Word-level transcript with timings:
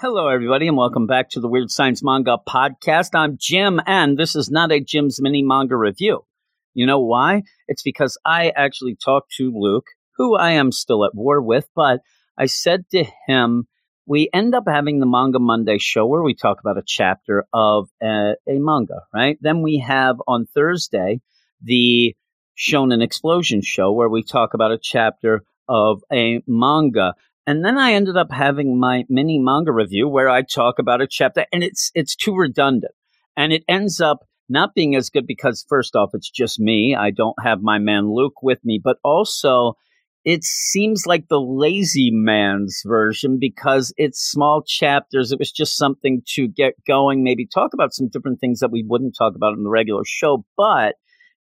Hello, 0.00 0.28
everybody, 0.28 0.68
and 0.68 0.76
welcome 0.76 1.08
back 1.08 1.28
to 1.30 1.40
the 1.40 1.48
Weird 1.48 1.72
Science 1.72 2.04
Manga 2.04 2.36
Podcast. 2.48 3.16
I'm 3.16 3.36
Jim, 3.36 3.80
and 3.84 4.16
this 4.16 4.36
is 4.36 4.48
not 4.48 4.70
a 4.70 4.78
Jim's 4.78 5.20
Mini 5.20 5.42
Manga 5.42 5.76
Review. 5.76 6.24
You 6.72 6.86
know 6.86 7.00
why? 7.00 7.42
It's 7.66 7.82
because 7.82 8.16
I 8.24 8.50
actually 8.54 8.94
talked 8.94 9.32
to 9.38 9.50
Luke, 9.52 9.88
who 10.16 10.36
I 10.36 10.52
am 10.52 10.70
still 10.70 11.04
at 11.04 11.16
war 11.16 11.42
with, 11.42 11.68
but 11.74 12.02
I 12.38 12.46
said 12.46 12.88
to 12.90 13.06
him, 13.26 13.66
we 14.06 14.30
end 14.32 14.54
up 14.54 14.68
having 14.68 15.00
the 15.00 15.06
Manga 15.06 15.40
Monday 15.40 15.78
show 15.78 16.06
where 16.06 16.22
we 16.22 16.32
talk 16.32 16.60
about 16.60 16.78
a 16.78 16.84
chapter 16.86 17.46
of 17.52 17.88
a, 18.00 18.34
a 18.48 18.60
manga, 18.60 19.00
right? 19.12 19.36
Then 19.40 19.62
we 19.62 19.78
have 19.78 20.22
on 20.28 20.46
Thursday 20.46 21.20
the 21.60 22.14
Shonen 22.56 23.02
Explosion 23.02 23.62
show 23.62 23.90
where 23.90 24.08
we 24.08 24.22
talk 24.22 24.54
about 24.54 24.70
a 24.70 24.78
chapter 24.80 25.42
of 25.68 26.04
a 26.12 26.40
manga. 26.46 27.14
And 27.48 27.64
then 27.64 27.78
I 27.78 27.94
ended 27.94 28.18
up 28.18 28.30
having 28.30 28.78
my 28.78 29.04
mini 29.08 29.38
manga 29.38 29.72
review 29.72 30.06
where 30.06 30.28
I 30.28 30.42
talk 30.42 30.78
about 30.78 31.00
a 31.00 31.06
chapter 31.10 31.46
and 31.50 31.64
it's 31.64 31.90
it's 31.94 32.14
too 32.14 32.36
redundant. 32.36 32.92
And 33.38 33.54
it 33.54 33.64
ends 33.66 34.02
up 34.02 34.18
not 34.50 34.74
being 34.74 34.94
as 34.94 35.08
good 35.08 35.26
because 35.26 35.64
first 35.66 35.96
off 35.96 36.10
it's 36.12 36.28
just 36.28 36.60
me. 36.60 36.94
I 36.94 37.10
don't 37.10 37.42
have 37.42 37.62
my 37.62 37.78
man 37.78 38.12
Luke 38.12 38.42
with 38.42 38.58
me, 38.64 38.78
but 38.84 38.98
also 39.02 39.78
it 40.26 40.44
seems 40.44 41.06
like 41.06 41.28
the 41.28 41.40
lazy 41.40 42.10
man's 42.12 42.82
version 42.84 43.38
because 43.40 43.94
it's 43.96 44.20
small 44.20 44.62
chapters. 44.62 45.32
It 45.32 45.38
was 45.38 45.50
just 45.50 45.78
something 45.78 46.20
to 46.34 46.48
get 46.48 46.74
going, 46.86 47.24
maybe 47.24 47.46
talk 47.46 47.72
about 47.72 47.94
some 47.94 48.10
different 48.10 48.40
things 48.40 48.60
that 48.60 48.70
we 48.70 48.84
wouldn't 48.86 49.16
talk 49.16 49.34
about 49.34 49.54
in 49.54 49.62
the 49.62 49.70
regular 49.70 50.04
show, 50.04 50.44
but 50.58 50.96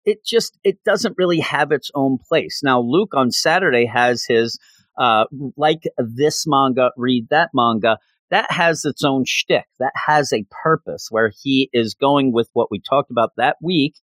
it 0.06 0.24
just 0.26 0.58
it 0.64 0.78
doesn't 0.86 1.18
really 1.18 1.42
have 1.42 1.74
its 1.74 1.92
own 1.94 2.18
place. 2.30 2.62
Now 2.64 2.80
Luke 2.80 3.12
on 3.14 3.30
Saturday 3.30 3.86
has 3.88 4.24
his 4.26 4.58
uh, 4.98 5.26
like 5.56 5.84
this 5.98 6.46
manga, 6.48 6.92
read 6.98 7.28
that 7.30 7.50
manga. 7.54 7.98
That 8.30 8.52
has 8.52 8.84
its 8.84 9.04
own 9.04 9.24
shtick. 9.26 9.66
That 9.80 9.94
has 9.96 10.34
a 10.34 10.46
purpose 10.64 11.08
where 11.10 11.32
he 11.44 11.70
is 11.72 11.94
going 11.94 12.34
with 12.34 12.50
what 12.54 12.70
we 12.70 12.80
talked 12.80 13.12
about 13.12 13.32
that 13.38 13.58
week 13.62 13.96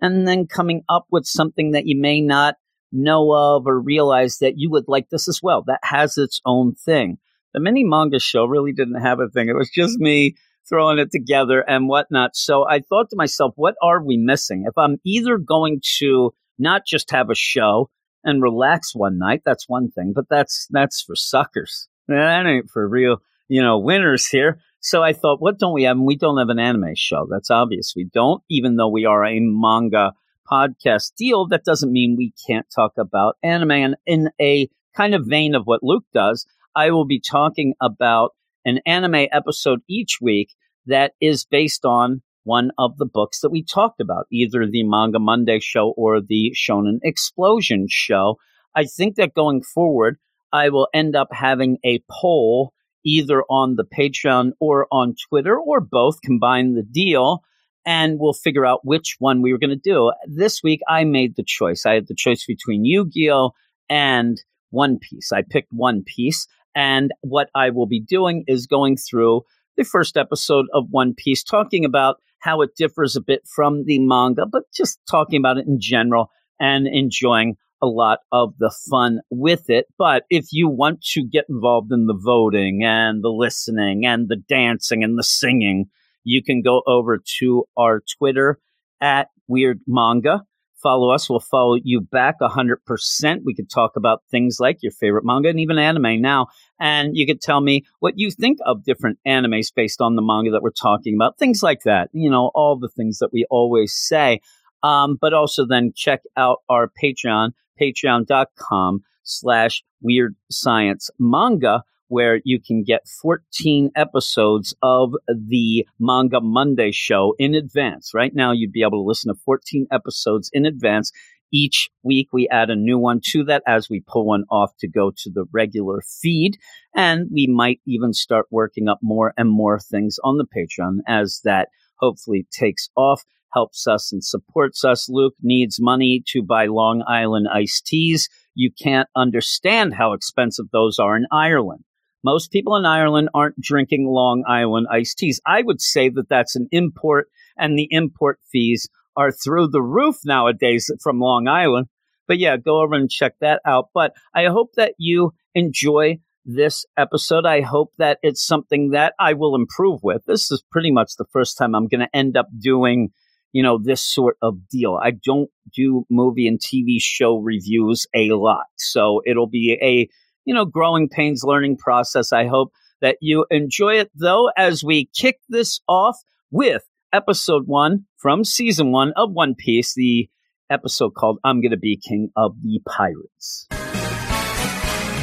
and 0.00 0.26
then 0.28 0.46
coming 0.46 0.82
up 0.88 1.06
with 1.10 1.24
something 1.24 1.70
that 1.70 1.86
you 1.86 1.98
may 1.98 2.20
not 2.20 2.56
know 2.90 3.32
of 3.32 3.66
or 3.66 3.80
realize 3.80 4.38
that 4.38 4.54
you 4.58 4.70
would 4.70 4.84
like 4.88 5.08
this 5.08 5.28
as 5.28 5.40
well. 5.42 5.62
That 5.66 5.80
has 5.82 6.18
its 6.18 6.40
own 6.44 6.74
thing. 6.74 7.18
The 7.54 7.60
mini 7.60 7.84
manga 7.84 8.18
show 8.18 8.44
really 8.44 8.72
didn't 8.72 9.00
have 9.00 9.20
a 9.20 9.28
thing. 9.28 9.48
It 9.48 9.56
was 9.56 9.70
just 9.70 9.98
me 9.98 10.34
throwing 10.68 10.98
it 10.98 11.10
together 11.10 11.60
and 11.60 11.88
whatnot. 11.88 12.36
So 12.36 12.68
I 12.68 12.80
thought 12.80 13.10
to 13.10 13.16
myself, 13.16 13.52
what 13.56 13.74
are 13.82 14.02
we 14.02 14.16
missing? 14.16 14.64
If 14.66 14.76
I'm 14.76 14.98
either 15.04 15.38
going 15.38 15.80
to 15.98 16.34
not 16.58 16.82
just 16.86 17.10
have 17.10 17.30
a 17.30 17.34
show, 17.34 17.90
and 18.24 18.42
relax 18.42 18.94
one 18.94 19.18
night. 19.18 19.42
That's 19.44 19.68
one 19.68 19.90
thing, 19.90 20.12
but 20.14 20.28
that's 20.28 20.66
that's 20.70 21.02
for 21.02 21.14
suckers. 21.14 21.88
That 22.08 22.46
ain't 22.46 22.70
for 22.70 22.86
real, 22.88 23.18
you 23.48 23.62
know, 23.62 23.78
winners 23.78 24.26
here. 24.26 24.60
So 24.80 25.02
I 25.02 25.12
thought, 25.12 25.40
what 25.40 25.58
don't 25.58 25.74
we 25.74 25.84
have? 25.84 25.96
And 25.96 26.06
we 26.06 26.16
don't 26.16 26.38
have 26.38 26.48
an 26.48 26.58
anime 26.58 26.94
show. 26.96 27.28
That's 27.30 27.50
obvious. 27.50 27.94
We 27.94 28.04
don't, 28.12 28.42
even 28.50 28.76
though 28.76 28.88
we 28.88 29.06
are 29.06 29.24
a 29.24 29.38
manga 29.38 30.12
podcast 30.50 31.14
deal. 31.16 31.46
That 31.46 31.64
doesn't 31.64 31.92
mean 31.92 32.16
we 32.16 32.32
can't 32.46 32.66
talk 32.74 32.92
about 32.98 33.36
anime. 33.42 33.70
And 33.70 33.96
in 34.06 34.30
a 34.40 34.68
kind 34.96 35.14
of 35.14 35.26
vein 35.26 35.54
of 35.54 35.62
what 35.64 35.82
Luke 35.82 36.04
does, 36.12 36.46
I 36.74 36.90
will 36.90 37.06
be 37.06 37.20
talking 37.20 37.74
about 37.80 38.32
an 38.64 38.80
anime 38.86 39.26
episode 39.32 39.80
each 39.88 40.18
week 40.20 40.54
that 40.86 41.12
is 41.20 41.44
based 41.44 41.84
on 41.84 42.22
one 42.44 42.70
of 42.78 42.96
the 42.98 43.06
books 43.06 43.40
that 43.40 43.50
we 43.50 43.62
talked 43.62 44.00
about, 44.00 44.26
either 44.30 44.66
the 44.66 44.82
Manga 44.82 45.18
Monday 45.18 45.60
show 45.60 45.94
or 45.96 46.20
the 46.20 46.54
Shonen 46.56 46.98
Explosion 47.02 47.86
show. 47.88 48.38
I 48.74 48.84
think 48.84 49.16
that 49.16 49.34
going 49.34 49.62
forward, 49.62 50.18
I 50.52 50.68
will 50.68 50.88
end 50.92 51.14
up 51.16 51.28
having 51.32 51.78
a 51.84 52.02
poll 52.10 52.72
either 53.04 53.42
on 53.50 53.76
the 53.76 53.84
Patreon 53.84 54.52
or 54.60 54.86
on 54.90 55.14
Twitter 55.28 55.58
or 55.58 55.80
both, 55.80 56.20
combine 56.22 56.74
the 56.74 56.82
deal, 56.82 57.42
and 57.84 58.18
we'll 58.18 58.32
figure 58.32 58.64
out 58.64 58.84
which 58.84 59.16
one 59.18 59.42
we 59.42 59.52
were 59.52 59.58
going 59.58 59.70
to 59.70 59.76
do. 59.76 60.12
This 60.26 60.62
week, 60.62 60.80
I 60.88 61.04
made 61.04 61.36
the 61.36 61.44
choice. 61.44 61.84
I 61.84 61.94
had 61.94 62.06
the 62.06 62.14
choice 62.14 62.44
between 62.46 62.84
Yu 62.84 63.08
Gi 63.08 63.30
Oh! 63.30 63.52
and 63.88 64.40
One 64.70 64.98
Piece. 64.98 65.32
I 65.32 65.42
picked 65.42 65.72
One 65.72 66.04
Piece, 66.04 66.46
and 66.74 67.12
what 67.22 67.48
I 67.54 67.70
will 67.70 67.86
be 67.86 68.00
doing 68.00 68.44
is 68.46 68.66
going 68.66 68.96
through 68.96 69.42
the 69.76 69.84
first 69.84 70.16
episode 70.16 70.66
of 70.72 70.86
One 70.90 71.14
Piece, 71.14 71.42
talking 71.42 71.84
about 71.84 72.16
how 72.40 72.60
it 72.62 72.70
differs 72.76 73.16
a 73.16 73.20
bit 73.20 73.42
from 73.46 73.84
the 73.84 73.98
manga, 74.00 74.46
but 74.46 74.64
just 74.74 74.98
talking 75.10 75.38
about 75.38 75.58
it 75.58 75.66
in 75.66 75.78
general 75.80 76.30
and 76.60 76.86
enjoying 76.86 77.56
a 77.82 77.86
lot 77.86 78.20
of 78.30 78.54
the 78.58 78.72
fun 78.90 79.20
with 79.30 79.68
it. 79.68 79.86
But 79.98 80.24
if 80.30 80.46
you 80.52 80.68
want 80.68 81.02
to 81.12 81.24
get 81.24 81.46
involved 81.48 81.92
in 81.92 82.06
the 82.06 82.18
voting 82.18 82.82
and 82.84 83.22
the 83.22 83.30
listening 83.30 84.06
and 84.06 84.28
the 84.28 84.36
dancing 84.36 85.02
and 85.02 85.18
the 85.18 85.24
singing, 85.24 85.86
you 86.24 86.42
can 86.42 86.62
go 86.62 86.82
over 86.86 87.20
to 87.40 87.64
our 87.76 88.02
Twitter 88.18 88.60
at 89.00 89.28
Weird 89.48 89.80
Manga 89.86 90.42
follow 90.82 91.10
us. 91.10 91.30
We'll 91.30 91.40
follow 91.40 91.76
you 91.82 92.00
back 92.00 92.40
100%. 92.40 93.38
We 93.44 93.54
could 93.54 93.70
talk 93.70 93.92
about 93.96 94.22
things 94.30 94.58
like 94.60 94.78
your 94.82 94.92
favorite 94.92 95.24
manga 95.24 95.48
and 95.48 95.60
even 95.60 95.78
anime 95.78 96.20
now. 96.20 96.48
And 96.80 97.16
you 97.16 97.26
could 97.26 97.40
tell 97.40 97.60
me 97.60 97.84
what 98.00 98.14
you 98.16 98.30
think 98.30 98.58
of 98.66 98.84
different 98.84 99.18
animes 99.26 99.72
based 99.74 100.00
on 100.00 100.16
the 100.16 100.22
manga 100.22 100.50
that 100.50 100.62
we're 100.62 100.70
talking 100.70 101.14
about, 101.14 101.38
things 101.38 101.62
like 101.62 101.82
that. 101.84 102.10
You 102.12 102.30
know, 102.30 102.50
all 102.54 102.78
the 102.78 102.88
things 102.88 103.18
that 103.18 103.32
we 103.32 103.46
always 103.50 103.94
say. 103.94 104.40
Um, 104.82 105.16
but 105.20 105.32
also 105.32 105.64
then 105.64 105.92
check 105.94 106.22
out 106.36 106.58
our 106.68 106.90
Patreon, 107.02 107.50
patreon.com 107.80 109.02
slash 109.22 109.84
weird 110.00 110.34
science 110.50 111.08
manga 111.18 111.84
where 112.12 112.42
you 112.44 112.60
can 112.60 112.84
get 112.84 113.08
14 113.22 113.90
episodes 113.96 114.74
of 114.82 115.14
the 115.26 115.86
Manga 115.98 116.42
Monday 116.42 116.92
show 116.92 117.34
in 117.38 117.54
advance. 117.54 118.10
Right 118.12 118.34
now, 118.34 118.52
you'd 118.52 118.70
be 118.70 118.82
able 118.82 119.02
to 119.02 119.08
listen 119.08 119.32
to 119.32 119.40
14 119.46 119.86
episodes 119.90 120.50
in 120.52 120.66
advance. 120.66 121.10
Each 121.50 121.88
week, 122.02 122.28
we 122.30 122.46
add 122.50 122.68
a 122.68 122.76
new 122.76 122.98
one 122.98 123.22
to 123.30 123.44
that 123.44 123.62
as 123.66 123.88
we 123.88 124.04
pull 124.06 124.26
one 124.26 124.44
off 124.50 124.72
to 124.80 124.88
go 124.88 125.10
to 125.10 125.30
the 125.30 125.46
regular 125.52 126.02
feed. 126.20 126.58
And 126.94 127.30
we 127.32 127.46
might 127.46 127.80
even 127.86 128.12
start 128.12 128.44
working 128.50 128.88
up 128.88 128.98
more 129.00 129.32
and 129.38 129.48
more 129.48 129.80
things 129.80 130.18
on 130.22 130.36
the 130.36 130.44
Patreon 130.44 130.98
as 131.08 131.40
that 131.44 131.68
hopefully 131.98 132.46
takes 132.52 132.90
off 132.94 133.22
helps 133.54 133.86
us 133.86 134.12
and 134.12 134.22
supports 134.22 134.84
us. 134.84 135.08
Luke 135.08 135.34
needs 135.42 135.80
money 135.80 136.22
to 136.26 136.42
buy 136.42 136.66
Long 136.66 137.02
Island 137.06 137.48
iced 137.52 137.86
teas. 137.86 138.28
You 138.54 138.70
can't 138.70 139.08
understand 139.16 139.94
how 139.94 140.12
expensive 140.12 140.66
those 140.72 140.98
are 140.98 141.16
in 141.16 141.26
Ireland. 141.32 141.84
Most 142.24 142.52
people 142.52 142.76
in 142.76 142.84
Ireland 142.84 143.28
aren't 143.34 143.60
drinking 143.60 144.06
Long 144.06 144.44
Island 144.46 144.86
iced 144.90 145.18
teas. 145.18 145.40
I 145.46 145.62
would 145.62 145.80
say 145.80 146.08
that 146.10 146.28
that's 146.28 146.56
an 146.56 146.68
import, 146.70 147.28
and 147.56 147.78
the 147.78 147.88
import 147.90 148.38
fees 148.50 148.88
are 149.16 149.32
through 149.32 149.68
the 149.68 149.82
roof 149.82 150.16
nowadays 150.24 150.90
from 151.02 151.20
Long 151.20 151.48
Island. 151.48 151.86
But 152.28 152.38
yeah, 152.38 152.56
go 152.56 152.80
over 152.80 152.94
and 152.94 153.10
check 153.10 153.34
that 153.40 153.60
out. 153.66 153.88
But 153.92 154.14
I 154.34 154.46
hope 154.46 154.74
that 154.76 154.94
you 154.98 155.34
enjoy 155.54 156.20
this 156.44 156.86
episode. 156.96 157.44
I 157.44 157.60
hope 157.60 157.92
that 157.98 158.18
it's 158.22 158.44
something 158.44 158.90
that 158.90 159.14
I 159.18 159.34
will 159.34 159.54
improve 159.54 160.00
with. 160.02 160.24
This 160.26 160.50
is 160.50 160.62
pretty 160.70 160.90
much 160.90 161.16
the 161.16 161.26
first 161.32 161.58
time 161.58 161.74
I'm 161.74 161.88
going 161.88 162.00
to 162.00 162.16
end 162.16 162.36
up 162.36 162.48
doing, 162.58 163.10
you 163.52 163.62
know, 163.62 163.78
this 163.82 164.02
sort 164.02 164.36
of 164.42 164.68
deal. 164.68 164.98
I 165.02 165.10
don't 165.10 165.50
do 165.74 166.04
movie 166.10 166.46
and 166.46 166.58
TV 166.58 166.96
show 166.98 167.38
reviews 167.38 168.06
a 168.14 168.30
lot. 168.30 168.66
So 168.76 169.22
it'll 169.26 169.48
be 169.48 169.78
a 169.82 170.08
you 170.44 170.54
know, 170.54 170.64
growing 170.64 171.08
pains 171.08 171.42
learning 171.44 171.76
process. 171.76 172.32
I 172.32 172.46
hope 172.46 172.72
that 173.00 173.16
you 173.20 173.46
enjoy 173.50 173.94
it 173.98 174.10
though 174.14 174.50
as 174.56 174.82
we 174.84 175.10
kick 175.14 175.40
this 175.48 175.80
off 175.88 176.16
with 176.50 176.82
episode 177.12 177.66
one 177.66 178.06
from 178.16 178.44
season 178.44 178.92
one 178.92 179.12
of 179.16 179.32
One 179.32 179.54
Piece, 179.54 179.94
the 179.94 180.28
episode 180.70 181.14
called 181.14 181.38
I'm 181.44 181.60
Gonna 181.60 181.76
Be 181.76 181.96
King 181.96 182.30
of 182.36 182.56
the 182.62 182.80
Pirates. 182.86 183.66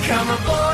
Come 0.08 0.30
aboard 0.30 0.69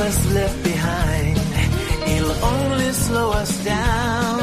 us 0.00 0.34
left 0.34 0.62
behind, 0.64 1.38
it'll 2.08 2.44
only 2.44 2.92
slow 2.92 3.30
us 3.30 3.64
down. 3.64 4.38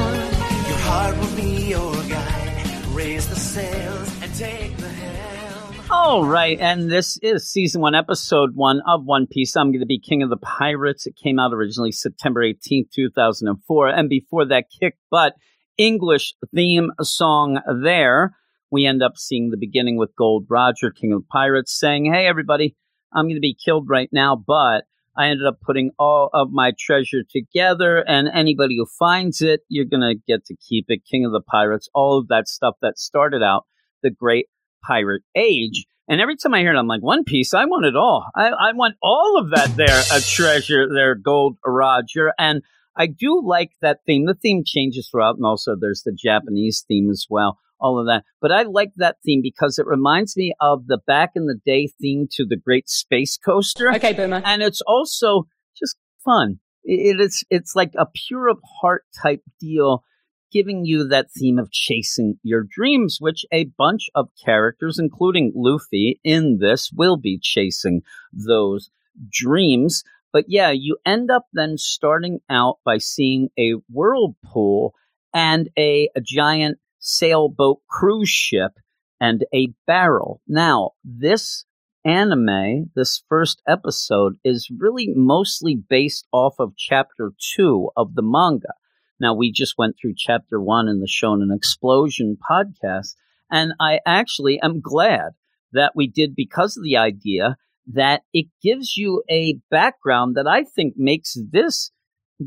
Your 0.68 0.78
heart 0.78 1.18
will 1.18 1.36
be 1.36 1.70
your 1.70 1.94
guide. 2.04 2.86
Raise 2.92 3.28
the 3.28 3.36
sails 3.36 4.22
and 4.22 4.34
take 4.36 4.78
the 4.78 4.88
helm. 4.88 5.76
All 5.90 6.26
right, 6.26 6.60
and 6.60 6.90
this 6.90 7.18
is 7.22 7.50
season 7.50 7.82
one, 7.82 7.96
episode 7.96 8.56
one 8.56 8.82
of 8.88 9.04
One 9.04 9.28
Piece. 9.28 9.56
I'm 9.58 9.72
going 9.72 9.82
to 9.82 9.86
be 9.86 10.00
King 10.00 10.24
of 10.24 10.30
the 10.30 10.38
Pirates. 10.38 11.06
It 11.06 11.16
came 11.16 11.38
out 11.38 11.54
originally 11.54 11.92
September 11.92 12.42
18th, 12.42 12.92
2004. 12.94 13.88
And 13.90 14.10
before 14.10 14.46
that 14.46 14.66
kick 14.80 14.98
butt 15.10 15.34
English 15.78 16.34
theme 16.56 16.92
song 17.02 17.60
there, 17.84 18.36
we 18.72 18.86
end 18.86 19.04
up 19.04 19.18
seeing 19.18 19.50
the 19.50 19.58
beginning 19.58 19.98
with 19.98 20.16
Gold 20.16 20.46
Roger, 20.50 20.92
King 20.92 21.12
of 21.12 21.22
the 21.22 21.28
Pirates, 21.30 21.78
saying, 21.78 22.06
Hey, 22.06 22.26
everybody, 22.26 22.76
I'm 23.14 23.26
going 23.26 23.36
to 23.36 23.42
be 23.42 23.58
killed 23.66 23.90
right 23.90 24.10
now, 24.14 24.36
but 24.36 24.86
I 25.22 25.28
ended 25.28 25.46
up 25.46 25.60
putting 25.62 25.92
all 26.00 26.32
of 26.34 26.48
my 26.52 26.72
treasure 26.80 27.22
together, 27.30 28.04
and 28.08 28.28
anybody 28.34 28.76
who 28.78 28.88
finds 28.98 29.42
it, 29.42 29.62
you're 29.70 29.86
going 29.86 30.02
to 30.02 30.16
get 30.28 30.46
to 30.46 30.56
keep 30.68 30.86
it. 30.88 31.02
King 31.10 31.26
of 31.26 31.32
the 31.32 31.42
Pirates, 31.42 31.90
all 31.94 32.18
of 32.18 32.28
that 32.30 32.48
stuff 32.48 32.76
that 32.82 32.98
started 32.98 33.44
out 33.44 33.66
the 34.02 34.10
great 34.10 34.48
pirate 34.84 35.22
age. 35.36 35.86
And 36.08 36.20
every 36.20 36.36
time 36.36 36.56
I 36.56 36.60
hear 36.62 36.74
it, 36.74 36.78
I'm 36.78 36.88
like, 36.88 37.04
One 37.04 37.24
Piece, 37.24 37.54
I 37.54 37.66
want 37.66 37.86
it 37.86 37.96
all. 37.96 38.26
I, 38.36 38.48
I 38.48 38.74
want 38.74 38.96
all 39.04 39.40
of 39.40 39.52
that 39.52 39.76
there, 39.76 40.02
a 40.12 40.20
treasure 40.22 40.88
there, 40.92 41.14
Gold 41.14 41.58
Roger. 41.64 42.34
And 42.40 42.64
I 42.98 43.06
do 43.06 43.42
like 43.46 43.72
that 43.82 44.00
theme. 44.08 44.26
The 44.26 44.34
theme 44.34 44.64
changes 44.66 45.08
throughout, 45.10 45.36
and 45.36 45.46
also 45.46 45.76
there's 45.80 46.02
the 46.04 46.18
Japanese 46.18 46.84
theme 46.88 47.10
as 47.12 47.28
well, 47.30 47.60
all 47.82 48.00
of 48.00 48.06
that. 48.06 48.24
But 48.40 48.52
I 48.52 48.64
like 48.64 48.92
that 48.98 49.18
theme 49.26 49.42
because 49.42 49.78
it 49.78 49.88
reminds 49.88 50.38
me 50.38 50.54
of 50.62 50.88
the 50.88 51.00
back 51.06 51.32
in 51.36 51.48
the 51.48 51.60
day 51.66 51.90
theme 52.00 52.28
to 52.34 52.46
the 52.46 52.58
Great 52.58 52.90
Space 52.90 53.38
Coaster. 53.38 53.94
Okay, 53.96 54.14
Boomer. 54.14 54.42
And 54.46 54.62
it's 54.62 54.82
also 54.82 55.48
just 55.78 55.98
fun. 56.24 56.60
It 56.84 57.20
is 57.20 57.44
it's 57.50 57.76
like 57.76 57.94
a 57.98 58.08
pure 58.28 58.48
of 58.48 58.60
heart 58.82 59.04
type 59.22 59.42
deal, 59.60 60.04
giving 60.52 60.86
you 60.86 61.08
that 61.08 61.32
theme 61.32 61.60
of 61.60 61.72
chasing 61.72 62.40
your 62.44 62.64
dreams, 62.68 63.18
which 63.20 63.46
a 63.52 63.70
bunch 63.78 64.10
of 64.16 64.30
characters, 64.44 64.98
including 64.98 65.52
Luffy 65.56 66.20
in 66.24 66.58
this, 66.60 66.92
will 66.96 67.18
be 67.18 67.40
chasing 67.42 68.02
those 68.34 68.90
dreams. 69.30 70.04
But 70.34 70.46
yeah, 70.48 70.72
you 70.72 70.98
end 71.06 71.30
up 71.30 71.46
then 71.54 71.78
starting 71.78 72.40
out 72.50 72.78
by 72.86 72.98
seeing 72.98 73.50
a 73.60 73.74
whirlpool 73.90 74.96
and 75.34 75.70
a, 75.78 76.10
a 76.16 76.22
giant 76.22 76.80
sailboat 77.02 77.80
cruise 77.90 78.30
ship 78.30 78.72
and 79.20 79.44
a 79.54 79.74
barrel. 79.86 80.40
Now, 80.48 80.92
this 81.04 81.66
anime, 82.06 82.92
this 82.96 83.22
first 83.28 83.62
episode, 83.68 84.38
is 84.44 84.72
really 84.76 85.10
mostly 85.16 85.76
based 85.76 86.28
off 86.32 86.56
of 86.60 86.78
chapter 86.78 87.32
two 87.56 87.90
of 87.98 88.16
the 88.16 88.24
manga. 88.24 88.74
Now, 89.20 89.34
we 89.36 89.52
just 89.52 89.78
went 89.78 89.98
through 90.02 90.14
chapter 90.18 90.60
one 90.60 90.88
in 90.88 91.00
the 91.00 91.08
Shonen 91.08 91.56
Explosion 91.56 92.38
podcast, 92.50 93.16
and 93.52 93.74
I 93.80 94.00
actually 94.06 94.60
am 94.62 94.82
glad 94.82 95.34
that 95.74 95.92
we 95.96 96.08
did 96.08 96.36
because 96.36 96.78
of 96.78 96.84
the 96.84 96.98
idea 96.98 97.58
that 97.94 98.22
it 98.34 98.48
gives 98.64 98.98
you 98.98 99.24
a 99.30 99.60
background 99.70 100.36
that 100.36 100.48
I 100.48 100.64
think 100.64 100.96
makes 100.98 101.38
this 101.52 101.92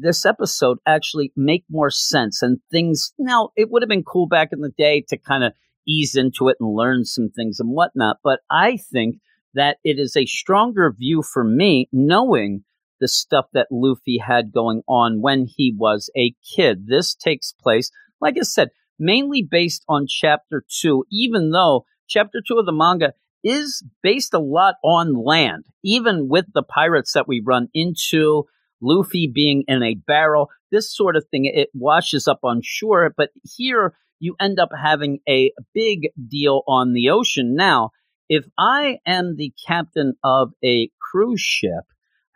this 0.01 0.27
episode 0.27 0.79
actually 0.87 1.33
make 1.37 1.65
more 1.71 1.91
sense 1.91 2.43
and 2.43 2.59
things 2.71 3.13
now 3.19 3.51
it 3.57 3.71
would 3.71 3.83
have 3.83 3.89
been 3.89 4.05
cool 4.05 4.27
back 4.27 4.49
in 4.53 4.61
the 4.61 4.73
day 4.77 5.05
to 5.09 5.17
kind 5.17 5.45
of 5.45 5.53
ease 5.87 6.17
into 6.17 6.49
it 6.49 6.57
and 6.61 6.75
learn 6.75 7.05
some 7.05 7.29
things 7.31 7.61
and 7.61 7.71
whatnot 7.71 8.17
but 8.23 8.41
i 8.51 8.77
think 8.77 9.17
that 9.55 9.77
it 9.85 9.99
is 9.99 10.17
a 10.17 10.27
stronger 10.27 10.93
view 10.93 11.23
for 11.23 11.45
me 11.45 11.89
knowing 11.93 12.65
the 13.01 13.09
stuff 13.09 13.47
that 13.53 13.69
luffy 13.71 14.19
had 14.19 14.53
going 14.53 14.83
on 14.89 15.21
when 15.21 15.47
he 15.47 15.75
was 15.77 16.11
a 16.17 16.35
kid. 16.57 16.87
This 16.87 17.15
takes 17.15 17.53
place 17.53 17.91
like 18.21 18.37
i 18.39 18.43
said 18.43 18.69
mainly 18.99 19.47
based 19.49 19.85
on 19.89 20.07
chapter 20.09 20.65
two 20.81 21.05
even 21.11 21.51
though 21.51 21.85
chapter 22.09 22.41
two 22.47 22.59
of 22.59 22.67
the 22.67 22.73
manga 22.73 23.13
is 23.45 23.85
based 24.03 24.33
a 24.33 24.39
lot 24.39 24.77
on 24.83 25.13
land, 25.15 25.67
even 25.85 26.29
with 26.29 26.47
the 26.55 26.63
pirates 26.63 27.13
that 27.13 27.29
we 27.29 27.43
run 27.45 27.69
into, 27.75 28.45
Luffy 28.85 29.31
being 29.33 29.65
in 29.67 29.83
a 29.83 29.95
barrel, 29.95 30.51
this 30.71 30.95
sort 30.95 31.17
of 31.17 31.25
thing, 31.31 31.47
it 31.47 31.71
washes 31.73 32.29
up 32.29 32.41
on 32.43 32.61
shore. 32.63 33.13
But 33.17 33.31
here 33.57 33.95
you 34.21 34.37
end 34.41 34.59
up 34.59 34.71
having 34.81 35.21
a 35.29 35.53
big 35.73 36.11
deal 36.29 36.63
on 36.67 36.93
the 36.93 37.11
ocean. 37.11 37.57
Now, 37.57 37.91
if 38.29 38.45
I 38.59 38.99
am 39.07 39.37
the 39.37 39.53
captain 39.67 40.15
of 40.23 40.53
a 40.65 40.91
cruise 41.01 41.41
ship, 41.41 41.85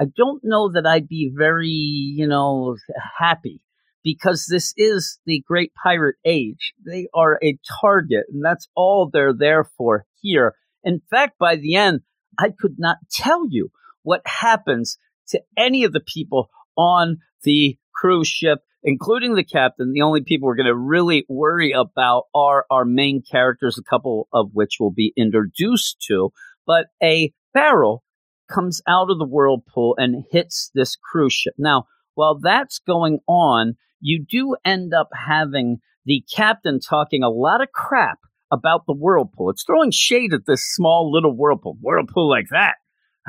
I 0.01 0.05
don't 0.17 0.43
know 0.45 0.71
that 0.73 0.87
I'd 0.87 1.09
be 1.09 1.33
very, 1.35 1.69
you 1.69 2.27
know, 2.27 2.77
happy 3.19 3.61
because 4.05 4.47
this 4.47 4.73
is 4.77 5.19
the 5.27 5.43
great 5.47 5.73
pirate 5.83 6.17
age. 6.25 6.73
They 6.87 7.09
are 7.15 7.39
a 7.43 7.59
target, 7.81 8.27
and 8.33 8.45
that's 8.45 8.69
all 8.77 9.11
they're 9.13 9.35
there 9.35 9.65
for 9.65 10.07
here. 10.21 10.55
In 10.85 11.03
fact, 11.11 11.39
by 11.39 11.57
the 11.57 11.75
end, 11.75 12.01
I 12.39 12.53
could 12.57 12.77
not 12.79 12.99
tell 13.11 13.47
you 13.51 13.71
what 14.03 14.23
happens 14.25 14.99
to 15.31 15.41
any 15.57 15.85
of 15.85 15.93
the 15.93 16.01
people 16.01 16.49
on 16.77 17.19
the 17.43 17.77
cruise 17.95 18.29
ship, 18.29 18.61
including 18.83 19.35
the 19.35 19.45
captain. 19.45 19.93
The 19.93 20.03
only 20.03 20.23
people 20.23 20.47
we're 20.47 20.57
going 20.57 20.67
to 20.67 20.77
really 20.77 21.25
worry 21.29 21.73
about 21.73 22.25
are 22.35 22.65
our 22.71 22.85
main 22.85 23.23
characters, 23.29 23.79
a 23.79 23.83
couple 23.83 24.29
of 24.33 24.51
which 24.53 24.77
will 24.79 24.93
be 24.93 25.13
introduced 25.17 26.05
to. 26.09 26.31
But 26.67 26.87
a 27.03 27.33
barrel 27.53 28.05
comes 28.49 28.81
out 28.87 29.11
of 29.11 29.19
the 29.19 29.27
whirlpool 29.27 29.95
and 29.99 30.25
hits 30.31 30.71
this 30.75 30.97
cruise 30.97 31.33
ship. 31.33 31.55
Now, 31.59 31.85
while 32.15 32.39
that's 32.39 32.79
going 32.79 33.19
on, 33.27 33.75
you 34.01 34.25
do 34.25 34.57
end 34.65 34.95
up 34.95 35.09
having 35.13 35.79
the 36.05 36.25
captain 36.35 36.81
talking 36.81 37.23
a 37.23 37.29
lot 37.29 37.61
of 37.61 37.73
crap 37.73 38.19
about 38.51 38.87
the 38.87 38.95
whirlpool. 38.95 39.51
It's 39.51 39.65
throwing 39.65 39.91
shade 39.91 40.33
at 40.33 40.47
this 40.47 40.65
small 40.65 41.13
little 41.13 41.37
whirlpool. 41.37 41.77
Whirlpool 41.81 42.29
like 42.29 42.47
that. 42.51 42.77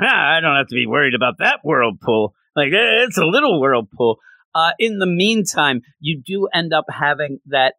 I 0.06 0.40
don't 0.40 0.56
have 0.56 0.68
to 0.68 0.74
be 0.74 0.86
worried 0.86 1.14
about 1.14 1.38
that 1.38 1.60
whirlpool. 1.62 2.34
Like 2.56 2.72
eh, 2.72 3.04
it's 3.06 3.18
a 3.18 3.24
little 3.24 3.60
whirlpool. 3.60 4.18
Uh, 4.54 4.72
in 4.78 4.98
the 4.98 5.06
meantime, 5.06 5.82
you 6.00 6.20
do 6.24 6.48
end 6.52 6.72
up 6.72 6.86
having 6.90 7.38
that 7.46 7.74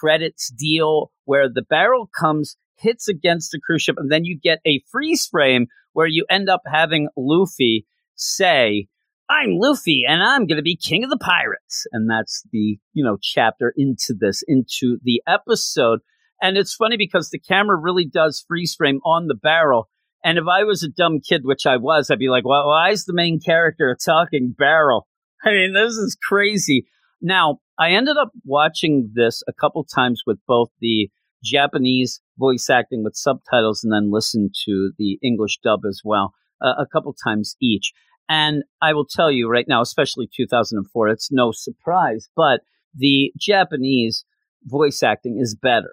credits 0.00 0.50
deal 0.50 1.12
where 1.24 1.48
the 1.48 1.62
barrel 1.62 2.10
comes, 2.18 2.56
hits 2.78 3.08
against 3.08 3.52
the 3.52 3.60
cruise 3.64 3.82
ship, 3.82 3.96
and 3.98 4.10
then 4.10 4.24
you 4.24 4.38
get 4.38 4.58
a 4.66 4.82
freeze 4.90 5.26
frame 5.26 5.66
where 5.92 6.06
you 6.06 6.26
end 6.28 6.48
up 6.48 6.62
having 6.66 7.08
Luffy 7.16 7.86
say, 8.16 8.88
I'm 9.28 9.58
Luffy 9.58 10.04
and 10.06 10.22
I'm 10.22 10.46
going 10.46 10.56
to 10.56 10.62
be 10.62 10.76
king 10.76 11.04
of 11.04 11.10
the 11.10 11.18
pirates. 11.18 11.86
And 11.92 12.08
that's 12.08 12.42
the, 12.52 12.78
you 12.92 13.04
know, 13.04 13.18
chapter 13.20 13.72
into 13.76 14.14
this, 14.18 14.42
into 14.46 14.98
the 15.02 15.22
episode. 15.26 16.00
And 16.40 16.56
it's 16.56 16.74
funny 16.74 16.96
because 16.96 17.30
the 17.30 17.38
camera 17.38 17.76
really 17.76 18.04
does 18.04 18.44
freeze 18.46 18.74
frame 18.74 19.00
on 19.04 19.26
the 19.26 19.34
barrel. 19.34 19.88
And 20.24 20.38
if 20.38 20.44
I 20.50 20.64
was 20.64 20.82
a 20.82 20.88
dumb 20.88 21.20
kid, 21.20 21.42
which 21.44 21.66
I 21.66 21.76
was, 21.76 22.10
I'd 22.10 22.18
be 22.18 22.28
like, 22.28 22.44
well, 22.44 22.66
why 22.66 22.90
is 22.90 23.04
the 23.04 23.14
main 23.14 23.40
character 23.40 23.90
a 23.90 23.96
talking 23.96 24.54
barrel? 24.56 25.06
I 25.44 25.50
mean, 25.50 25.74
this 25.74 25.92
is 25.92 26.16
crazy. 26.20 26.86
Now, 27.20 27.58
I 27.78 27.90
ended 27.90 28.16
up 28.16 28.30
watching 28.44 29.10
this 29.14 29.42
a 29.48 29.52
couple 29.52 29.84
times 29.84 30.22
with 30.26 30.38
both 30.46 30.70
the 30.80 31.10
Japanese 31.44 32.20
voice 32.38 32.68
acting 32.70 33.04
with 33.04 33.14
subtitles 33.14 33.84
and 33.84 33.92
then 33.92 34.10
listen 34.10 34.50
to 34.64 34.92
the 34.98 35.18
English 35.22 35.58
dub 35.62 35.80
as 35.86 36.00
well, 36.04 36.32
uh, 36.60 36.74
a 36.78 36.86
couple 36.86 37.14
times 37.14 37.56
each. 37.60 37.92
And 38.28 38.64
I 38.82 38.92
will 38.92 39.06
tell 39.06 39.30
you 39.30 39.48
right 39.48 39.66
now, 39.68 39.80
especially 39.80 40.28
2004, 40.34 41.08
it's 41.08 41.30
no 41.30 41.52
surprise, 41.52 42.28
but 42.34 42.60
the 42.94 43.32
Japanese 43.38 44.24
voice 44.64 45.02
acting 45.02 45.38
is 45.40 45.54
better. 45.54 45.92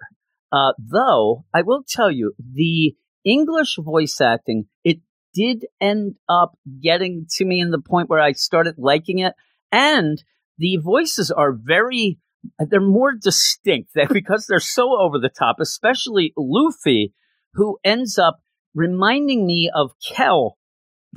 Uh, 0.50 0.72
though 0.78 1.44
I 1.54 1.62
will 1.62 1.84
tell 1.86 2.10
you, 2.10 2.32
the 2.38 2.94
English 3.24 3.76
voice 3.78 4.20
acting, 4.20 4.66
it 4.84 4.98
did 5.34 5.66
end 5.80 6.14
up 6.28 6.56
getting 6.82 7.26
to 7.36 7.44
me 7.44 7.60
in 7.60 7.70
the 7.70 7.80
point 7.80 8.08
where 8.08 8.20
I 8.20 8.32
started 8.32 8.74
liking 8.78 9.18
it. 9.18 9.34
And 9.72 10.22
the 10.58 10.76
voices 10.76 11.30
are 11.30 11.52
very, 11.52 12.18
they're 12.58 12.80
more 12.80 13.12
distinct 13.12 13.90
because 14.12 14.46
they're 14.46 14.60
so 14.60 15.00
over 15.00 15.18
the 15.18 15.28
top, 15.28 15.56
especially 15.60 16.32
Luffy, 16.36 17.12
who 17.54 17.78
ends 17.84 18.18
up 18.18 18.40
reminding 18.74 19.46
me 19.46 19.70
of 19.74 19.92
Kel 20.06 20.56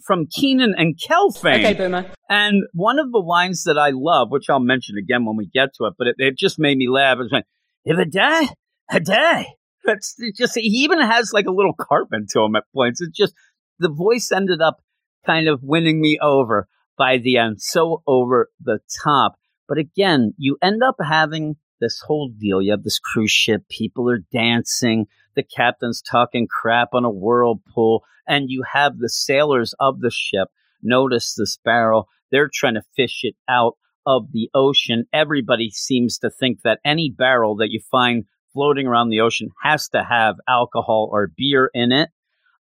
from 0.03 0.27
Kenan 0.27 0.75
and 0.77 0.99
Kel 0.99 1.31
fame. 1.31 1.65
Okay, 1.65 1.73
Boomer. 1.73 2.05
And 2.29 2.63
one 2.73 2.99
of 2.99 3.11
the 3.11 3.19
lines 3.19 3.63
that 3.63 3.77
I 3.77 3.91
love, 3.93 4.29
which 4.29 4.49
I'll 4.49 4.59
mention 4.59 4.97
again 4.97 5.25
when 5.25 5.37
we 5.37 5.47
get 5.47 5.69
to 5.75 5.85
it, 5.85 5.93
but 5.97 6.07
it, 6.07 6.15
it 6.17 6.37
just 6.37 6.59
made 6.59 6.77
me 6.77 6.87
laugh, 6.87 7.17
is 7.19 7.31
like, 7.31 7.45
if 7.83 7.97
it 7.97 8.11
die, 8.11 8.47
a 8.89 8.99
day. 8.99 9.47
That's 9.87 10.15
just 10.35 10.55
he 10.55 10.83
even 10.83 10.99
has 10.99 11.31
like 11.33 11.47
a 11.47 11.51
little 11.51 11.73
Cartman 11.73 12.27
to 12.31 12.41
him 12.41 12.55
at 12.55 12.65
points. 12.75 13.01
It's 13.01 13.17
just 13.17 13.33
the 13.79 13.89
voice 13.89 14.31
ended 14.31 14.61
up 14.61 14.81
kind 15.25 15.47
of 15.47 15.63
winning 15.63 16.01
me 16.01 16.19
over 16.21 16.67
by 16.97 17.17
the 17.17 17.37
end, 17.37 17.61
so 17.61 18.03
over 18.05 18.49
the 18.59 18.79
top. 19.03 19.35
But 19.67 19.77
again, 19.77 20.33
you 20.37 20.57
end 20.61 20.83
up 20.83 20.97
having 21.03 21.55
this 21.79 22.01
whole 22.05 22.29
deal. 22.29 22.61
You 22.61 22.71
have 22.71 22.83
this 22.83 22.99
cruise 22.99 23.31
ship, 23.31 23.63
people 23.69 24.09
are 24.09 24.23
dancing, 24.31 25.05
the 25.35 25.43
captain's 25.43 26.01
talking 26.01 26.47
crap 26.47 26.89
on 26.93 27.05
a 27.05 27.09
whirlpool, 27.09 28.03
and 28.27 28.49
you 28.49 28.63
have 28.73 28.97
the 28.97 29.09
sailors 29.09 29.73
of 29.79 30.01
the 30.01 30.11
ship 30.11 30.49
notice 30.81 31.33
this 31.35 31.57
barrel. 31.63 32.07
They're 32.31 32.49
trying 32.51 32.75
to 32.75 32.83
fish 32.95 33.21
it 33.23 33.35
out 33.47 33.77
of 34.05 34.31
the 34.31 34.49
ocean. 34.53 35.05
Everybody 35.13 35.69
seems 35.69 36.17
to 36.19 36.29
think 36.29 36.61
that 36.63 36.79
any 36.83 37.13
barrel 37.15 37.55
that 37.57 37.71
you 37.71 37.79
find 37.91 38.25
floating 38.53 38.87
around 38.87 39.09
the 39.09 39.21
ocean 39.21 39.49
has 39.61 39.89
to 39.89 40.03
have 40.03 40.35
alcohol 40.47 41.09
or 41.11 41.31
beer 41.35 41.69
in 41.73 41.91
it. 41.91 42.09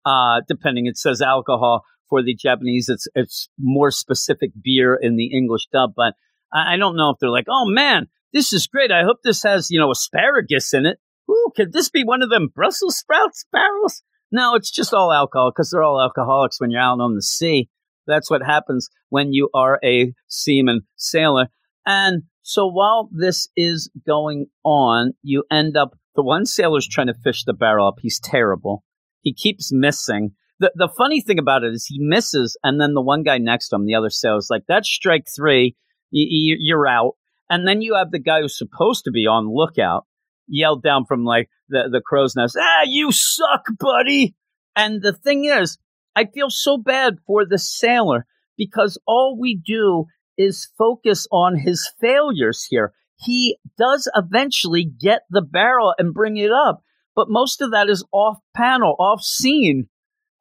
Uh, 0.06 0.42
depending, 0.48 0.86
it 0.86 0.98
says 0.98 1.22
alcohol 1.22 1.84
for 2.10 2.22
the 2.22 2.36
Japanese. 2.36 2.90
It's 2.90 3.08
it's 3.16 3.50
more 3.58 3.92
specific 3.92 4.52
beer 4.62 4.96
in 4.96 5.16
the 5.16 5.28
English 5.34 5.68
dub, 5.72 5.94
but 5.96 6.14
I, 6.54 6.74
I 6.74 6.78
don't 6.78 6.98
know 6.98 7.10
if 7.12 7.18
they're 7.20 7.30
like, 7.30 7.48
oh 7.50 7.66
man, 7.66 8.08
this 8.34 8.52
is 8.52 8.68
great. 8.68 8.92
I 8.92 9.04
hope 9.04 9.18
this 9.24 9.44
has 9.44 9.70
you 9.70 9.80
know 9.80 9.92
asparagus 9.92 10.74
in 10.74 10.86
it. 10.86 10.98
Ooh, 11.30 11.52
could 11.56 11.72
this 11.72 11.90
be 11.90 12.04
one 12.04 12.22
of 12.22 12.30
them 12.30 12.50
Brussels 12.54 12.98
sprouts 12.98 13.46
barrels? 13.52 14.04
No, 14.32 14.56
it's 14.56 14.72
just 14.72 14.94
all 14.94 15.14
alcohol 15.14 15.52
because 15.52 15.70
they're 15.70 15.84
all 15.84 16.02
alcoholics 16.02 16.60
when 16.60 16.72
you're 16.72 16.82
out 16.82 17.00
on 17.00 17.16
the 17.16 17.22
sea. 17.22 17.70
That's 18.08 18.30
what 18.30 18.44
happens 18.44 18.90
when 19.10 19.32
you 19.32 19.50
are 19.54 19.80
a 19.84 20.14
seaman 20.28 20.82
sailor. 20.96 21.48
And 21.86 22.24
so 22.44 22.68
while 22.68 23.10
this 23.12 23.48
is 23.56 23.90
going 24.06 24.48
on, 24.64 25.14
you 25.24 25.46
end 25.50 25.78
up, 25.78 25.98
the 26.16 26.24
one 26.24 26.46
sailor's 26.46 26.88
trying 26.88 27.08
to 27.08 27.14
fish 27.14 27.46
the 27.46 27.54
barrel 27.54 27.88
up. 27.88 27.96
He's 28.02 28.20
terrible. 28.20 28.84
He 29.22 29.34
keeps 29.34 29.72
missing. 29.72 30.32
The, 30.60 30.72
the 30.76 30.90
funny 30.90 31.22
thing 31.22 31.40
about 31.40 31.64
it 31.64 31.74
is 31.74 31.86
he 31.86 32.00
misses, 32.00 32.58
and 32.64 32.80
then 32.80 32.94
the 32.94 33.02
one 33.02 33.24
guy 33.24 33.38
next 33.38 33.70
to 33.70 33.78
him, 33.78 33.86
the 33.86 33.96
other 33.96 34.10
sailor's 34.10 34.50
like, 34.50 34.64
that's 34.68 34.90
strike 34.90 35.26
three. 35.34 35.76
You, 36.12 36.58
you're 36.60 36.86
out. 36.86 37.14
And 37.50 37.68
then 37.68 37.82
you 37.82 37.96
have 37.96 38.12
the 38.12 38.20
guy 38.20 38.42
who's 38.42 38.58
supposed 38.58 39.06
to 39.06 39.12
be 39.12 39.26
on 39.26 39.48
lookout 39.50 40.06
yelled 40.48 40.84
down 40.84 41.06
from 41.06 41.24
like 41.24 41.50
the, 41.70 41.90
the 41.92 42.02
crow's 42.02 42.36
nest, 42.36 42.58
ah, 42.60 42.84
you 42.86 43.12
suck, 43.12 43.66
buddy. 43.80 44.36
And 44.76 45.02
the 45.02 45.14
thing 45.14 45.46
is, 45.46 45.78
I 46.16 46.26
feel 46.26 46.50
so 46.50 46.78
bad 46.78 47.16
for 47.26 47.46
the 47.46 47.58
sailor 47.58 48.26
because 48.58 49.00
all 49.08 49.38
we 49.40 49.56
do 49.56 50.06
is 50.38 50.70
focus 50.78 51.28
on 51.32 51.58
his 51.58 51.92
failures 52.00 52.66
here. 52.70 52.94
He 53.18 53.58
does 53.78 54.10
eventually 54.16 54.84
get 54.84 55.22
the 55.30 55.42
barrel 55.42 55.94
and 55.98 56.14
bring 56.14 56.38
it 56.38 56.52
up, 56.52 56.84
but 57.16 57.30
most 57.30 57.62
of 57.62 57.72
that 57.72 57.90
is 57.90 58.06
off 58.12 58.40
panel, 58.56 58.96
off 59.00 59.22
scene. 59.22 59.88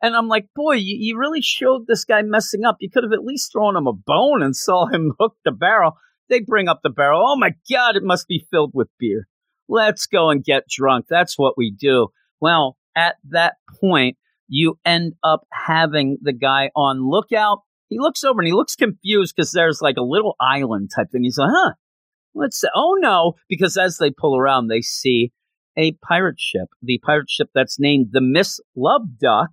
And 0.03 0.17
I'm 0.17 0.27
like, 0.29 0.47
boy, 0.55 0.75
you, 0.75 0.97
you 0.99 1.19
really 1.19 1.43
showed 1.43 1.87
this 1.87 2.05
guy 2.05 2.23
messing 2.23 2.65
up. 2.65 2.77
You 2.81 2.91
could 2.91 3.05
have 3.05 3.13
at 3.13 3.25
least 3.25 3.53
thrown 3.53 3.77
him 3.77 3.87
a 3.87 3.93
bone 3.93 4.43
and 4.43 4.57
saw 4.57 4.87
him 4.87 5.15
hook 5.21 5.37
the 5.45 5.53
barrel. 5.53 5.93
They 6.29 6.41
bring 6.41 6.69
up 6.69 6.81
the 6.83 6.91
barrel. 6.91 7.23
Oh 7.25 7.37
my 7.37 7.51
God, 7.71 7.97
it 7.97 8.03
must 8.03 8.27
be 8.27 8.47
filled 8.51 8.73
with 8.75 8.89
beer. 8.99 9.29
Let's 9.69 10.07
go 10.07 10.31
and 10.31 10.43
get 10.43 10.69
drunk. 10.69 11.07
That's 11.09 11.39
what 11.39 11.57
we 11.57 11.71
do. 11.71 12.09
Well, 12.41 12.77
at 12.97 13.17
that 13.31 13.55
point, 13.81 14.17
you 14.49 14.79
end 14.85 15.15
up 15.23 15.47
having 15.53 16.19
the 16.21 16.33
guy 16.33 16.71
on 16.75 17.09
lookout. 17.09 17.61
He 17.93 17.99
looks 18.01 18.25
over 18.25 18.41
and 18.41 18.47
he 18.47 18.55
looks 18.55 18.77
confused 18.77 19.35
because 19.37 19.53
there's 19.53 19.81
like 19.81 19.97
a 19.99 20.03
little 20.03 20.35
island 20.41 20.91
type 20.95 21.11
thing. 21.11 21.25
He's 21.25 21.39
like, 21.39 21.51
huh, 21.53 21.73
let's 22.35 22.63
oh 22.75 22.97
no, 22.99 23.35
because 23.49 23.77
as 23.77 23.99
they 23.99 24.11
pull 24.11 24.37
around, 24.37 24.69
they 24.69 24.81
see 24.81 25.33
a 25.77 25.93
pirate 26.07 26.41
ship, 26.41 26.69
the 26.83 27.01
pirate 27.05 27.31
ship 27.31 27.49
that's 27.55 27.79
named 27.79 28.09
the 28.13 28.21
Miss 28.21 28.61
Love 28.77 29.19
Duck. 29.21 29.51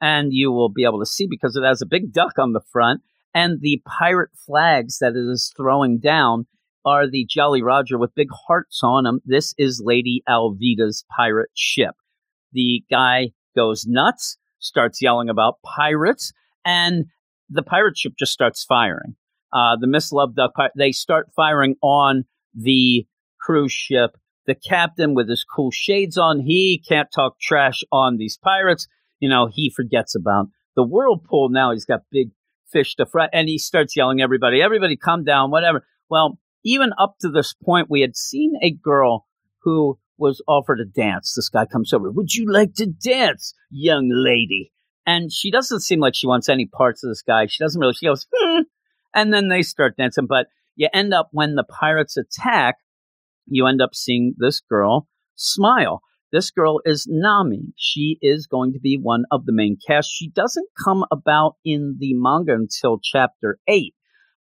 And 0.00 0.32
you 0.32 0.50
will 0.50 0.68
be 0.68 0.84
able 0.84 0.98
to 0.98 1.06
see 1.06 1.28
because 1.30 1.54
it 1.54 1.64
has 1.64 1.80
a 1.80 1.86
big 1.86 2.12
duck 2.12 2.36
on 2.36 2.52
the 2.52 2.62
front 2.72 3.02
and 3.34 3.60
the 3.60 3.80
pirate 3.86 4.30
flags 4.34 4.98
that 4.98 5.14
it 5.16 5.30
is 5.30 5.52
throwing 5.56 5.98
down 5.98 6.46
are 6.84 7.08
the 7.08 7.26
Jolly 7.28 7.62
Roger 7.62 7.96
with 7.98 8.14
big 8.14 8.28
hearts 8.46 8.80
on 8.82 9.04
them. 9.04 9.20
This 9.24 9.54
is 9.56 9.82
Lady 9.84 10.22
Alvida's 10.28 11.04
pirate 11.16 11.50
ship. 11.54 11.94
The 12.52 12.82
guy 12.90 13.30
goes 13.54 13.86
nuts, 13.86 14.36
starts 14.58 15.00
yelling 15.00 15.28
about 15.28 15.62
pirates, 15.62 16.32
and 16.64 17.06
the 17.52 17.62
pirate 17.62 17.96
ship 17.96 18.14
just 18.18 18.32
starts 18.32 18.64
firing. 18.64 19.16
Uh, 19.52 19.76
the 19.78 19.86
Miss 19.86 20.12
Love 20.12 20.34
Duck, 20.34 20.52
they 20.76 20.92
start 20.92 21.28
firing 21.36 21.76
on 21.82 22.24
the 22.54 23.06
cruise 23.40 23.72
ship. 23.72 24.16
The 24.46 24.54
captain, 24.54 25.14
with 25.14 25.28
his 25.28 25.44
cool 25.44 25.70
shades 25.70 26.18
on, 26.18 26.40
he 26.40 26.82
can't 26.88 27.08
talk 27.14 27.38
trash 27.38 27.82
on 27.92 28.16
these 28.16 28.36
pirates. 28.42 28.88
You 29.20 29.28
know, 29.28 29.48
he 29.52 29.70
forgets 29.70 30.16
about 30.16 30.46
the 30.74 30.82
whirlpool. 30.82 31.48
Now 31.50 31.70
he's 31.72 31.84
got 31.84 32.00
big 32.10 32.30
fish 32.72 32.96
to 32.96 33.06
fry, 33.06 33.28
and 33.32 33.48
he 33.48 33.58
starts 33.58 33.94
yelling, 33.94 34.20
"Everybody, 34.20 34.60
everybody, 34.60 34.96
come 34.96 35.22
down!" 35.22 35.50
Whatever. 35.50 35.86
Well, 36.08 36.38
even 36.64 36.92
up 36.98 37.16
to 37.20 37.28
this 37.28 37.54
point, 37.54 37.90
we 37.90 38.00
had 38.00 38.16
seen 38.16 38.54
a 38.62 38.70
girl 38.70 39.26
who 39.60 39.98
was 40.18 40.42
offered 40.48 40.80
a 40.80 40.84
dance. 40.84 41.34
This 41.34 41.48
guy 41.48 41.66
comes 41.66 41.92
over. 41.92 42.10
Would 42.10 42.34
you 42.34 42.50
like 42.50 42.74
to 42.74 42.86
dance, 42.86 43.54
young 43.70 44.10
lady? 44.12 44.72
And 45.06 45.32
she 45.32 45.50
doesn't 45.50 45.80
seem 45.80 46.00
like 46.00 46.14
she 46.14 46.26
wants 46.26 46.48
any 46.48 46.66
parts 46.66 47.02
of 47.02 47.10
this 47.10 47.22
guy. 47.22 47.46
She 47.46 47.62
doesn't 47.62 47.80
really. 47.80 47.94
She 47.94 48.06
goes, 48.06 48.26
hmm. 48.34 48.62
and 49.14 49.32
then 49.32 49.48
they 49.48 49.62
start 49.62 49.96
dancing. 49.96 50.26
But 50.28 50.46
you 50.76 50.88
end 50.92 51.12
up 51.12 51.28
when 51.32 51.54
the 51.54 51.64
pirates 51.64 52.16
attack, 52.16 52.76
you 53.46 53.66
end 53.66 53.82
up 53.82 53.94
seeing 53.94 54.34
this 54.38 54.60
girl 54.60 55.08
smile. 55.34 56.02
This 56.30 56.50
girl 56.50 56.80
is 56.86 57.06
Nami. 57.08 57.74
She 57.76 58.16
is 58.22 58.46
going 58.46 58.72
to 58.72 58.80
be 58.80 58.98
one 59.00 59.24
of 59.30 59.44
the 59.44 59.52
main 59.52 59.76
cast. 59.86 60.10
She 60.10 60.30
doesn't 60.30 60.68
come 60.82 61.04
about 61.10 61.56
in 61.64 61.96
the 61.98 62.14
manga 62.14 62.54
until 62.54 62.98
chapter 63.02 63.58
eight, 63.68 63.94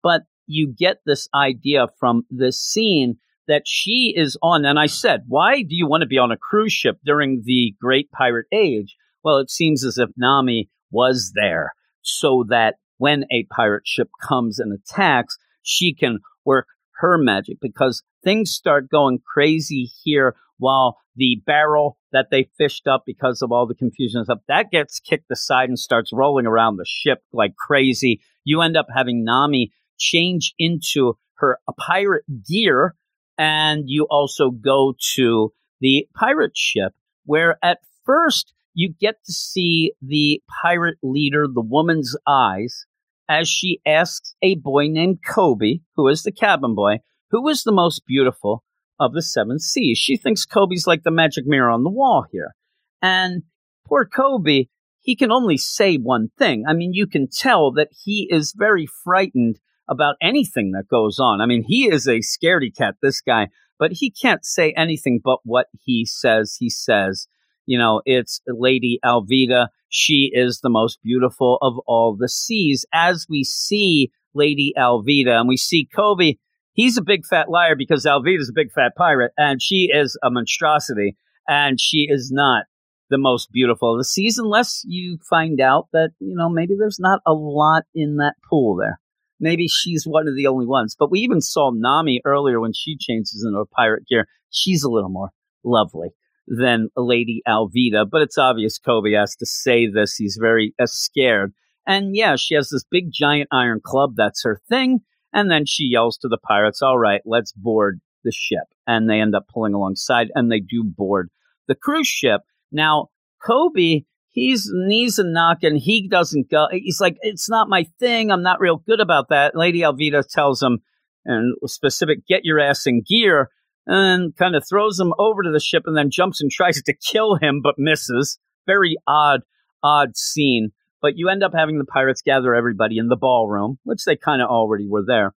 but 0.02 0.22
you 0.46 0.74
get 0.76 0.98
this 1.06 1.28
idea 1.34 1.86
from 2.00 2.22
this 2.30 2.58
scene 2.58 3.18
that 3.46 3.62
she 3.66 4.12
is 4.16 4.36
on. 4.42 4.64
And 4.64 4.78
I 4.78 4.86
said, 4.86 5.22
why 5.28 5.62
do 5.62 5.76
you 5.76 5.86
want 5.86 6.00
to 6.00 6.08
be 6.08 6.18
on 6.18 6.32
a 6.32 6.36
cruise 6.36 6.72
ship 6.72 6.98
during 7.04 7.42
the 7.44 7.74
Great 7.80 8.10
Pirate 8.10 8.46
Age? 8.52 8.96
Well, 9.26 9.38
it 9.38 9.50
seems 9.50 9.84
as 9.84 9.98
if 9.98 10.10
Nami 10.16 10.70
was 10.92 11.32
there 11.34 11.74
so 12.00 12.44
that 12.48 12.76
when 12.98 13.24
a 13.32 13.42
pirate 13.50 13.82
ship 13.84 14.08
comes 14.22 14.60
and 14.60 14.72
attacks, 14.72 15.36
she 15.62 15.92
can 15.92 16.20
work 16.44 16.68
her 17.00 17.18
magic 17.18 17.58
because 17.60 18.04
things 18.22 18.52
start 18.52 18.88
going 18.88 19.18
crazy 19.26 19.90
here 20.04 20.36
while 20.58 20.98
the 21.16 21.42
barrel 21.44 21.98
that 22.12 22.28
they 22.30 22.48
fished 22.56 22.86
up 22.86 23.02
because 23.04 23.42
of 23.42 23.50
all 23.50 23.66
the 23.66 23.74
confusion 23.74 24.18
and 24.18 24.26
stuff 24.26 24.38
that 24.46 24.70
gets 24.70 25.00
kicked 25.00 25.28
aside 25.28 25.68
and 25.68 25.78
starts 25.80 26.12
rolling 26.12 26.46
around 26.46 26.76
the 26.76 26.86
ship 26.86 27.18
like 27.32 27.56
crazy. 27.56 28.20
You 28.44 28.60
end 28.60 28.76
up 28.76 28.86
having 28.94 29.24
Nami 29.24 29.72
change 29.98 30.54
into 30.56 31.18
her 31.38 31.58
a 31.68 31.72
pirate 31.72 32.22
gear 32.48 32.94
and 33.36 33.90
you 33.90 34.06
also 34.08 34.50
go 34.52 34.94
to 35.16 35.52
the 35.80 36.06
pirate 36.14 36.56
ship 36.56 36.92
where 37.24 37.58
at 37.60 37.78
first 38.04 38.52
you 38.76 38.92
get 39.00 39.16
to 39.24 39.32
see 39.32 39.92
the 40.00 40.40
pirate 40.62 40.98
leader 41.02 41.46
the 41.52 41.60
woman's 41.60 42.16
eyes 42.26 42.84
as 43.28 43.48
she 43.48 43.80
asks 43.84 44.36
a 44.40 44.54
boy 44.54 44.86
named 44.86 45.18
Koby, 45.28 45.80
who 45.96 46.06
is 46.08 46.22
the 46.22 46.32
cabin 46.32 46.74
boy 46.74 46.98
who 47.30 47.48
is 47.48 47.64
the 47.64 47.72
most 47.72 48.06
beautiful 48.06 48.62
of 49.00 49.12
the 49.12 49.22
seven 49.22 49.58
seas 49.58 49.98
she 49.98 50.16
thinks 50.16 50.46
Koby's 50.46 50.86
like 50.86 51.02
the 51.02 51.10
magic 51.10 51.44
mirror 51.46 51.70
on 51.70 51.82
the 51.82 51.90
wall 51.90 52.26
here 52.30 52.54
and 53.02 53.42
poor 53.86 54.06
Koby, 54.06 54.68
he 55.00 55.16
can 55.16 55.32
only 55.32 55.56
say 55.56 55.96
one 55.96 56.28
thing 56.38 56.64
i 56.68 56.72
mean 56.72 56.92
you 56.92 57.06
can 57.06 57.26
tell 57.28 57.72
that 57.72 57.88
he 58.04 58.28
is 58.30 58.54
very 58.56 58.86
frightened 59.04 59.58
about 59.88 60.16
anything 60.20 60.72
that 60.72 60.88
goes 60.88 61.18
on. 61.18 61.40
I 61.40 61.46
mean, 61.46 61.64
he 61.66 61.88
is 61.88 62.06
a 62.06 62.20
scaredy 62.20 62.74
cat, 62.76 62.96
this 63.02 63.20
guy, 63.20 63.48
but 63.78 63.92
he 63.92 64.10
can't 64.10 64.44
say 64.44 64.72
anything 64.76 65.20
but 65.22 65.40
what 65.44 65.66
he 65.84 66.04
says. 66.04 66.56
He 66.58 66.70
says, 66.70 67.28
you 67.66 67.78
know, 67.78 68.02
it's 68.04 68.40
Lady 68.46 68.98
Alvida. 69.04 69.68
She 69.88 70.30
is 70.32 70.60
the 70.60 70.70
most 70.70 70.98
beautiful 71.02 71.58
of 71.62 71.74
all 71.86 72.16
the 72.18 72.28
seas. 72.28 72.84
As 72.92 73.26
we 73.28 73.44
see 73.44 74.10
Lady 74.34 74.72
Alvida 74.76 75.38
and 75.38 75.48
we 75.48 75.56
see 75.56 75.88
Koby, 75.94 76.38
he's 76.72 76.96
a 76.96 77.02
big 77.02 77.24
fat 77.26 77.50
liar 77.50 77.74
because 77.76 78.04
Alvida's 78.04 78.48
a 78.48 78.54
big 78.54 78.72
fat 78.72 78.92
pirate 78.96 79.32
and 79.36 79.60
she 79.60 79.90
is 79.92 80.18
a 80.22 80.30
monstrosity 80.30 81.16
and 81.48 81.80
she 81.80 82.06
is 82.08 82.30
not 82.32 82.64
the 83.08 83.18
most 83.18 83.52
beautiful 83.52 83.92
of 83.92 83.98
the 83.98 84.04
seas 84.04 84.38
unless 84.38 84.82
you 84.84 85.18
find 85.28 85.60
out 85.60 85.88
that, 85.92 86.10
you 86.18 86.34
know, 86.34 86.48
maybe 86.48 86.74
there's 86.78 86.98
not 86.98 87.20
a 87.26 87.32
lot 87.32 87.84
in 87.94 88.16
that 88.16 88.34
pool 88.50 88.76
there 88.76 89.00
maybe 89.40 89.68
she's 89.68 90.06
one 90.06 90.28
of 90.28 90.34
the 90.34 90.46
only 90.46 90.66
ones. 90.66 90.96
But 90.98 91.10
we 91.10 91.20
even 91.20 91.40
saw 91.40 91.70
Nami 91.70 92.20
earlier 92.24 92.60
when 92.60 92.72
she 92.72 92.96
changes 92.96 93.44
into 93.46 93.58
a 93.58 93.66
pirate 93.66 94.04
gear. 94.08 94.26
She's 94.50 94.82
a 94.82 94.90
little 94.90 95.10
more 95.10 95.30
lovely 95.64 96.10
than 96.46 96.88
Lady 96.96 97.42
Alvida, 97.46 98.06
but 98.10 98.22
it's 98.22 98.38
obvious 98.38 98.78
Koby 98.78 99.18
has 99.18 99.34
to 99.36 99.46
say 99.46 99.88
this. 99.88 100.16
He's 100.16 100.38
very 100.40 100.74
uh, 100.80 100.86
scared. 100.86 101.52
And 101.86 102.16
yeah, 102.16 102.36
she 102.36 102.54
has 102.54 102.68
this 102.68 102.84
big 102.90 103.10
giant 103.12 103.48
iron 103.52 103.80
club. 103.84 104.14
That's 104.16 104.44
her 104.44 104.60
thing. 104.68 105.00
And 105.32 105.50
then 105.50 105.66
she 105.66 105.84
yells 105.84 106.18
to 106.18 106.28
the 106.28 106.38
pirates, 106.38 106.82
all 106.82 106.98
right, 106.98 107.20
let's 107.24 107.52
board 107.52 108.00
the 108.24 108.32
ship. 108.32 108.64
And 108.86 109.08
they 109.08 109.20
end 109.20 109.34
up 109.34 109.46
pulling 109.52 109.74
alongside 109.74 110.28
and 110.34 110.50
they 110.50 110.60
do 110.60 110.82
board 110.84 111.30
the 111.68 111.74
cruise 111.74 112.08
ship. 112.08 112.42
Now, 112.72 113.08
Koby, 113.46 114.06
he's 114.30 114.68
knees 114.72 115.18
and 115.18 115.32
knocking. 115.32 115.76
He 115.76 116.08
doesn't 116.08 116.50
go. 116.50 116.68
He's 116.70 117.00
like, 117.00 117.16
it's 117.22 117.48
not 117.48 117.68
my 117.68 117.86
thing. 117.98 118.30
I'm 118.30 118.42
not 118.42 118.60
real 118.60 118.76
good 118.76 119.00
about 119.00 119.28
that. 119.30 119.56
Lady 119.56 119.80
Alvida 119.80 120.24
tells 120.28 120.62
him, 120.62 120.80
and 121.24 121.56
specific, 121.66 122.26
get 122.26 122.44
your 122.44 122.60
ass 122.60 122.86
in 122.86 123.02
gear, 123.06 123.50
and 123.86 124.36
kind 124.36 124.56
of 124.56 124.64
throws 124.68 124.98
him 124.98 125.12
over 125.18 125.42
to 125.42 125.50
the 125.50 125.60
ship 125.60 125.84
and 125.86 125.96
then 125.96 126.10
jumps 126.10 126.40
and 126.40 126.50
tries 126.50 126.82
to 126.82 126.94
kill 126.94 127.36
him, 127.36 127.60
but 127.62 127.76
misses. 127.78 128.38
Very 128.66 128.96
odd, 129.06 129.42
odd 129.82 130.16
scene. 130.16 130.70
But 131.00 131.16
you 131.16 131.28
end 131.28 131.44
up 131.44 131.52
having 131.54 131.78
the 131.78 131.84
pirates 131.84 132.22
gather 132.22 132.54
everybody 132.54 132.98
in 132.98 133.08
the 133.08 133.16
ballroom, 133.16 133.78
which 133.84 134.04
they 134.04 134.16
kind 134.16 134.42
of 134.42 134.48
already 134.48 134.88
were 134.88 135.04
there. 135.06 135.34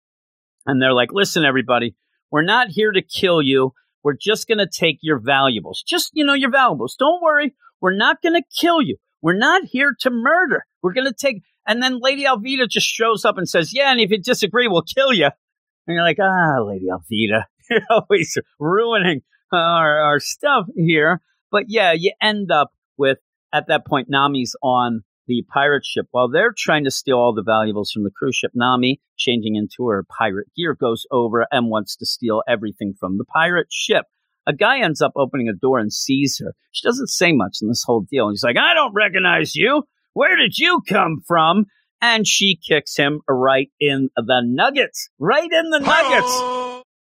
And 0.66 0.82
they're 0.82 0.94
like, 0.94 1.10
listen, 1.12 1.44
everybody, 1.44 1.96
we're 2.32 2.44
not 2.44 2.70
here 2.70 2.92
to 2.92 3.01
kill 3.01 3.42
you. 3.42 3.74
We're 4.04 4.18
just 4.20 4.48
going 4.48 4.60
to 4.60 4.68
take 4.68 5.00
your 5.01 5.20
valuables. 5.20 5.84
Just, 5.86 6.12
you 6.13 6.24
know, 6.24 6.34
your 6.34 6.51
valuables. 6.51 6.96
Don't 6.98 7.22
worry. 7.22 7.56
We're 7.82 7.96
not 7.96 8.22
going 8.22 8.36
to 8.36 8.44
kill 8.58 8.82
you. 8.82 8.98
We're 9.22 9.38
not 9.38 9.63
here 9.66 9.96
to 10.01 10.10
murder. 10.10 10.66
We're 10.82 10.94
going 10.94 11.08
to 11.08 11.13
take. 11.13 11.42
And 11.66 11.82
then 11.82 12.00
Lady 12.01 12.24
Alvida 12.25 12.70
just 12.70 12.88
shows 12.88 13.25
up 13.25 13.38
and 13.38 13.50
says, 13.50 13.72
Yeah, 13.74 13.92
and 13.92 14.00
if 14.00 14.12
you 14.12 14.22
disagree, 14.22 14.68
we'll 14.68 14.84
kill 14.84 15.12
you. 15.12 15.25
And 15.25 15.96
you're 15.96 16.04
like, 16.04 16.20
Ah, 16.22 16.62
Lady 16.62 16.88
Alvida, 16.89 17.46
always 17.89 18.38
ruining 18.59 19.21
our, 19.51 20.01
our 20.01 20.19
stuff 20.19 20.65
here. 20.75 21.21
But 21.51 21.65
yeah, 21.67 21.93
you 21.93 22.12
end 22.21 22.51
up 22.51 22.71
with, 22.97 23.19
at 23.53 23.67
that 23.67 23.86
point, 23.86 24.07
Nami's 24.09 24.55
on 24.62 25.03
the 25.27 25.43
pirate 25.53 25.86
ship. 25.86 26.07
While 26.12 26.29
they're 26.29 26.53
trying 26.57 26.86
to 26.86 26.91
steal 26.91 27.17
all 27.17 27.33
the 27.33 27.43
valuables 27.43 27.91
from 27.91 28.03
the 28.03 28.12
cruise 28.12 28.36
ship, 28.36 28.51
Nami, 28.53 29.01
changing 29.17 29.55
into 29.55 29.88
her 29.88 30.05
pirate 30.17 30.47
gear, 30.55 30.74
goes 30.74 31.05
over 31.12 31.45
and 31.51 31.69
wants 31.69 31.95
to 31.97 32.05
steal 32.05 32.43
everything 32.47 32.93
from 33.00 33.17
the 33.17 33.25
pirate 33.25 33.67
ship. 33.69 34.05
A 34.47 34.53
guy 34.53 34.79
ends 34.79 35.01
up 35.01 35.12
opening 35.15 35.50
a 35.50 35.53
door 35.53 35.77
and 35.77 35.91
sees 35.91 36.39
her. 36.41 36.53
She 36.71 36.88
doesn't 36.88 37.09
say 37.09 37.33
much 37.33 37.57
in 37.62 37.67
this 37.67 37.83
whole 37.86 38.05
deal. 38.09 38.29
He's 38.29 38.43
like, 38.43 38.55
I 38.57 38.74
don't 38.74 38.93
recognize 38.93 39.55
you. 39.55 39.83
Where 40.13 40.38
did 40.38 40.57
you 40.57 40.81
come 40.88 41.21
from? 41.27 41.65
And 42.01 42.25
she 42.25 42.57
kicks 42.65 42.95
him 42.95 43.21
right 43.27 43.69
in 43.79 44.09
the 44.15 44.41
nuggets. 44.45 45.09
Right 45.19 45.51
in 45.51 45.69
the 45.69 45.79
nuggets. 45.79 46.57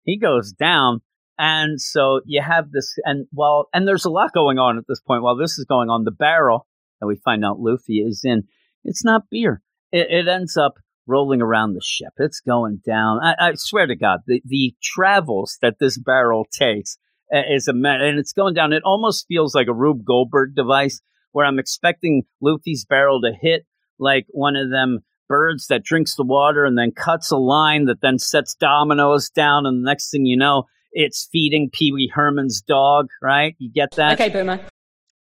He 0.04 0.18
goes 0.18 0.52
down. 0.52 1.02
And 1.38 1.82
so 1.82 2.22
you 2.26 2.42
have 2.42 2.72
this, 2.72 2.94
and 3.04 3.26
while, 3.32 3.68
and 3.74 3.88
there's 3.88 4.06
a 4.06 4.12
lot 4.12 4.34
going 4.34 4.60
on 4.60 4.78
at 4.78 4.84
this 4.88 5.02
point. 5.02 5.24
While 5.24 5.38
this 5.38 5.58
is 5.58 5.66
going 5.66 5.90
on, 5.90 6.04
the 6.04 6.12
barrel 6.12 6.68
that 7.00 7.08
we 7.08 7.16
find 7.16 7.44
out 7.44 7.60
Luffy 7.60 7.98
is 7.98 8.22
in, 8.24 8.44
it's 8.84 9.04
not 9.04 9.30
beer. 9.32 9.62
It, 9.92 10.08
it 10.10 10.28
ends 10.28 10.56
up 10.56 10.76
rolling 11.08 11.42
around 11.42 11.74
the 11.74 11.82
ship. 11.84 12.14
It's 12.18 12.42
going 12.42 12.82
down. 12.86 13.20
I, 13.24 13.36
I 13.40 13.52
swear 13.56 13.88
to 13.88 13.96
God, 13.96 14.20
the, 14.28 14.42
the 14.46 14.76
travels 14.84 15.58
that 15.62 15.78
this 15.80 15.98
barrel 15.98 16.46
takes 16.52 16.98
uh, 17.34 17.42
is 17.50 17.68
a 17.68 17.72
and 17.72 18.20
it's 18.20 18.34
going 18.34 18.54
down. 18.54 18.74
It 18.74 18.84
almost 18.86 19.26
feels 19.28 19.56
like 19.56 19.68
a 19.68 19.74
Rube 19.74 20.06
Goldberg 20.06 20.56
device 20.56 21.02
where 21.32 21.46
I'm 21.46 21.60
expecting 21.60 22.24
Luffy's 22.42 22.86
barrel 22.86 23.22
to 23.22 23.32
hit 23.40 23.66
like 24.00 24.26
one 24.30 24.56
of 24.56 24.70
them 24.70 25.00
birds 25.32 25.68
that 25.68 25.84
drinks 25.84 26.16
the 26.16 26.26
water 26.26 26.66
and 26.66 26.78
then 26.78 26.92
cuts 26.92 27.32
a 27.32 27.38
line 27.38 27.86
that 27.86 28.02
then 28.02 28.20
sets 28.20 28.54
dominoes 28.54 29.30
down, 29.30 29.66
and 29.66 29.82
the 29.82 29.90
next 29.90 30.12
thing 30.12 30.26
you 30.26 30.36
know, 30.36 30.66
it's 30.92 31.30
feeding 31.32 31.70
Pee 31.72 31.94
Wee 31.94 32.12
Herman's 32.14 32.62
dog. 32.62 33.08
Right? 33.22 33.56
You 33.58 33.72
get 33.72 33.96
that? 33.96 34.20
Okay, 34.20 34.28
Boomer. 34.28 34.60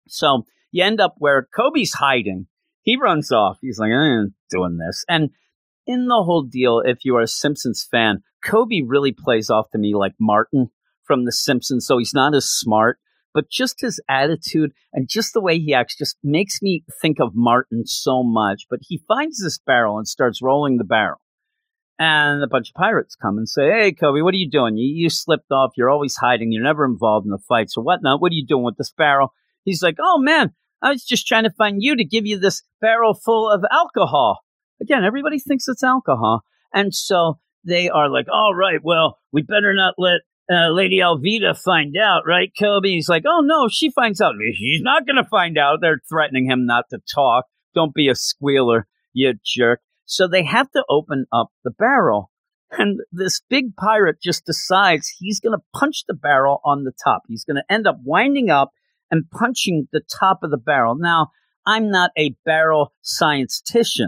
So 0.07 0.45
you 0.71 0.83
end 0.83 0.99
up 0.99 1.15
where 1.17 1.47
Koby's 1.57 1.93
hiding. 1.93 2.47
He 2.81 2.97
runs 2.97 3.31
off. 3.31 3.59
He's 3.61 3.79
like, 3.79 3.91
I 3.91 4.19
ain't 4.19 4.33
doing 4.49 4.77
this. 4.77 5.05
And 5.07 5.29
in 5.87 6.07
the 6.07 6.23
whole 6.23 6.43
deal, 6.43 6.81
if 6.83 7.05
you 7.05 7.15
are 7.15 7.21
a 7.21 7.27
Simpsons 7.27 7.87
fan, 7.89 8.23
Koby 8.43 8.81
really 8.85 9.11
plays 9.13 9.49
off 9.49 9.69
to 9.71 9.77
me 9.77 9.95
like 9.95 10.13
Martin 10.19 10.71
from 11.03 11.25
The 11.25 11.31
Simpsons. 11.31 11.85
So 11.85 11.99
he's 11.99 12.13
not 12.13 12.35
as 12.35 12.49
smart, 12.49 12.99
but 13.33 13.49
just 13.49 13.81
his 13.81 13.99
attitude 14.09 14.71
and 14.93 15.09
just 15.09 15.33
the 15.33 15.41
way 15.41 15.59
he 15.59 15.73
acts 15.73 15.97
just 15.97 16.17
makes 16.23 16.61
me 16.61 16.83
think 17.01 17.19
of 17.19 17.31
Martin 17.33 17.85
so 17.85 18.23
much. 18.23 18.65
But 18.69 18.79
he 18.81 19.03
finds 19.07 19.41
this 19.41 19.59
barrel 19.59 19.97
and 19.97 20.07
starts 20.07 20.41
rolling 20.41 20.77
the 20.77 20.83
barrel. 20.83 21.19
And 21.99 22.43
a 22.43 22.47
bunch 22.47 22.69
of 22.69 22.75
pirates 22.75 23.15
come 23.15 23.37
and 23.37 23.47
say, 23.47 23.69
Hey, 23.69 23.93
Koby, 23.93 24.23
what 24.23 24.33
are 24.33 24.37
you 24.37 24.49
doing? 24.49 24.75
You, 24.75 25.03
you 25.03 25.09
slipped 25.09 25.51
off. 25.51 25.73
You're 25.77 25.89
always 25.89 26.15
hiding. 26.15 26.51
You're 26.51 26.63
never 26.63 26.85
involved 26.85 27.25
in 27.25 27.31
the 27.31 27.37
fights 27.47 27.77
or 27.77 27.83
whatnot. 27.83 28.21
What 28.21 28.31
are 28.31 28.35
you 28.35 28.45
doing 28.45 28.63
with 28.63 28.77
this 28.77 28.91
barrel? 28.91 29.33
He's 29.65 29.83
like, 29.83 29.97
Oh, 29.99 30.17
man, 30.17 30.51
I 30.81 30.89
was 30.89 31.05
just 31.05 31.27
trying 31.27 31.43
to 31.43 31.51
find 31.51 31.77
you 31.79 31.95
to 31.95 32.03
give 32.03 32.25
you 32.25 32.39
this 32.39 32.63
barrel 32.81 33.13
full 33.13 33.49
of 33.49 33.63
alcohol. 33.71 34.39
Again, 34.81 35.03
everybody 35.03 35.37
thinks 35.37 35.67
it's 35.67 35.83
alcohol. 35.83 36.41
And 36.73 36.93
so 36.95 37.39
they 37.63 37.89
are 37.89 38.09
like, 38.09 38.25
all 38.31 38.55
right, 38.55 38.79
well, 38.83 39.19
we 39.31 39.43
better 39.43 39.73
not 39.73 39.95
let 39.97 40.21
uh, 40.51 40.69
Lady 40.71 40.99
Alvida 40.99 41.57
find 41.57 41.95
out, 41.97 42.23
right? 42.27 42.51
Koby, 42.59 42.93
he's 42.93 43.09
like, 43.09 43.23
oh 43.27 43.41
no, 43.41 43.67
she 43.69 43.91
finds 43.91 44.21
out. 44.21 44.33
She's 44.53 44.81
not 44.81 45.05
going 45.05 45.15
to 45.15 45.29
find 45.29 45.57
out. 45.57 45.79
They're 45.81 46.01
threatening 46.09 46.49
him 46.49 46.65
not 46.65 46.85
to 46.89 46.99
talk. 47.13 47.45
Don't 47.73 47.93
be 47.93 48.09
a 48.09 48.15
squealer, 48.15 48.87
you 49.13 49.33
jerk. 49.45 49.79
So 50.05 50.27
they 50.27 50.43
have 50.43 50.69
to 50.71 50.83
open 50.89 51.25
up 51.31 51.47
the 51.63 51.71
barrel. 51.71 52.31
And 52.71 52.99
this 53.11 53.41
big 53.49 53.75
pirate 53.75 54.17
just 54.21 54.45
decides 54.45 55.09
he's 55.19 55.39
going 55.39 55.57
to 55.57 55.63
punch 55.77 56.03
the 56.07 56.13
barrel 56.13 56.61
on 56.63 56.83
the 56.83 56.93
top. 57.03 57.23
He's 57.27 57.43
going 57.43 57.57
to 57.57 57.73
end 57.73 57.87
up 57.87 57.97
winding 58.03 58.49
up 58.49 58.71
and 59.09 59.29
punching 59.29 59.87
the 59.91 60.01
top 60.19 60.39
of 60.43 60.51
the 60.51 60.57
barrel. 60.57 60.95
Now, 60.95 61.27
I'm 61.65 61.91
not 61.91 62.11
a 62.17 62.35
barrel 62.45 62.93
scientist, 63.01 64.01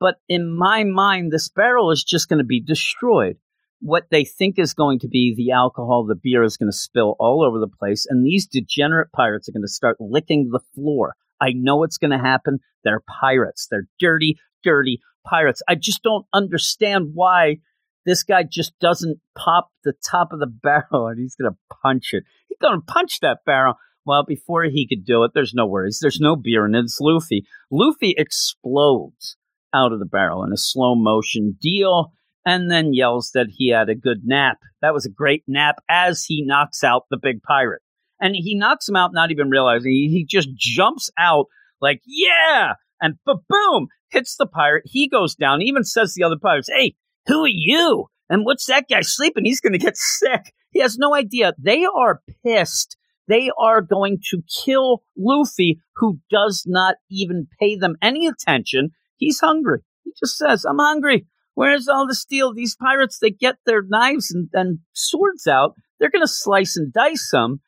but 0.00 0.16
in 0.28 0.56
my 0.56 0.84
mind, 0.84 1.32
this 1.32 1.48
barrel 1.48 1.90
is 1.92 2.04
just 2.04 2.28
going 2.28 2.40
to 2.40 2.44
be 2.44 2.60
destroyed. 2.60 3.36
What 3.84 4.04
they 4.10 4.24
think 4.24 4.58
is 4.58 4.72
going 4.72 4.98
to 5.00 5.08
be 5.08 5.34
the 5.36 5.50
alcohol, 5.50 6.06
the 6.06 6.14
beer 6.14 6.42
is 6.42 6.56
going 6.56 6.70
to 6.70 6.76
spill 6.76 7.16
all 7.20 7.44
over 7.44 7.58
the 7.58 7.68
place, 7.68 8.06
and 8.08 8.24
these 8.24 8.46
degenerate 8.46 9.12
pirates 9.12 9.46
are 9.46 9.52
going 9.52 9.60
to 9.60 9.68
start 9.68 9.98
licking 10.00 10.48
the 10.50 10.62
floor. 10.74 11.16
I 11.38 11.52
know 11.54 11.82
it's 11.82 11.98
going 11.98 12.10
to 12.10 12.18
happen. 12.18 12.60
They're 12.82 13.02
pirates. 13.20 13.68
They're 13.70 13.86
dirty, 14.00 14.38
dirty 14.62 15.02
pirates. 15.28 15.60
I 15.68 15.74
just 15.74 16.02
don't 16.02 16.24
understand 16.32 17.10
why 17.12 17.58
this 18.06 18.22
guy 18.22 18.44
just 18.44 18.72
doesn't 18.80 19.18
pop 19.36 19.68
the 19.84 19.92
top 20.02 20.32
of 20.32 20.40
the 20.40 20.46
barrel 20.62 21.08
and 21.08 21.20
he's 21.20 21.36
going 21.36 21.52
to 21.52 21.76
punch 21.82 22.14
it. 22.14 22.24
He's 22.48 22.56
going 22.62 22.80
to 22.80 22.86
punch 22.86 23.20
that 23.20 23.40
barrel. 23.44 23.74
Well, 24.06 24.24
before 24.24 24.64
he 24.64 24.88
could 24.88 25.04
do 25.04 25.24
it, 25.24 25.32
there's 25.34 25.52
no 25.52 25.66
worries. 25.66 25.98
There's 26.00 26.20
no 26.20 26.36
beer 26.36 26.64
in 26.64 26.74
it. 26.74 26.84
It's 26.84 27.00
Luffy. 27.02 27.44
Luffy 27.70 28.14
explodes 28.16 29.36
out 29.74 29.92
of 29.92 29.98
the 29.98 30.06
barrel 30.06 30.42
in 30.42 30.54
a 30.54 30.56
slow 30.56 30.94
motion 30.94 31.58
deal 31.60 32.12
and 32.44 32.70
then 32.70 32.92
yells 32.92 33.30
that 33.34 33.46
he 33.50 33.70
had 33.70 33.88
a 33.88 33.94
good 33.94 34.22
nap. 34.24 34.58
That 34.82 34.94
was 34.94 35.06
a 35.06 35.10
great 35.10 35.44
nap 35.46 35.76
as 35.88 36.24
he 36.24 36.44
knocks 36.44 36.84
out 36.84 37.04
the 37.10 37.18
big 37.20 37.42
pirate. 37.42 37.82
And 38.20 38.34
he 38.36 38.54
knocks 38.54 38.88
him 38.88 38.96
out, 38.96 39.12
not 39.12 39.30
even 39.30 39.50
realizing. 39.50 39.90
He, 39.90 40.26
just 40.28 40.48
jumps 40.54 41.10
out 41.18 41.46
like, 41.80 42.00
yeah, 42.06 42.74
and 43.00 43.16
boom, 43.24 43.88
hits 44.10 44.36
the 44.36 44.46
pirate. 44.46 44.84
He 44.86 45.08
goes 45.08 45.34
down, 45.34 45.60
he 45.60 45.66
even 45.66 45.84
says 45.84 46.14
to 46.14 46.20
the 46.20 46.26
other 46.26 46.38
pirates, 46.40 46.70
hey, 46.74 46.94
who 47.26 47.44
are 47.44 47.48
you? 47.48 48.06
And 48.30 48.44
what's 48.44 48.66
that 48.66 48.86
guy 48.88 49.00
sleeping? 49.02 49.44
He's 49.44 49.60
going 49.60 49.72
to 49.72 49.78
get 49.78 49.96
sick. 49.98 50.52
He 50.70 50.80
has 50.80 50.96
no 50.96 51.14
idea. 51.14 51.52
They 51.58 51.84
are 51.84 52.22
pissed 52.44 52.96
they 53.28 53.50
are 53.58 53.80
going 53.80 54.18
to 54.30 54.42
kill 54.64 55.02
Luffy, 55.16 55.80
who 55.96 56.18
does 56.30 56.64
not 56.66 56.96
even 57.10 57.48
pay 57.58 57.76
them 57.76 57.96
any 58.02 58.26
attention. 58.26 58.90
He's 59.16 59.40
hungry. 59.40 59.80
He 60.04 60.12
just 60.18 60.36
says, 60.36 60.64
I'm 60.64 60.78
hungry. 60.78 61.26
Where's 61.54 61.88
all 61.88 62.06
the 62.06 62.14
steel? 62.14 62.52
These 62.52 62.76
pirates, 62.76 63.18
they 63.18 63.30
get 63.30 63.56
their 63.64 63.82
knives 63.82 64.30
and, 64.32 64.48
and 64.52 64.80
swords 64.92 65.46
out. 65.46 65.74
They're 65.98 66.10
going 66.10 66.22
to 66.22 66.28
slice 66.28 66.76
and 66.76 66.92
dice 66.92 67.30
him. 67.32 67.60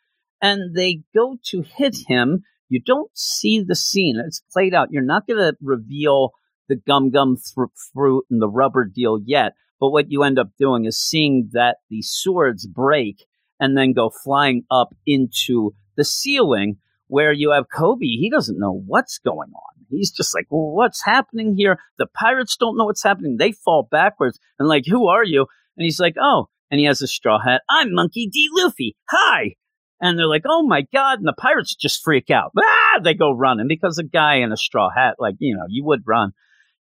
And 0.42 0.74
they 0.74 1.02
go 1.14 1.38
to 1.46 1.62
hit 1.62 1.96
him. 2.08 2.42
You 2.68 2.80
don't 2.84 3.10
see 3.14 3.62
the 3.62 3.76
scene. 3.76 4.20
It's 4.24 4.42
played 4.52 4.74
out. 4.74 4.88
You're 4.90 5.02
not 5.02 5.26
going 5.26 5.38
to 5.38 5.56
reveal 5.62 6.32
the 6.68 6.76
gum 6.76 7.10
gum 7.10 7.36
th- 7.36 7.68
fruit 7.94 8.24
and 8.30 8.42
the 8.42 8.48
rubber 8.48 8.84
deal 8.84 9.18
yet. 9.24 9.52
But 9.78 9.90
what 9.90 10.10
you 10.10 10.22
end 10.22 10.38
up 10.38 10.50
doing 10.58 10.84
is 10.84 10.98
seeing 10.98 11.50
that 11.52 11.76
the 11.90 12.02
swords 12.02 12.66
break 12.66 13.26
and 13.60 13.76
then 13.76 13.92
go 13.92 14.10
flying 14.10 14.64
up 14.70 14.94
into 15.06 15.74
the 15.96 16.04
ceiling 16.04 16.78
where 17.06 17.32
you 17.32 17.52
have 17.52 17.66
Koby. 17.74 18.18
He 18.18 18.30
doesn't 18.30 18.58
know 18.58 18.72
what's 18.72 19.18
going 19.18 19.52
on. 19.54 19.75
He's 19.90 20.10
just 20.10 20.34
like, 20.34 20.46
well, 20.50 20.70
what's 20.70 21.04
happening 21.04 21.54
here? 21.56 21.78
The 21.98 22.06
pirates 22.06 22.56
don't 22.56 22.76
know 22.76 22.84
what's 22.84 23.02
happening. 23.02 23.36
They 23.38 23.52
fall 23.52 23.88
backwards 23.90 24.38
and 24.58 24.68
like, 24.68 24.84
who 24.86 25.08
are 25.08 25.24
you? 25.24 25.46
And 25.76 25.84
he's 25.84 26.00
like, 26.00 26.16
oh, 26.20 26.46
and 26.70 26.80
he 26.80 26.86
has 26.86 27.02
a 27.02 27.06
straw 27.06 27.38
hat. 27.38 27.62
I'm 27.68 27.92
Monkey 27.92 28.28
D. 28.28 28.48
Luffy. 28.52 28.96
Hi. 29.10 29.54
And 30.00 30.18
they're 30.18 30.26
like, 30.26 30.44
oh 30.46 30.66
my 30.66 30.86
God. 30.92 31.18
And 31.18 31.28
the 31.28 31.32
pirates 31.32 31.74
just 31.74 32.02
freak 32.02 32.30
out. 32.30 32.52
Ah, 32.58 33.00
they 33.02 33.14
go 33.14 33.32
running 33.32 33.68
because 33.68 33.98
a 33.98 34.04
guy 34.04 34.36
in 34.36 34.52
a 34.52 34.56
straw 34.56 34.88
hat, 34.94 35.16
like, 35.18 35.36
you 35.38 35.56
know, 35.56 35.64
you 35.68 35.84
would 35.84 36.02
run. 36.06 36.32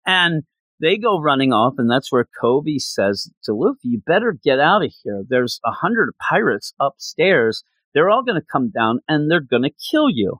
And 0.06 0.44
they 0.84 0.98
go 0.98 1.22
running 1.22 1.54
off, 1.54 1.76
and 1.78 1.90
that's 1.90 2.12
where 2.12 2.28
Koby 2.42 2.78
says 2.78 3.32
to 3.44 3.54
Luffy, 3.54 3.80
You 3.84 4.02
better 4.06 4.38
get 4.44 4.60
out 4.60 4.84
of 4.84 4.94
here. 5.04 5.24
There's 5.28 5.62
a 5.64 5.72
hundred 5.72 6.10
pirates 6.18 6.74
upstairs. 6.80 7.64
They're 7.94 8.10
all 8.10 8.24
going 8.24 8.40
to 8.40 8.48
come 8.52 8.70
down 8.70 9.00
and 9.08 9.30
they're 9.30 9.40
going 9.40 9.64
to 9.64 9.70
kill 9.92 10.10
you. 10.10 10.40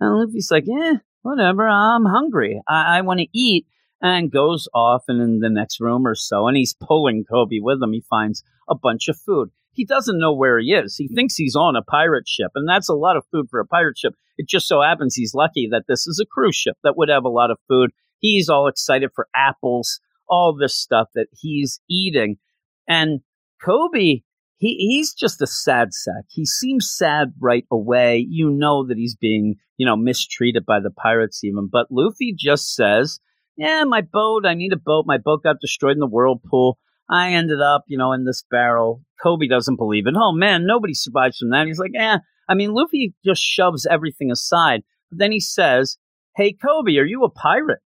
And 0.00 0.18
Luffy's 0.18 0.50
like, 0.50 0.64
Eh, 0.68 0.96
whatever. 1.22 1.68
I'm 1.68 2.04
hungry. 2.04 2.60
I, 2.68 2.98
I 2.98 3.00
want 3.00 3.20
to 3.20 3.28
eat. 3.32 3.66
And 4.04 4.32
goes 4.32 4.68
off 4.74 5.04
and 5.06 5.22
in 5.22 5.38
the 5.38 5.48
next 5.48 5.78
room 5.78 6.04
or 6.04 6.16
so, 6.16 6.48
and 6.48 6.56
he's 6.56 6.74
pulling 6.74 7.24
Koby 7.24 7.60
with 7.62 7.80
him. 7.80 7.92
He 7.92 8.00
finds 8.00 8.42
a 8.68 8.74
bunch 8.74 9.06
of 9.06 9.16
food. 9.16 9.50
He 9.70 9.84
doesn't 9.84 10.18
know 10.18 10.32
where 10.32 10.58
he 10.58 10.72
is. 10.72 10.96
He 10.96 11.06
hmm. 11.06 11.14
thinks 11.14 11.36
he's 11.36 11.54
on 11.54 11.76
a 11.76 11.84
pirate 11.84 12.26
ship, 12.26 12.50
and 12.56 12.68
that's 12.68 12.88
a 12.88 12.94
lot 12.94 13.16
of 13.16 13.24
food 13.30 13.46
for 13.48 13.60
a 13.60 13.64
pirate 13.64 13.96
ship. 13.96 14.14
It 14.38 14.48
just 14.48 14.66
so 14.66 14.82
happens 14.82 15.14
he's 15.14 15.34
lucky 15.34 15.68
that 15.70 15.84
this 15.86 16.08
is 16.08 16.18
a 16.20 16.26
cruise 16.26 16.56
ship 16.56 16.76
that 16.82 16.96
would 16.96 17.10
have 17.10 17.24
a 17.24 17.28
lot 17.28 17.52
of 17.52 17.58
food 17.68 17.92
he's 18.22 18.48
all 18.48 18.68
excited 18.68 19.10
for 19.14 19.28
apples, 19.34 20.00
all 20.26 20.56
this 20.56 20.74
stuff 20.74 21.08
that 21.14 21.26
he's 21.32 21.80
eating. 21.90 22.38
And 22.88 23.20
Koby, 23.62 24.22
he, 24.62 24.76
he's 24.78 25.12
just 25.12 25.42
a 25.42 25.46
sad 25.48 25.92
sack. 25.92 26.24
He 26.28 26.46
seems 26.46 26.88
sad 26.88 27.32
right 27.40 27.64
away. 27.68 28.24
You 28.30 28.48
know 28.48 28.86
that 28.86 28.96
he's 28.96 29.16
being, 29.16 29.56
you 29.76 29.84
know, 29.84 29.96
mistreated 29.96 30.64
by 30.64 30.78
the 30.78 30.92
pirates 30.92 31.42
even. 31.42 31.68
But 31.70 31.88
Luffy 31.90 32.32
just 32.38 32.72
says, 32.72 33.18
yeah, 33.56 33.82
my 33.82 34.02
boat, 34.02 34.46
I 34.46 34.54
need 34.54 34.72
a 34.72 34.76
boat. 34.76 35.04
My 35.04 35.18
boat 35.18 35.42
got 35.42 35.56
destroyed 35.60 35.94
in 35.94 35.98
the 35.98 36.06
whirlpool. 36.06 36.78
I 37.10 37.32
ended 37.32 37.60
up, 37.60 37.86
you 37.88 37.98
know, 37.98 38.12
in 38.12 38.24
this 38.24 38.44
barrel. 38.52 39.02
Koby 39.24 39.50
doesn't 39.50 39.78
believe 39.78 40.06
it. 40.06 40.14
Oh 40.16 40.30
man, 40.32 40.64
nobody 40.64 40.94
survives 40.94 41.38
from 41.38 41.50
that. 41.50 41.66
He's 41.66 41.80
like, 41.80 41.90
eh. 41.98 42.18
I 42.48 42.54
mean, 42.54 42.72
Luffy 42.72 43.14
just 43.24 43.42
shoves 43.42 43.84
everything 43.90 44.30
aside. 44.30 44.82
But 45.10 45.18
then 45.18 45.32
he 45.32 45.40
says, 45.40 45.98
Hey, 46.36 46.54
Koby, 46.54 47.00
are 47.00 47.04
you 47.04 47.24
a 47.24 47.30
pirate? 47.30 47.80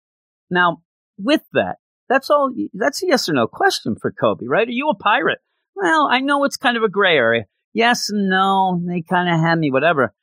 Now, 0.51 0.83
with 1.17 1.41
that, 1.53 1.77
that's 2.07 2.29
all. 2.29 2.53
That's 2.75 3.01
a 3.01 3.07
yes 3.07 3.27
or 3.27 3.33
no 3.33 3.47
question 3.47 3.95
for 3.99 4.11
Koby, 4.11 4.43
right? 4.47 4.67
Are 4.67 4.71
you 4.71 4.89
a 4.89 4.95
pirate? 4.95 5.39
Well, 5.77 6.07
I 6.11 6.21
know 6.21 6.43
it's 6.43 6.57
kind 6.57 6.75
of 6.75 6.83
a 6.83 6.89
gray 6.89 7.15
area. 7.15 7.45
Yes 7.73 8.09
and 8.09 8.29
no. 8.29 8.81
They 8.83 9.03
kind 9.03 9.29
of 9.29 9.39
had 9.39 9.59
me, 9.59 9.71
whatever. 9.71 10.13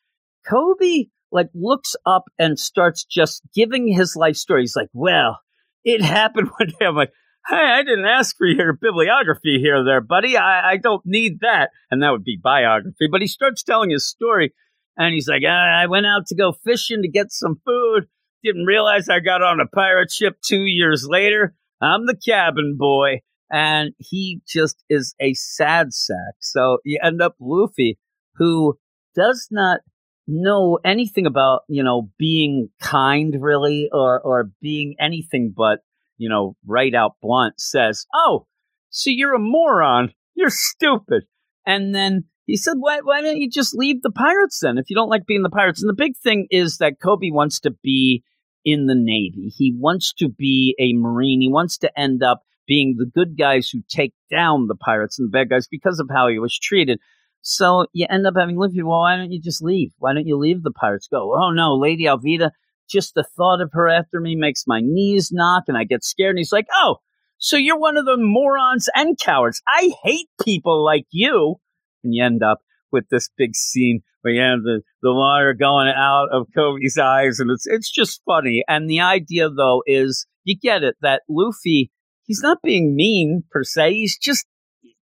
Koby 0.51 1.11
like 1.31 1.49
looks 1.55 1.95
up 2.05 2.25
and 2.39 2.59
starts 2.59 3.05
just 3.05 3.43
giving 3.55 3.87
his 3.87 4.17
life 4.17 4.37
story. 4.37 4.63
He's 4.63 4.77
like, 4.77 4.89
well, 4.93 5.39
it 5.85 6.03
happened 6.05 6.51
one 6.59 6.69
day. 6.69 6.87
I'm 6.87 6.97
like, 6.97 7.13
hey, 7.49 7.57
I 7.57 7.83
didn't 7.83 8.07
ask 8.07 8.37
for 8.37 8.47
your 8.47 8.73
bibliography 8.73 9.61
here, 9.61 9.85
there, 9.85 10.01
buddy. 10.01 10.37
I, 10.37 10.73
I 10.73 10.77
don't 10.77 11.03
need 11.05 11.41
that. 11.41 11.71
And 11.91 12.03
that 12.03 12.11
would 12.11 12.25
be 12.25 12.39
biography. 12.43 13.07
But 13.11 13.21
he 13.21 13.29
starts 13.29 13.63
telling 13.63 13.91
his 13.91 14.09
story 14.09 14.53
and 14.97 15.15
he's 15.15 15.29
like, 15.29 15.45
I 15.45 15.87
went 15.87 16.07
out 16.07 16.27
to 16.29 16.37
go 16.37 16.53
fishing 16.65 17.03
to 17.03 17.09
get 17.09 17.31
some 17.31 17.61
food. 17.65 18.07
Didn't 18.43 18.67
realize 18.67 19.09
I 19.09 19.21
got 19.21 19.43
on 19.43 19.61
a 19.61 19.67
pirate 19.67 20.11
ship 20.11 20.39
two 20.45 20.65
years 20.65 21.07
later. 21.09 21.55
I'm 21.81 22.07
the 22.07 22.17
cabin 22.17 22.77
boy. 22.79 23.21
And 23.51 23.93
he 23.99 24.41
just 24.47 24.83
is 24.89 25.15
a 25.21 25.35
sad 25.35 25.93
sack. 25.93 26.35
So 26.41 26.79
you 26.85 26.99
end 27.03 27.23
up 27.23 27.37
Luffy, 27.41 27.99
who 28.37 28.79
does 29.15 29.49
not 29.51 29.81
know 30.27 30.79
anything 30.85 31.27
about, 31.27 31.63
you 31.69 31.83
know, 31.83 32.11
being 32.19 32.71
kind 32.81 33.37
really 33.39 33.89
or, 33.93 34.21
or 34.21 34.51
being 34.61 34.95
anything 34.99 35.53
but, 35.55 35.81
you 36.17 36.29
know, 36.29 36.57
right 36.67 36.95
out 36.95 37.17
blunt 37.21 37.61
says, 37.61 38.07
Oh, 38.15 38.47
so 38.91 39.11
you're 39.11 39.35
a 39.35 39.39
moron. 39.39 40.13
You're 40.35 40.51
stupid. 40.51 41.25
And 41.67 41.95
then 41.95 42.25
he 42.47 42.57
said, 42.57 42.75
why, 42.79 43.01
why 43.03 43.23
don't 43.23 43.39
you 43.39 43.49
just 43.49 43.75
leave 43.75 44.03
the 44.03 44.11
pirates 44.11 44.61
then 44.61 44.79
if 44.79 44.91
you 44.91 44.97
don't 44.97 45.09
like 45.09 45.27
being 45.27 45.43
the 45.43 45.51
pirates? 45.51 45.83
And 45.83 45.89
the 45.89 45.95
big 45.95 46.17
thing 46.17 46.47
is 46.51 46.79
that 46.79 47.01
Koby 47.03 47.33
wants 47.33 47.59
to 47.61 47.71
be 47.71 48.23
in 48.65 48.87
the 48.87 48.95
Navy. 48.95 49.53
He 49.57 49.75
wants 49.77 50.13
to 50.15 50.29
be 50.29 50.75
a 50.79 50.93
Marine. 50.93 51.41
He 51.41 51.51
wants 51.51 51.79
to 51.79 51.99
end 51.99 52.23
up 52.23 52.43
being 52.67 52.97
the 52.99 53.07
good 53.07 53.37
guys 53.39 53.69
who 53.69 53.83
take 53.89 54.15
down 54.31 54.67
the 54.67 54.75
pirates 54.75 55.19
and 55.19 55.29
the 55.29 55.31
bad 55.31 55.51
guys 55.51 55.67
because 55.69 56.01
of 56.01 56.09
how 56.13 56.29
he 56.29 56.39
was 56.39 56.59
treated. 56.59 56.99
So 57.43 57.87
you 57.93 58.07
end 58.09 58.27
up 58.27 58.35
having 58.37 58.57
Luffy, 58.57 58.83
well, 58.83 59.01
why 59.01 59.17
don't 59.17 59.33
you 59.33 59.41
just 59.41 59.63
leave? 59.63 59.93
Why 59.99 60.15
don't 60.15 60.27
you 60.27 60.39
leave 60.39 60.63
the 60.63 60.71
pirates? 60.71 61.09
Go, 61.09 61.35
oh 61.37 61.51
no, 61.51 61.75
Lady 61.75 62.05
Alvida, 62.05 62.51
just 62.89 63.15
the 63.15 63.25
thought 63.37 63.61
of 63.61 63.71
her 63.73 63.89
after 63.89 64.21
me 64.21 64.35
makes 64.35 64.65
my 64.67 64.81
knees 64.83 65.31
knock 65.31 65.65
and 65.69 65.77
I 65.77 65.85
get 65.85 66.05
scared. 66.05 66.31
And 66.31 66.39
he's 66.39 66.53
like, 66.53 66.67
oh, 66.75 66.97
so 67.39 67.57
you're 67.57 67.79
one 67.79 67.97
of 67.97 68.07
the 68.07 68.17
morons 68.17 68.89
and 68.95 69.19
cowards. 69.19 69.61
I 69.69 69.93
hate 70.03 70.29
people 70.43 70.85
like 70.85 71.07
you. 71.11 71.57
And 72.03 72.15
you 72.15 72.25
end 72.25 72.43
up 72.43 72.61
with 72.91 73.09
this 73.11 73.29
big 73.37 73.55
scene 73.55 74.01
where 74.25 74.33
you 74.33 74.41
have 74.41 74.63
the, 74.63 74.81
the 75.03 75.13
water 75.13 75.53
going 75.53 75.89
out 75.89 76.29
of 76.33 76.47
Koby's 76.57 76.97
eyes, 76.97 77.41
and 77.41 77.51
it's 77.51 77.67
it's 77.67 77.91
just 77.91 78.23
funny. 78.25 78.65
And 78.67 78.89
the 78.89 79.01
idea 79.01 79.51
though 79.51 79.83
is 79.87 80.27
you 80.45 80.57
get 80.57 80.83
it 80.83 80.97
that 81.03 81.23
Luffy 81.29 81.91
he's 82.25 82.41
not 82.43 82.59
being 82.63 82.95
mean 82.95 83.45
per 83.51 83.63
se. 83.63 83.95
He's 83.95 84.19
just 84.19 84.47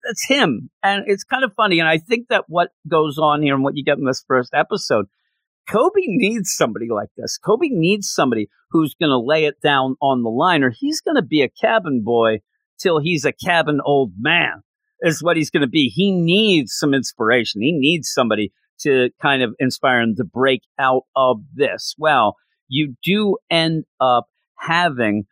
that's 0.04 0.26
him. 0.28 0.70
And 0.84 1.04
it's 1.08 1.24
kind 1.24 1.44
of 1.44 1.54
funny. 1.56 1.80
And 1.80 1.88
I 1.88 1.98
think 1.98 2.28
that 2.30 2.46
what 2.48 2.70
goes 2.88 3.18
on 3.18 3.42
here 3.42 3.54
and 3.54 3.64
what 3.64 3.76
you 3.76 3.84
get 3.84 3.98
in 3.98 4.06
this 4.06 4.24
first 4.28 4.52
episode, 4.54 5.06
Koby 5.70 6.06
needs 6.08 6.54
somebody 6.54 6.88
like 6.90 7.10
this. 7.18 7.38
Koby 7.44 7.70
needs 7.70 8.10
somebody 8.10 8.50
who's 8.72 8.96
going 8.96 9.12
to 9.12 9.20
lay 9.20 9.46
it 9.46 9.62
down 9.62 9.96
on 10.02 10.24
the 10.24 10.30
line, 10.30 10.64
or 10.64 10.72
he's 10.76 11.02
going 11.02 11.16
to 11.16 11.22
be 11.22 11.42
a 11.42 11.50
cabin 11.50 12.02
boy 12.04 12.40
till 12.80 13.00
he's 13.00 13.26
a 13.26 13.32
cabin 13.32 13.80
old 13.86 14.14
man, 14.18 14.64
is 15.02 15.22
what 15.22 15.38
he's 15.38 15.50
going 15.50 15.62
to 15.62 15.68
be. 15.68 15.92
He 15.94 16.12
needs 16.12 16.74
some 16.74 16.94
inspiration. 16.94 17.62
He 17.62 17.74
needs 17.74 18.12
somebody 18.12 18.52
to 18.82 19.12
kind 19.22 19.44
of 19.44 19.54
inspire 19.60 20.02
him 20.02 20.16
to 20.16 20.24
break 20.24 20.62
out 20.80 21.04
of 21.16 21.42
this. 21.54 21.94
Well, 21.98 22.38
you 22.68 22.96
do 23.04 23.38
end 23.50 23.84
up 24.00 24.26
having 24.58 25.26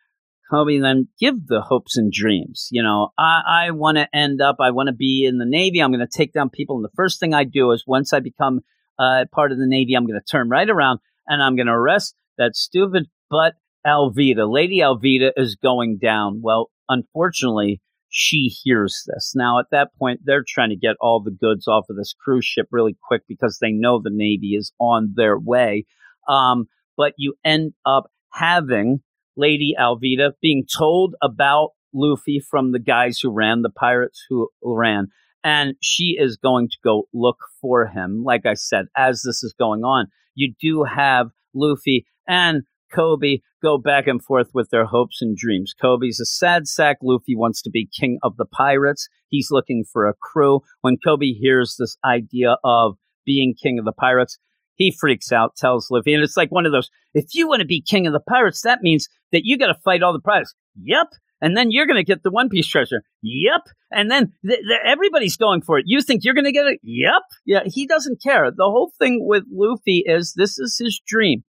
Koby 0.51 0.81
then 0.81 1.07
give 1.19 1.47
the 1.47 1.61
hopes 1.61 1.97
and 1.97 2.11
dreams. 2.11 2.67
You 2.71 2.83
know, 2.83 3.09
I, 3.17 3.41
I 3.67 3.71
want 3.71 3.97
to 3.97 4.07
end 4.15 4.41
up, 4.41 4.57
I 4.59 4.71
want 4.71 4.87
to 4.87 4.93
be 4.93 5.25
in 5.25 5.37
the 5.37 5.45
Navy. 5.45 5.81
I'm 5.81 5.91
going 5.91 6.05
to 6.05 6.17
take 6.17 6.33
down 6.33 6.49
people. 6.49 6.75
And 6.75 6.85
the 6.85 6.95
first 6.95 7.19
thing 7.19 7.33
I 7.33 7.43
do 7.43 7.71
is 7.71 7.83
once 7.85 8.13
I 8.13 8.19
become 8.19 8.61
uh, 8.97 9.25
part 9.31 9.51
of 9.51 9.57
the 9.57 9.67
Navy, 9.67 9.93
I'm 9.93 10.05
going 10.05 10.19
to 10.19 10.25
turn 10.25 10.49
right 10.49 10.69
around 10.69 10.99
and 11.27 11.41
I'm 11.41 11.55
going 11.55 11.67
to 11.67 11.73
arrest 11.73 12.15
that 12.37 12.55
stupid 12.55 13.07
butt 13.29 13.53
Alvida. 13.85 14.51
Lady 14.51 14.79
Alvida 14.79 15.31
is 15.37 15.55
going 15.55 15.99
down. 16.01 16.41
Well, 16.41 16.69
unfortunately, 16.87 17.81
she 18.09 18.51
hears 18.63 19.03
this. 19.07 19.33
Now, 19.35 19.59
at 19.59 19.67
that 19.71 19.95
point, 19.97 20.21
they're 20.23 20.43
trying 20.47 20.69
to 20.69 20.75
get 20.75 20.95
all 20.99 21.21
the 21.21 21.31
goods 21.31 21.67
off 21.67 21.85
of 21.89 21.95
this 21.95 22.13
cruise 22.19 22.45
ship 22.45 22.67
really 22.71 22.97
quick 23.07 23.21
because 23.27 23.59
they 23.61 23.71
know 23.71 24.01
the 24.01 24.09
Navy 24.11 24.55
is 24.55 24.73
on 24.79 25.13
their 25.15 25.37
way. 25.37 25.85
Um, 26.27 26.67
but 26.97 27.13
you 27.17 27.35
end 27.45 27.73
up 27.85 28.11
having 28.33 29.01
Lady 29.39 29.73
Alvida 29.79 30.33
being 30.41 30.65
told 30.77 31.15
about 31.21 31.69
Luffy 31.93 32.41
from 32.41 32.73
the 32.73 32.79
guys 32.79 33.19
who 33.19 33.31
ran, 33.31 33.61
the 33.61 33.69
pirates 33.69 34.25
who 34.29 34.49
ran. 34.61 35.07
And 35.45 35.75
she 35.81 36.17
is 36.19 36.35
going 36.35 36.67
to 36.67 36.77
go 36.83 37.03
look 37.13 37.37
for 37.61 37.87
him. 37.87 38.23
Like 38.25 38.45
I 38.45 38.55
said, 38.55 38.87
as 38.97 39.21
this 39.21 39.41
is 39.41 39.55
going 39.57 39.83
on, 39.85 40.07
you 40.35 40.53
do 40.59 40.83
have 40.83 41.27
Luffy 41.55 42.05
and 42.27 42.63
Koby 42.93 43.41
go 43.63 43.77
back 43.77 44.07
and 44.07 44.21
forth 44.21 44.49
with 44.53 44.69
their 44.71 44.85
hopes 44.85 45.21
and 45.21 45.37
dreams. 45.37 45.73
Koby's 45.81 46.19
a 46.19 46.25
sad 46.25 46.67
sack. 46.67 46.97
Luffy 47.01 47.35
wants 47.35 47.61
to 47.61 47.69
be 47.69 47.87
king 47.97 48.19
of 48.21 48.35
the 48.35 48.45
pirates. 48.45 49.07
He's 49.29 49.51
looking 49.51 49.85
for 49.91 50.05
a 50.05 50.13
crew. 50.13 50.61
When 50.81 50.97
Koby 50.97 51.33
hears 51.39 51.77
this 51.79 51.97
idea 52.03 52.57
of 52.65 52.97
being 53.25 53.53
king 53.61 53.79
of 53.79 53.85
the 53.85 53.93
pirates, 53.93 54.37
he 54.79 54.95
freaks 54.97 55.31
out, 55.31 55.55
tells 55.57 55.91
Luffy, 55.91 56.13
and 56.13 56.23
it's 56.23 56.37
like 56.37 56.51
one 56.51 56.65
of 56.65 56.71
those, 56.71 56.89
if 57.13 57.25
you 57.33 57.47
want 57.47 57.59
to 57.59 57.67
be 57.67 57.81
king 57.81 58.07
of 58.07 58.13
the 58.13 58.19
pirates, 58.19 58.61
that 58.61 58.79
means 58.81 59.07
that 59.31 59.41
you 59.43 59.57
got 59.57 59.67
to 59.67 59.79
fight 59.85 60.01
all 60.01 60.13
the 60.13 60.19
pirates. 60.19 60.55
Yep. 60.81 61.07
And 61.41 61.55
then 61.55 61.69
you're 61.69 61.85
going 61.85 61.99
to 61.99 62.03
get 62.03 62.23
the 62.23 62.31
One 62.31 62.49
Piece 62.49 62.67
treasure. 62.67 63.03
Yep. 63.21 63.61
And 63.91 64.09
then 64.09 64.33
th- 64.45 64.59
th- 64.59 64.79
everybody's 64.85 65.37
going 65.37 65.61
for 65.61 65.77
it. 65.77 65.85
You 65.87 66.01
think 66.01 66.23
you're 66.23 66.33
going 66.33 66.45
to 66.45 66.51
get 66.51 66.65
it? 66.65 66.79
Yep. 66.81 67.21
Yeah. 67.45 67.59
He 67.65 67.85
doesn't 67.85 68.21
care. 68.23 68.51
The 68.51 68.63
whole 68.63 68.91
thing 68.97 69.25
with 69.27 69.43
Luffy 69.51 70.03
is 70.05 70.33
this 70.35 70.57
is 70.57 70.77
his 70.77 71.01
dream. 71.05 71.43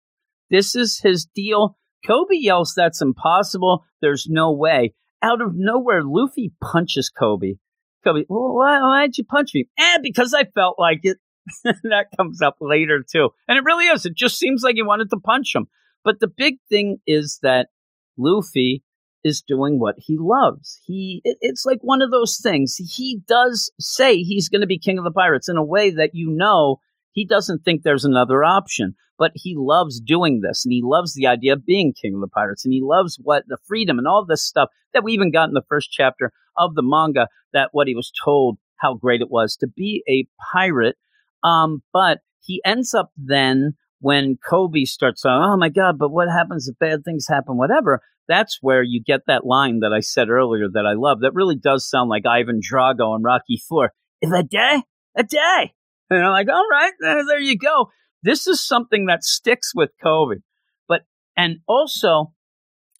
This 0.50 0.74
is 0.74 0.98
his 1.02 1.26
deal. 1.34 1.76
Koby 2.06 2.40
yells, 2.40 2.72
that's 2.74 3.02
impossible. 3.02 3.84
There's 4.00 4.26
no 4.28 4.52
way. 4.52 4.94
Out 5.22 5.42
of 5.42 5.52
nowhere, 5.54 6.02
Luffy 6.02 6.52
punches 6.62 7.10
Koby. 7.10 7.58
Koby, 8.06 8.24
why, 8.28 8.80
why'd 8.80 9.18
you 9.18 9.24
punch 9.24 9.50
me? 9.54 9.68
Eh, 9.78 9.98
because 10.02 10.32
I 10.32 10.44
felt 10.44 10.76
like 10.78 11.00
it. 11.02 11.18
that 11.64 12.06
comes 12.16 12.42
up 12.42 12.56
later 12.60 13.04
too. 13.08 13.30
And 13.46 13.58
it 13.58 13.64
really 13.64 13.86
is. 13.86 14.06
It 14.06 14.14
just 14.14 14.38
seems 14.38 14.62
like 14.62 14.76
he 14.76 14.82
wanted 14.82 15.10
to 15.10 15.18
punch 15.18 15.54
him. 15.54 15.66
But 16.04 16.20
the 16.20 16.28
big 16.28 16.56
thing 16.68 16.98
is 17.06 17.38
that 17.42 17.68
Luffy 18.16 18.82
is 19.24 19.42
doing 19.42 19.78
what 19.80 19.96
he 19.98 20.16
loves. 20.18 20.80
He 20.86 21.20
it, 21.24 21.38
it's 21.40 21.64
like 21.64 21.78
one 21.82 22.02
of 22.02 22.10
those 22.10 22.38
things. 22.42 22.76
He 22.76 23.20
does 23.26 23.70
say 23.80 24.18
he's 24.18 24.48
going 24.48 24.60
to 24.60 24.66
be 24.66 24.78
king 24.78 24.98
of 24.98 25.04
the 25.04 25.10
pirates 25.10 25.48
in 25.48 25.56
a 25.56 25.64
way 25.64 25.90
that 25.90 26.10
you 26.14 26.30
know 26.30 26.80
he 27.12 27.24
doesn't 27.24 27.64
think 27.64 27.82
there's 27.82 28.04
another 28.04 28.44
option, 28.44 28.94
but 29.18 29.32
he 29.34 29.54
loves 29.56 30.00
doing 30.00 30.40
this 30.40 30.64
and 30.64 30.72
he 30.72 30.80
loves 30.82 31.14
the 31.14 31.26
idea 31.26 31.52
of 31.52 31.66
being 31.66 31.92
king 31.92 32.14
of 32.14 32.20
the 32.20 32.28
pirates 32.28 32.64
and 32.64 32.72
he 32.72 32.80
loves 32.82 33.18
what 33.22 33.44
the 33.48 33.58
freedom 33.66 33.98
and 33.98 34.06
all 34.06 34.24
this 34.24 34.42
stuff 34.42 34.70
that 34.94 35.04
we 35.04 35.12
even 35.12 35.32
got 35.32 35.48
in 35.48 35.54
the 35.54 35.62
first 35.68 35.90
chapter 35.90 36.32
of 36.56 36.74
the 36.74 36.82
manga 36.82 37.28
that 37.52 37.70
what 37.72 37.88
he 37.88 37.94
was 37.94 38.12
told 38.24 38.58
how 38.76 38.94
great 38.94 39.20
it 39.20 39.30
was 39.30 39.56
to 39.56 39.66
be 39.66 40.02
a 40.08 40.26
pirate 40.52 40.96
um, 41.42 41.82
but 41.92 42.18
he 42.40 42.60
ends 42.64 42.94
up 42.94 43.10
then 43.16 43.74
when 44.00 44.38
Koby 44.48 44.86
starts 44.86 45.22
"Oh 45.24 45.56
my 45.56 45.68
God!" 45.68 45.98
But 45.98 46.10
what 46.10 46.28
happens 46.28 46.68
if 46.68 46.78
bad 46.78 47.04
things 47.04 47.26
happen? 47.28 47.56
Whatever. 47.56 48.00
That's 48.28 48.58
where 48.60 48.82
you 48.82 49.02
get 49.02 49.22
that 49.26 49.46
line 49.46 49.80
that 49.80 49.92
I 49.92 50.00
said 50.00 50.28
earlier 50.28 50.66
that 50.70 50.84
I 50.84 50.92
love. 50.94 51.20
That 51.20 51.34
really 51.34 51.56
does 51.56 51.88
sound 51.88 52.10
like 52.10 52.26
Ivan 52.26 52.60
Drago 52.60 53.14
and 53.14 53.24
Rocky 53.24 53.60
Four. 53.68 53.92
If 54.20 54.30
a 54.32 54.42
day, 54.42 54.82
a 55.16 55.22
day. 55.22 55.72
And 56.10 56.22
I'm 56.22 56.30
like, 56.32 56.48
all 56.48 56.68
right, 56.70 56.92
there 57.00 57.40
you 57.40 57.56
go. 57.56 57.90
This 58.22 58.46
is 58.46 58.60
something 58.60 59.06
that 59.06 59.24
sticks 59.24 59.72
with 59.74 59.90
Koby. 60.04 60.42
But 60.88 61.02
and 61.36 61.58
also, 61.66 62.32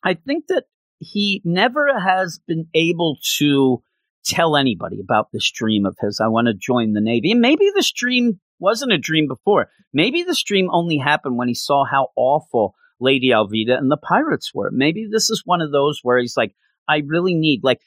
I 0.05 0.14
think 0.14 0.46
that 0.48 0.64
he 0.98 1.42
never 1.44 1.98
has 1.98 2.40
been 2.46 2.66
able 2.74 3.18
to 3.38 3.83
tell 4.24 4.57
anybody 4.57 5.00
about 5.00 5.28
this 5.33 5.50
dream 5.50 5.87
of 5.87 5.96
his. 6.00 6.20
I 6.22 6.28
want 6.28 6.48
to 6.48 6.54
join 6.54 6.92
the 6.92 7.00
Navy. 7.00 7.33
And 7.33 7.40
maybe 7.40 7.70
this 7.74 7.90
dream 7.92 8.40
wasn't 8.59 8.92
a 8.92 8.98
dream 8.98 9.26
before. 9.28 9.68
Maybe 9.92 10.22
this 10.22 10.42
dream 10.42 10.68
only 10.72 10.98
happened 10.98 11.38
when 11.38 11.48
he 11.48 11.54
saw 11.54 11.85
how 11.85 12.09
awful 12.16 12.74
Lady 13.00 13.28
Alvida 13.31 13.78
and 13.78 13.90
the 13.90 13.96
pirates 13.96 14.52
were. 14.52 14.70
Maybe 14.72 15.07
this 15.11 15.31
is 15.31 15.42
one 15.44 15.61
of 15.61 15.72
those 15.72 16.00
where 16.02 16.18
he's 16.18 16.37
like, 16.37 16.54
I 16.88 17.02
really 17.07 17.35
need, 17.35 17.61
like, 17.62 17.81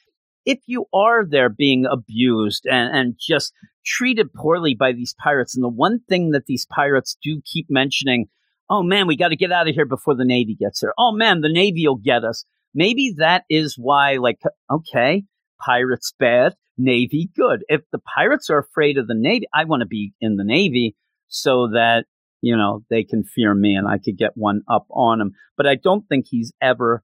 if 0.44 0.58
you 0.66 0.86
are 0.92 1.24
there 1.24 1.48
being 1.48 1.86
abused 1.86 2.66
and, 2.66 2.96
and 2.96 3.14
just 3.20 3.52
treated 3.84 4.32
poorly 4.32 4.74
by 4.74 4.92
these 4.92 5.14
pirates, 5.22 5.54
and 5.54 5.62
the 5.62 5.68
one 5.68 6.00
thing 6.08 6.30
that 6.30 6.46
these 6.46 6.66
pirates 6.66 7.16
do 7.22 7.40
keep 7.44 7.66
mentioning, 7.68 8.26
oh 8.70 8.82
man, 8.82 9.06
we 9.06 9.16
got 9.16 9.28
to 9.28 9.36
get 9.36 9.52
out 9.52 9.68
of 9.68 9.74
here 9.74 9.86
before 9.86 10.16
the 10.16 10.24
Navy 10.24 10.56
gets 10.58 10.80
there. 10.80 10.94
Oh 10.98 11.12
man, 11.12 11.42
the 11.42 11.52
Navy 11.52 11.86
will 11.86 11.96
get 11.96 12.24
us. 12.24 12.44
Maybe 12.74 13.14
that 13.18 13.44
is 13.50 13.76
why, 13.78 14.16
like, 14.16 14.38
okay, 14.70 15.24
pirates 15.64 16.12
bad, 16.18 16.54
Navy 16.76 17.30
good. 17.36 17.64
If 17.68 17.82
the 17.92 18.00
pirates 18.16 18.50
are 18.50 18.58
afraid 18.58 18.98
of 18.98 19.06
the 19.06 19.14
Navy, 19.16 19.46
I 19.54 19.64
want 19.64 19.80
to 19.80 19.86
be 19.86 20.12
in 20.20 20.36
the 20.36 20.44
Navy 20.44 20.96
so 21.28 21.68
that, 21.72 22.06
you 22.40 22.56
know, 22.56 22.84
they 22.90 23.04
can 23.04 23.24
fear 23.24 23.54
me 23.54 23.74
and 23.74 23.86
I 23.86 23.98
could 23.98 24.18
get 24.18 24.32
one 24.34 24.62
up 24.68 24.86
on 24.90 25.18
them. 25.18 25.32
But 25.56 25.66
I 25.66 25.76
don't 25.76 26.08
think 26.08 26.26
he's 26.28 26.52
ever 26.60 27.02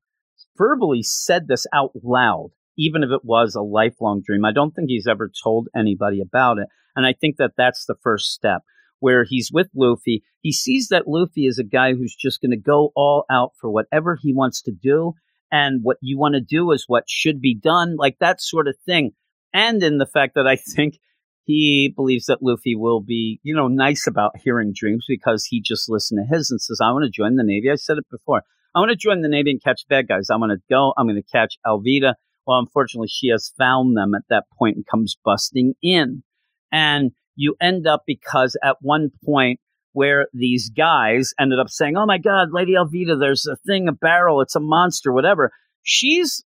verbally 0.56 1.02
said 1.02 1.48
this 1.48 1.66
out 1.72 1.92
loud, 2.02 2.50
even 2.76 3.02
if 3.02 3.10
it 3.10 3.24
was 3.24 3.54
a 3.54 3.62
lifelong 3.62 4.22
dream. 4.24 4.44
I 4.44 4.52
don't 4.52 4.72
think 4.74 4.88
he's 4.88 5.06
ever 5.06 5.30
told 5.44 5.68
anybody 5.76 6.20
about 6.20 6.58
it. 6.58 6.68
And 6.96 7.06
I 7.06 7.12
think 7.12 7.36
that 7.36 7.52
that's 7.56 7.84
the 7.86 7.94
first 8.02 8.32
step. 8.32 8.62
where 9.00 9.24
he's 9.24 9.50
with 9.52 9.68
Luffy. 9.74 10.22
He 10.40 10.52
sees 10.52 10.88
that 10.88 11.08
Luffy 11.08 11.46
is 11.46 11.58
a 11.58 11.64
guy 11.64 11.94
who's 11.94 12.14
just 12.14 12.40
going 12.40 12.50
to 12.50 12.56
go 12.56 12.90
all 12.94 13.24
out 13.30 13.52
for 13.60 13.70
whatever 13.70 14.18
he 14.20 14.32
wants 14.32 14.62
to 14.62 14.72
do. 14.72 15.14
And 15.50 15.80
what 15.82 15.96
you 16.00 16.18
want 16.18 16.34
to 16.34 16.40
do 16.40 16.72
is 16.72 16.84
what 16.86 17.08
should 17.08 17.40
be 17.40 17.54
done, 17.54 17.96
like 17.96 18.18
that 18.20 18.40
sort 18.40 18.68
of 18.68 18.76
thing. 18.84 19.12
And 19.52 19.82
in 19.82 19.98
the 19.98 20.06
fact 20.06 20.34
that 20.34 20.46
I 20.46 20.56
think 20.56 20.98
he 21.44 21.92
believes 21.96 22.26
that 22.26 22.42
Luffy 22.42 22.76
will 22.76 23.00
be, 23.00 23.40
you 23.42 23.54
know, 23.54 23.68
nice 23.68 24.06
about 24.06 24.36
hearing 24.44 24.72
dreams 24.74 25.06
because 25.08 25.46
he 25.46 25.62
just 25.62 25.88
listened 25.88 26.20
to 26.22 26.36
his 26.36 26.50
and 26.50 26.60
says, 26.60 26.80
I 26.82 26.90
want 26.90 27.04
to 27.04 27.10
join 27.10 27.36
the 27.36 27.44
Navy. 27.44 27.70
I 27.70 27.76
said 27.76 27.96
it 27.96 28.04
before. 28.10 28.42
I 28.74 28.80
want 28.80 28.90
to 28.90 28.96
join 28.96 29.22
the 29.22 29.28
Navy 29.28 29.52
and 29.52 29.64
catch 29.64 29.88
bad 29.88 30.08
guys. 30.08 30.28
I'm 30.28 30.40
going 30.40 30.50
to 30.50 30.62
go. 30.68 30.92
I'm 30.98 31.06
going 31.06 31.16
to 31.16 31.32
catch 31.32 31.56
Alvida. 31.66 32.14
Well, 32.46 32.58
unfortunately, 32.58 33.08
she 33.08 33.28
has 33.28 33.52
found 33.56 33.96
them 33.96 34.14
at 34.14 34.22
that 34.28 34.44
point 34.58 34.76
and 34.76 34.86
comes 34.86 35.16
busting 35.24 35.74
in. 35.82 36.22
And 36.70 37.12
you 37.34 37.56
end 37.60 37.86
up 37.86 38.02
because 38.06 38.56
at 38.62 38.76
one 38.82 39.10
point 39.24 39.58
where 39.98 40.28
these 40.32 40.70
guys 40.70 41.34
ended 41.40 41.58
up 41.58 41.68
saying, 41.68 41.96
Oh 41.96 42.06
my 42.06 42.18
God, 42.18 42.50
Lady 42.52 42.74
Alvida, 42.74 43.18
there's 43.18 43.46
a 43.46 43.56
thing, 43.66 43.88
a 43.88 43.92
barrel, 43.92 44.40
it's 44.40 44.54
a 44.54 44.60
monster, 44.60 45.12
whatever. 45.12 45.50
She's 45.82 46.44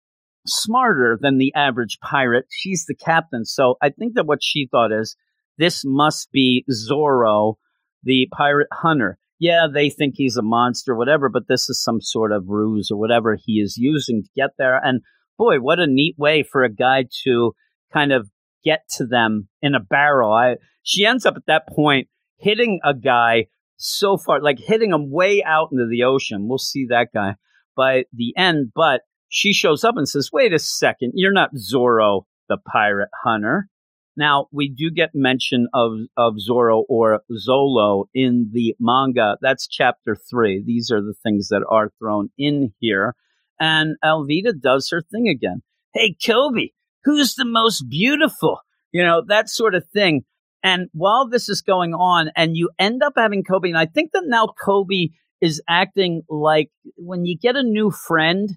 smarter 0.49 1.17
than 1.21 1.39
the 1.39 1.55
average 1.55 1.99
pirate. 2.03 2.47
She's 2.51 2.87
the 2.87 2.97
captain. 2.97 3.45
So 3.45 3.77
I 3.81 3.91
think 3.91 4.15
that 4.15 4.27
what 4.27 4.41
she 4.43 4.67
thought 4.69 4.91
is 4.91 5.15
this 5.59 5.85
must 5.85 6.33
be 6.33 6.65
Zoro, 6.73 7.59
the 8.03 8.27
pirate 8.37 8.67
hunter. 8.73 9.17
Yeah, 9.39 9.69
they 9.73 9.91
think 9.91 10.15
he's 10.17 10.37
a 10.37 10.43
monster, 10.43 10.97
whatever, 10.97 11.29
but 11.29 11.47
this 11.49 11.69
is 11.69 11.81
some 11.81 12.01
sort 12.01 12.33
of 12.33 12.49
ruse 12.49 12.91
or 12.91 12.99
whatever 12.99 13.37
he 13.41 13.61
is 13.61 13.77
using 13.77 14.25
to 14.25 14.29
get 14.35 14.51
there. 14.59 14.81
And 14.83 15.03
boy, 15.39 15.59
what 15.61 15.79
a 15.79 15.87
neat 15.87 16.17
way 16.19 16.43
for 16.43 16.65
a 16.65 16.73
guy 16.73 17.05
to 17.23 17.55
kind 17.93 18.11
of 18.11 18.29
get 18.65 18.81
to 18.97 19.07
them 19.07 19.49
in 19.63 19.77
a 19.77 19.81
barrel. 19.81 20.33
I 20.33 20.57
she 20.83 21.07
ends 21.07 21.25
up 21.25 21.37
at 21.37 21.47
that 21.47 21.69
point 21.69 22.09
hitting 22.39 22.81
a 22.85 22.95
guy 22.95 23.47
so 23.77 24.17
far, 24.17 24.41
like 24.41 24.59
hitting 24.59 24.93
him 24.93 25.11
way 25.11 25.43
out 25.45 25.69
into 25.73 25.87
the 25.87 26.05
ocean. 26.05 26.49
We'll 26.49 26.59
see 26.59 26.87
that 26.89 27.09
guy 27.13 27.35
by 27.77 28.05
the 28.13 28.33
end, 28.37 28.73
but 28.75 29.03
she 29.29 29.53
shows 29.53 29.85
up 29.85 29.97
and 29.97 30.09
says, 30.09 30.31
Wait 30.33 30.53
a 30.53 30.59
second, 30.59 31.13
you're 31.15 31.33
not 31.33 31.57
Zoro 31.57 32.27
the 32.49 32.59
pirate 32.59 33.11
hunter. 33.25 33.69
Now, 34.17 34.47
we 34.51 34.69
do 34.71 34.91
get 34.91 35.11
mention 35.15 35.69
of, 35.75 35.93
of 36.17 36.41
Zoro 36.41 36.85
or 36.89 37.21
Zolo 37.47 38.07
in 38.15 38.51
the 38.53 38.75
manga. 38.81 39.37
That's 39.43 39.69
chapter 39.69 40.17
three. 40.31 40.63
These 40.65 40.91
are 40.91 41.03
the 41.03 41.15
things 41.23 41.49
that 41.49 41.63
are 41.71 41.91
thrown 41.99 42.31
in 42.39 42.73
here. 42.81 43.15
And 43.61 43.97
Alvida 44.03 44.59
does 44.59 44.89
her 44.91 45.03
thing 45.03 45.29
again. 45.29 45.63
Hey, 45.93 46.17
Koby, 46.23 46.73
who's 47.05 47.35
the 47.35 47.45
most 47.45 47.89
beautiful? 47.91 48.61
You 48.91 49.05
know, 49.05 49.23
that 49.29 49.51
sort 49.51 49.75
of 49.75 49.85
thing. 49.93 50.25
And 50.67 50.89
while 50.93 51.29
this 51.29 51.49
is 51.49 51.63
going 51.63 51.95
on, 51.95 52.33
and 52.35 52.57
you 52.57 52.71
end 52.77 53.01
up 53.01 53.13
having 53.17 53.45
Koby, 53.45 53.69
and 53.69 53.79
I 53.79 53.87
think 53.87 54.11
that 54.11 54.25
now 54.27 54.49
Koby 54.61 55.13
is 55.41 55.63
acting 55.69 56.23
like 56.29 56.73
when 56.97 57.25
you 57.25 57.39
get 57.39 57.55
a 57.55 57.63
new 57.63 57.93
friend 57.93 58.51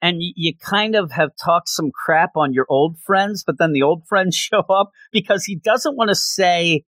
and 0.00 0.18
you, 0.20 0.52
kind 0.62 0.94
of 0.94 1.10
have 1.10 1.30
talked 1.44 1.68
some 1.68 1.90
crap 1.90 2.36
on 2.36 2.52
your 2.52 2.66
old 2.68 3.00
friends, 3.00 3.42
but 3.44 3.58
then 3.58 3.72
the 3.72 3.82
old 3.82 4.06
friends 4.06 4.36
show 4.36 4.60
up 4.60 4.92
because 5.10 5.44
he 5.44 5.56
doesn't 5.56 5.96
want 5.96 6.08
to 6.08 6.14
say, 6.14 6.84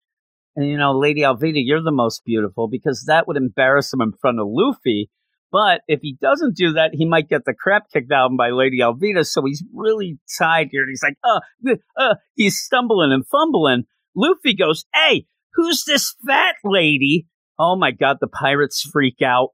you 0.57 0.79
know, 0.79 0.97
Lady 0.97 1.23
Alvida, 1.23 1.61
you're 1.61 1.83
the 1.83 1.91
most 1.91 2.25
beautiful, 2.25 2.69
because 2.69 3.07
that 3.09 3.27
would 3.27 3.37
embarrass 3.37 3.93
him 3.93 4.01
in 4.01 4.13
front 4.13 4.39
of 4.39 4.47
Luffy. 4.49 5.11
But 5.51 5.81
if 5.89 6.03
he 6.03 6.17
doesn't 6.21 6.57
do 6.57 6.75
that, 6.75 6.91
he 6.93 7.05
might 7.05 7.29
get 7.29 7.45
the 7.47 7.55
crap 7.55 7.91
kicked 7.93 8.13
out 8.13 8.27
of 8.27 8.31
him 8.31 8.37
by 8.37 8.51
Lady 8.51 8.79
Alvida. 8.79 9.27
So 9.27 9.43
he's 9.45 9.65
really 9.75 10.21
tied 10.39 10.69
here. 10.71 10.83
And 10.83 10.91
he's 10.91 11.03
like, 11.03 11.17
uh, 11.25 11.75
uh, 11.97 12.15
he's 12.37 12.61
stumbling 12.61 13.11
and 13.11 13.27
fumbling. 13.27 13.85
Luffy 14.17 14.55
goes, 14.55 14.85
Hey, 14.95 15.27
who's 15.55 15.85
this 15.85 16.15
fat 16.27 16.57
lady? 16.65 17.27
Oh 17.59 17.77
my 17.77 17.91
God, 17.91 18.19
the 18.21 18.29
pirates 18.29 18.83
freak 18.83 19.23
out. 19.23 19.51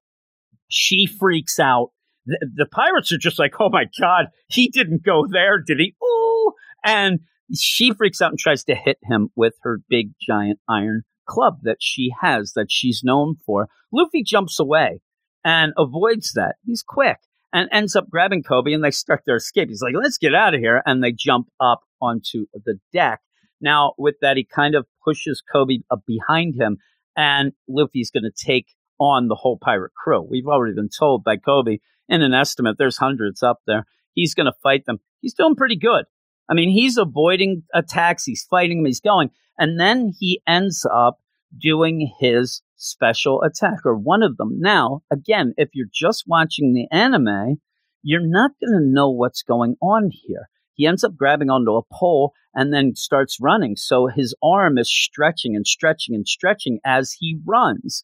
She 0.68 1.06
freaks 1.06 1.58
out 1.58 1.90
the, 2.26 2.48
the 2.54 2.66
pirates 2.66 3.12
are 3.12 3.18
just 3.18 3.38
like, 3.38 3.54
oh 3.60 3.68
my 3.70 3.84
God, 4.00 4.26
he 4.48 4.68
didn't 4.68 5.04
go 5.04 5.26
there, 5.30 5.58
did 5.64 5.78
he? 5.78 5.94
Ooh. 6.02 6.52
And 6.84 7.20
she 7.54 7.92
freaks 7.92 8.20
out 8.20 8.30
and 8.30 8.38
tries 8.38 8.64
to 8.64 8.74
hit 8.74 8.98
him 9.02 9.30
with 9.36 9.54
her 9.62 9.80
big 9.88 10.12
giant 10.20 10.58
iron 10.68 11.02
club 11.26 11.58
that 11.62 11.78
she 11.80 12.12
has, 12.20 12.52
that 12.54 12.66
she's 12.70 13.02
known 13.04 13.36
for. 13.46 13.68
Luffy 13.92 14.22
jumps 14.22 14.58
away 14.58 15.00
and 15.44 15.72
avoids 15.76 16.32
that. 16.32 16.56
He's 16.64 16.82
quick 16.82 17.18
and 17.52 17.68
ends 17.72 17.94
up 17.94 18.10
grabbing 18.10 18.42
Koby 18.42 18.74
and 18.74 18.82
they 18.82 18.90
start 18.90 19.22
their 19.26 19.36
escape. 19.36 19.68
He's 19.68 19.82
like, 19.82 19.94
let's 20.00 20.18
get 20.18 20.34
out 20.34 20.54
of 20.54 20.60
here. 20.60 20.82
And 20.84 21.02
they 21.02 21.12
jump 21.12 21.48
up 21.60 21.80
onto 22.00 22.46
the 22.52 22.78
deck. 22.92 23.20
Now, 23.64 23.94
with 23.96 24.16
that, 24.20 24.36
he 24.36 24.44
kind 24.44 24.74
of 24.74 24.86
pushes 25.02 25.42
Koby 25.52 25.78
behind 26.06 26.54
him 26.54 26.76
and 27.16 27.52
Luffy's 27.68 28.10
going 28.10 28.24
to 28.24 28.44
take 28.46 28.66
on 29.00 29.28
the 29.28 29.34
whole 29.34 29.58
pirate 29.60 29.92
crew. 29.94 30.22
We've 30.22 30.46
already 30.46 30.74
been 30.74 30.90
told 30.90 31.24
by 31.24 31.36
Koby 31.36 31.78
in 32.08 32.22
an 32.22 32.34
estimate, 32.34 32.76
there's 32.78 32.98
hundreds 32.98 33.42
up 33.42 33.60
there. 33.66 33.86
He's 34.12 34.34
going 34.34 34.46
to 34.46 34.58
fight 34.62 34.84
them. 34.86 34.98
He's 35.20 35.34
doing 35.34 35.56
pretty 35.56 35.76
good. 35.76 36.04
I 36.48 36.54
mean, 36.54 36.68
he's 36.68 36.98
avoiding 36.98 37.62
attacks. 37.72 38.24
He's 38.24 38.46
fighting 38.48 38.78
them. 38.78 38.86
He's 38.86 39.00
going. 39.00 39.30
And 39.58 39.80
then 39.80 40.12
he 40.18 40.42
ends 40.46 40.86
up 40.92 41.18
doing 41.58 42.12
his 42.20 42.62
special 42.76 43.42
attack 43.42 43.78
or 43.86 43.96
one 43.96 44.22
of 44.22 44.36
them. 44.36 44.60
Now, 44.60 45.00
again, 45.10 45.54
if 45.56 45.70
you're 45.72 45.88
just 45.92 46.24
watching 46.26 46.74
the 46.74 46.86
anime, 46.94 47.56
you're 48.02 48.26
not 48.26 48.50
going 48.60 48.78
to 48.78 48.86
know 48.86 49.10
what's 49.10 49.42
going 49.42 49.76
on 49.80 50.10
here. 50.12 50.48
He 50.74 50.86
ends 50.86 51.04
up 51.04 51.16
grabbing 51.16 51.50
onto 51.50 51.72
a 51.72 51.82
pole 51.92 52.32
and 52.54 52.72
then 52.72 52.94
starts 52.94 53.38
running. 53.40 53.76
So 53.76 54.06
his 54.06 54.34
arm 54.42 54.78
is 54.78 54.90
stretching 54.90 55.56
and 55.56 55.66
stretching 55.66 56.14
and 56.14 56.26
stretching 56.26 56.80
as 56.84 57.12
he 57.12 57.38
runs. 57.44 58.02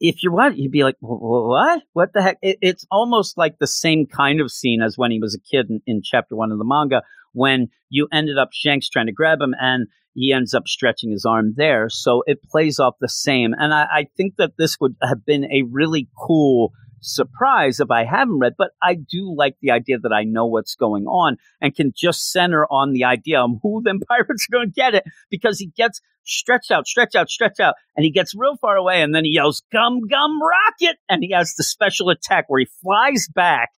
If 0.00 0.22
you're 0.22 0.32
what 0.32 0.58
you'd 0.58 0.72
be 0.72 0.84
like 0.84 0.96
what? 1.00 1.82
What 1.92 2.12
the 2.12 2.22
heck? 2.22 2.38
It, 2.42 2.58
it's 2.60 2.84
almost 2.90 3.38
like 3.38 3.58
the 3.58 3.66
same 3.66 4.06
kind 4.06 4.40
of 4.40 4.50
scene 4.50 4.82
as 4.82 4.98
when 4.98 5.10
he 5.10 5.20
was 5.20 5.34
a 5.34 5.40
kid 5.40 5.70
in, 5.70 5.80
in, 5.86 6.02
chapter 6.02 6.36
one 6.36 6.52
of 6.52 6.58
the 6.58 6.64
manga 6.64 7.02
when 7.32 7.68
you 7.88 8.08
ended 8.12 8.38
up 8.38 8.50
shanks 8.52 8.88
trying 8.88 9.06
to 9.06 9.12
grab 9.12 9.40
him 9.40 9.54
and 9.60 9.86
he 10.14 10.32
ends 10.32 10.54
up 10.54 10.66
stretching 10.66 11.10
his 11.10 11.24
arm 11.24 11.54
there. 11.56 11.88
So 11.88 12.22
it 12.26 12.42
plays 12.42 12.78
off 12.78 12.94
the 13.00 13.08
same. 13.08 13.54
And 13.58 13.74
I, 13.74 13.86
I 13.92 14.06
think 14.16 14.34
that 14.38 14.52
this 14.56 14.76
would 14.80 14.94
have 15.02 15.24
been 15.24 15.44
a 15.44 15.64
really 15.70 16.08
cool 16.16 16.72
surprise 17.04 17.80
if 17.80 17.90
I 17.90 18.04
haven't 18.04 18.38
read, 18.38 18.54
but 18.56 18.70
I 18.82 18.94
do 18.94 19.34
like 19.36 19.56
the 19.60 19.70
idea 19.70 19.98
that 19.98 20.12
I 20.12 20.24
know 20.24 20.46
what's 20.46 20.74
going 20.74 21.06
on 21.06 21.36
and 21.60 21.74
can 21.74 21.92
just 21.96 22.30
center 22.32 22.66
on 22.66 22.92
the 22.92 23.04
idea 23.04 23.40
of 23.40 23.50
who 23.62 23.82
them 23.82 24.00
pirates 24.08 24.46
are 24.48 24.56
going 24.56 24.68
to 24.68 24.74
get 24.74 24.94
it 24.94 25.04
because 25.30 25.58
he 25.58 25.66
gets 25.66 26.00
stretched 26.24 26.70
out, 26.70 26.86
stretched 26.86 27.14
out, 27.14 27.28
stretched 27.28 27.60
out, 27.60 27.74
and 27.96 28.04
he 28.04 28.10
gets 28.10 28.34
real 28.34 28.56
far 28.56 28.76
away 28.76 29.02
and 29.02 29.14
then 29.14 29.24
he 29.24 29.32
yells, 29.32 29.62
Gum 29.72 30.06
Gum 30.08 30.40
Rocket! 30.42 30.96
And 31.08 31.22
he 31.22 31.32
has 31.32 31.54
the 31.54 31.64
special 31.64 32.10
attack 32.10 32.46
where 32.48 32.60
he 32.60 32.68
flies 32.82 33.28
back 33.34 33.70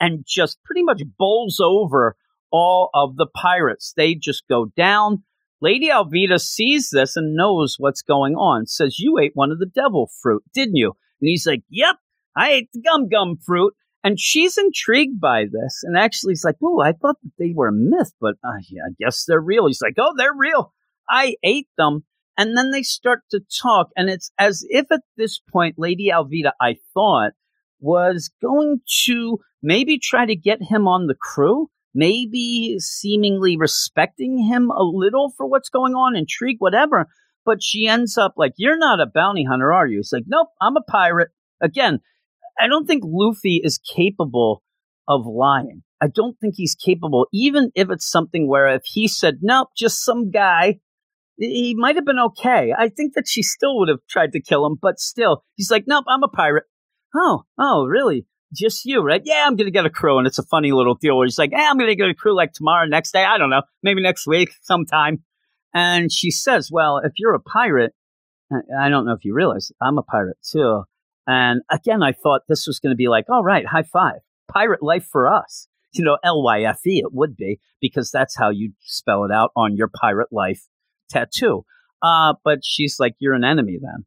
and 0.00 0.24
just 0.26 0.58
pretty 0.64 0.82
much 0.82 1.02
bowls 1.18 1.60
over 1.60 2.16
all 2.50 2.90
of 2.92 3.16
the 3.16 3.26
pirates. 3.26 3.94
They 3.96 4.14
just 4.14 4.46
go 4.48 4.66
down. 4.76 5.22
Lady 5.60 5.88
Alvida 5.90 6.40
sees 6.40 6.90
this 6.90 7.16
and 7.16 7.36
knows 7.36 7.76
what's 7.78 8.02
going 8.02 8.34
on, 8.34 8.66
says, 8.66 8.98
You 8.98 9.18
ate 9.18 9.30
one 9.34 9.52
of 9.52 9.60
the 9.60 9.66
devil 9.66 10.10
fruit, 10.20 10.42
didn't 10.52 10.74
you? 10.76 10.88
And 11.20 11.28
he's 11.28 11.46
like, 11.46 11.62
Yep, 11.70 11.96
I 12.36 12.50
ate 12.50 12.70
gum 12.84 13.08
gum 13.08 13.36
fruit. 13.44 13.74
And 14.04 14.18
she's 14.18 14.58
intrigued 14.58 15.20
by 15.20 15.44
this. 15.44 15.80
And 15.84 15.96
actually, 15.96 16.32
he's 16.32 16.44
like, 16.44 16.56
Oh, 16.62 16.80
I 16.80 16.92
thought 16.92 17.16
that 17.22 17.32
they 17.38 17.52
were 17.54 17.68
a 17.68 17.72
myth, 17.72 18.12
but 18.20 18.34
uh, 18.44 18.58
yeah, 18.68 18.82
I 18.88 18.94
guess 18.98 19.24
they're 19.24 19.40
real. 19.40 19.66
He's 19.66 19.82
like, 19.82 19.94
Oh, 19.98 20.12
they're 20.16 20.34
real. 20.36 20.72
I 21.08 21.36
ate 21.42 21.68
them. 21.76 22.04
And 22.36 22.56
then 22.56 22.70
they 22.70 22.82
start 22.82 23.20
to 23.30 23.40
talk. 23.62 23.90
And 23.96 24.08
it's 24.08 24.32
as 24.38 24.64
if 24.68 24.90
at 24.90 25.02
this 25.16 25.40
point, 25.52 25.76
Lady 25.78 26.10
Alvida, 26.10 26.52
I 26.60 26.76
thought, 26.94 27.32
was 27.78 28.30
going 28.40 28.80
to 29.04 29.38
maybe 29.62 29.98
try 29.98 30.24
to 30.24 30.36
get 30.36 30.62
him 30.62 30.88
on 30.88 31.06
the 31.06 31.14
crew, 31.14 31.68
maybe 31.94 32.76
seemingly 32.78 33.56
respecting 33.56 34.38
him 34.38 34.70
a 34.70 34.82
little 34.82 35.32
for 35.36 35.46
what's 35.46 35.68
going 35.68 35.94
on, 35.94 36.16
intrigue, 36.16 36.56
whatever. 36.58 37.08
But 37.44 37.62
she 37.62 37.86
ends 37.86 38.16
up 38.16 38.34
like, 38.36 38.54
You're 38.56 38.78
not 38.78 39.00
a 39.00 39.06
bounty 39.06 39.44
hunter, 39.44 39.72
are 39.72 39.86
you? 39.86 40.00
It's 40.00 40.12
like, 40.12 40.24
Nope, 40.26 40.48
I'm 40.60 40.76
a 40.76 40.82
pirate. 40.82 41.28
Again, 41.60 42.00
I 42.58 42.68
don't 42.68 42.86
think 42.86 43.02
Luffy 43.06 43.60
is 43.62 43.78
capable 43.78 44.62
of 45.08 45.26
lying. 45.26 45.82
I 46.00 46.08
don't 46.08 46.38
think 46.40 46.54
he's 46.56 46.74
capable, 46.74 47.26
even 47.32 47.70
if 47.74 47.90
it's 47.90 48.10
something 48.10 48.48
where 48.48 48.66
if 48.66 48.82
he 48.84 49.06
said, 49.08 49.38
nope, 49.42 49.68
just 49.76 50.04
some 50.04 50.30
guy, 50.30 50.80
he 51.38 51.74
might 51.76 51.96
have 51.96 52.04
been 52.04 52.18
okay. 52.18 52.72
I 52.76 52.88
think 52.88 53.14
that 53.14 53.28
she 53.28 53.42
still 53.42 53.78
would 53.78 53.88
have 53.88 54.00
tried 54.08 54.32
to 54.32 54.40
kill 54.40 54.66
him, 54.66 54.76
but 54.80 54.98
still, 54.98 55.44
he's 55.56 55.70
like, 55.70 55.84
nope, 55.86 56.04
I'm 56.08 56.22
a 56.22 56.28
pirate. 56.28 56.64
Oh, 57.14 57.44
oh, 57.58 57.84
really? 57.84 58.26
Just 58.54 58.84
you, 58.84 59.02
right? 59.02 59.22
Yeah, 59.24 59.44
I'm 59.46 59.56
going 59.56 59.66
to 59.66 59.72
get 59.72 59.86
a 59.86 59.90
crew. 59.90 60.18
And 60.18 60.26
it's 60.26 60.38
a 60.38 60.44
funny 60.44 60.72
little 60.72 60.94
deal 60.94 61.16
where 61.16 61.26
he's 61.26 61.38
like, 61.38 61.52
hey, 61.52 61.64
I'm 61.64 61.78
going 61.78 61.88
to 61.88 61.96
get 61.96 62.08
a 62.08 62.14
crew 62.14 62.34
like 62.36 62.52
tomorrow, 62.52 62.86
next 62.86 63.12
day. 63.12 63.24
I 63.24 63.38
don't 63.38 63.50
know, 63.50 63.62
maybe 63.82 64.02
next 64.02 64.26
week, 64.26 64.50
sometime. 64.62 65.22
And 65.72 66.12
she 66.12 66.30
says, 66.30 66.68
well, 66.70 66.98
if 66.98 67.12
you're 67.16 67.34
a 67.34 67.40
pirate, 67.40 67.94
I 68.78 68.88
don't 68.88 69.06
know 69.06 69.12
if 69.12 69.24
you 69.24 69.34
realize, 69.34 69.72
I'm 69.80 69.98
a 69.98 70.02
pirate 70.02 70.36
too. 70.42 70.82
And 71.26 71.62
again, 71.70 72.02
I 72.02 72.12
thought 72.12 72.42
this 72.48 72.66
was 72.66 72.78
going 72.80 72.92
to 72.92 72.96
be 72.96 73.08
like, 73.08 73.26
all 73.28 73.42
right, 73.44 73.66
high 73.66 73.84
five, 73.84 74.20
pirate 74.52 74.82
life 74.82 75.06
for 75.10 75.28
us. 75.28 75.68
You 75.94 76.04
know, 76.04 76.18
L 76.24 76.42
Y 76.42 76.62
F 76.62 76.86
E, 76.86 76.98
it 77.04 77.12
would 77.12 77.36
be, 77.36 77.60
because 77.80 78.10
that's 78.10 78.36
how 78.36 78.50
you 78.50 78.72
spell 78.80 79.24
it 79.24 79.30
out 79.30 79.50
on 79.54 79.76
your 79.76 79.88
pirate 79.88 80.32
life 80.32 80.66
tattoo. 81.10 81.64
Uh, 82.00 82.34
but 82.44 82.60
she's 82.64 82.96
like, 82.98 83.14
you're 83.18 83.34
an 83.34 83.44
enemy 83.44 83.78
then. 83.80 84.04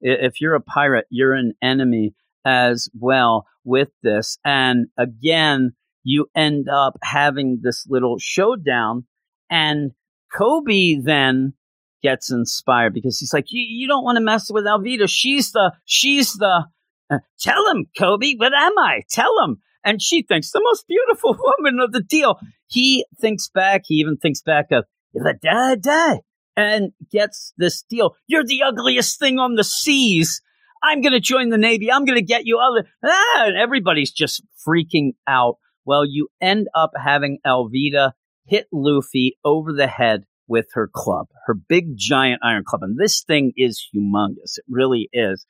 If 0.00 0.40
you're 0.40 0.54
a 0.54 0.60
pirate, 0.60 1.06
you're 1.10 1.34
an 1.34 1.54
enemy 1.62 2.14
as 2.44 2.88
well 2.98 3.46
with 3.64 3.88
this. 4.02 4.38
And 4.44 4.88
again, 4.98 5.72
you 6.02 6.26
end 6.36 6.68
up 6.68 6.98
having 7.02 7.60
this 7.62 7.86
little 7.88 8.16
showdown. 8.18 9.06
And 9.48 9.92
Koby 10.36 10.96
then 11.02 11.54
gets 12.02 12.30
inspired 12.30 12.94
because 12.94 13.18
he's 13.18 13.32
like, 13.32 13.46
you, 13.48 13.88
don't 13.88 14.04
want 14.04 14.16
to 14.16 14.24
mess 14.24 14.50
with 14.50 14.64
Alvida. 14.64 15.08
She's 15.08 15.52
the, 15.52 15.72
she's 15.84 16.34
the, 16.34 16.64
uh, 17.10 17.18
tell 17.40 17.68
him, 17.70 17.86
Koby, 17.98 18.34
what 18.36 18.52
am 18.54 18.78
I? 18.78 19.02
Tell 19.10 19.42
him. 19.44 19.58
And 19.84 20.02
she 20.02 20.22
thinks 20.22 20.50
the 20.50 20.60
most 20.62 20.86
beautiful 20.86 21.36
woman 21.58 21.80
of 21.80 21.92
the 21.92 22.02
deal. 22.02 22.38
He 22.66 23.04
thinks 23.20 23.48
back. 23.48 23.82
He 23.86 23.96
even 23.96 24.16
thinks 24.16 24.42
back 24.42 24.66
of, 24.70 24.84
if 25.14 25.24
I 25.24 25.32
die, 25.40 25.76
die. 25.76 26.20
And 26.56 26.92
gets 27.12 27.52
this 27.56 27.84
deal. 27.88 28.16
You're 28.26 28.44
the 28.44 28.62
ugliest 28.62 29.18
thing 29.18 29.38
on 29.38 29.54
the 29.54 29.64
seas. 29.64 30.42
I'm 30.82 31.00
going 31.00 31.12
to 31.12 31.20
join 31.20 31.50
the 31.50 31.58
Navy. 31.58 31.90
I'm 31.90 32.04
going 32.04 32.18
to 32.18 32.24
get 32.24 32.46
you 32.46 32.58
other. 32.58 32.88
Ah, 33.04 33.44
and 33.46 33.56
everybody's 33.56 34.10
just 34.10 34.42
freaking 34.66 35.12
out. 35.26 35.58
Well, 35.84 36.04
you 36.04 36.28
end 36.40 36.66
up 36.74 36.90
having 36.96 37.38
Alvida 37.46 38.12
hit 38.44 38.66
Luffy 38.72 39.38
over 39.44 39.72
the 39.72 39.86
head 39.86 40.24
with 40.48 40.66
her 40.72 40.88
club, 40.92 41.26
her 41.46 41.54
big 41.54 41.96
giant 41.96 42.40
iron 42.42 42.64
club. 42.66 42.82
And 42.82 42.98
this 42.98 43.22
thing 43.22 43.52
is 43.56 43.86
humongous. 43.94 44.56
It 44.56 44.64
really 44.68 45.08
is. 45.12 45.46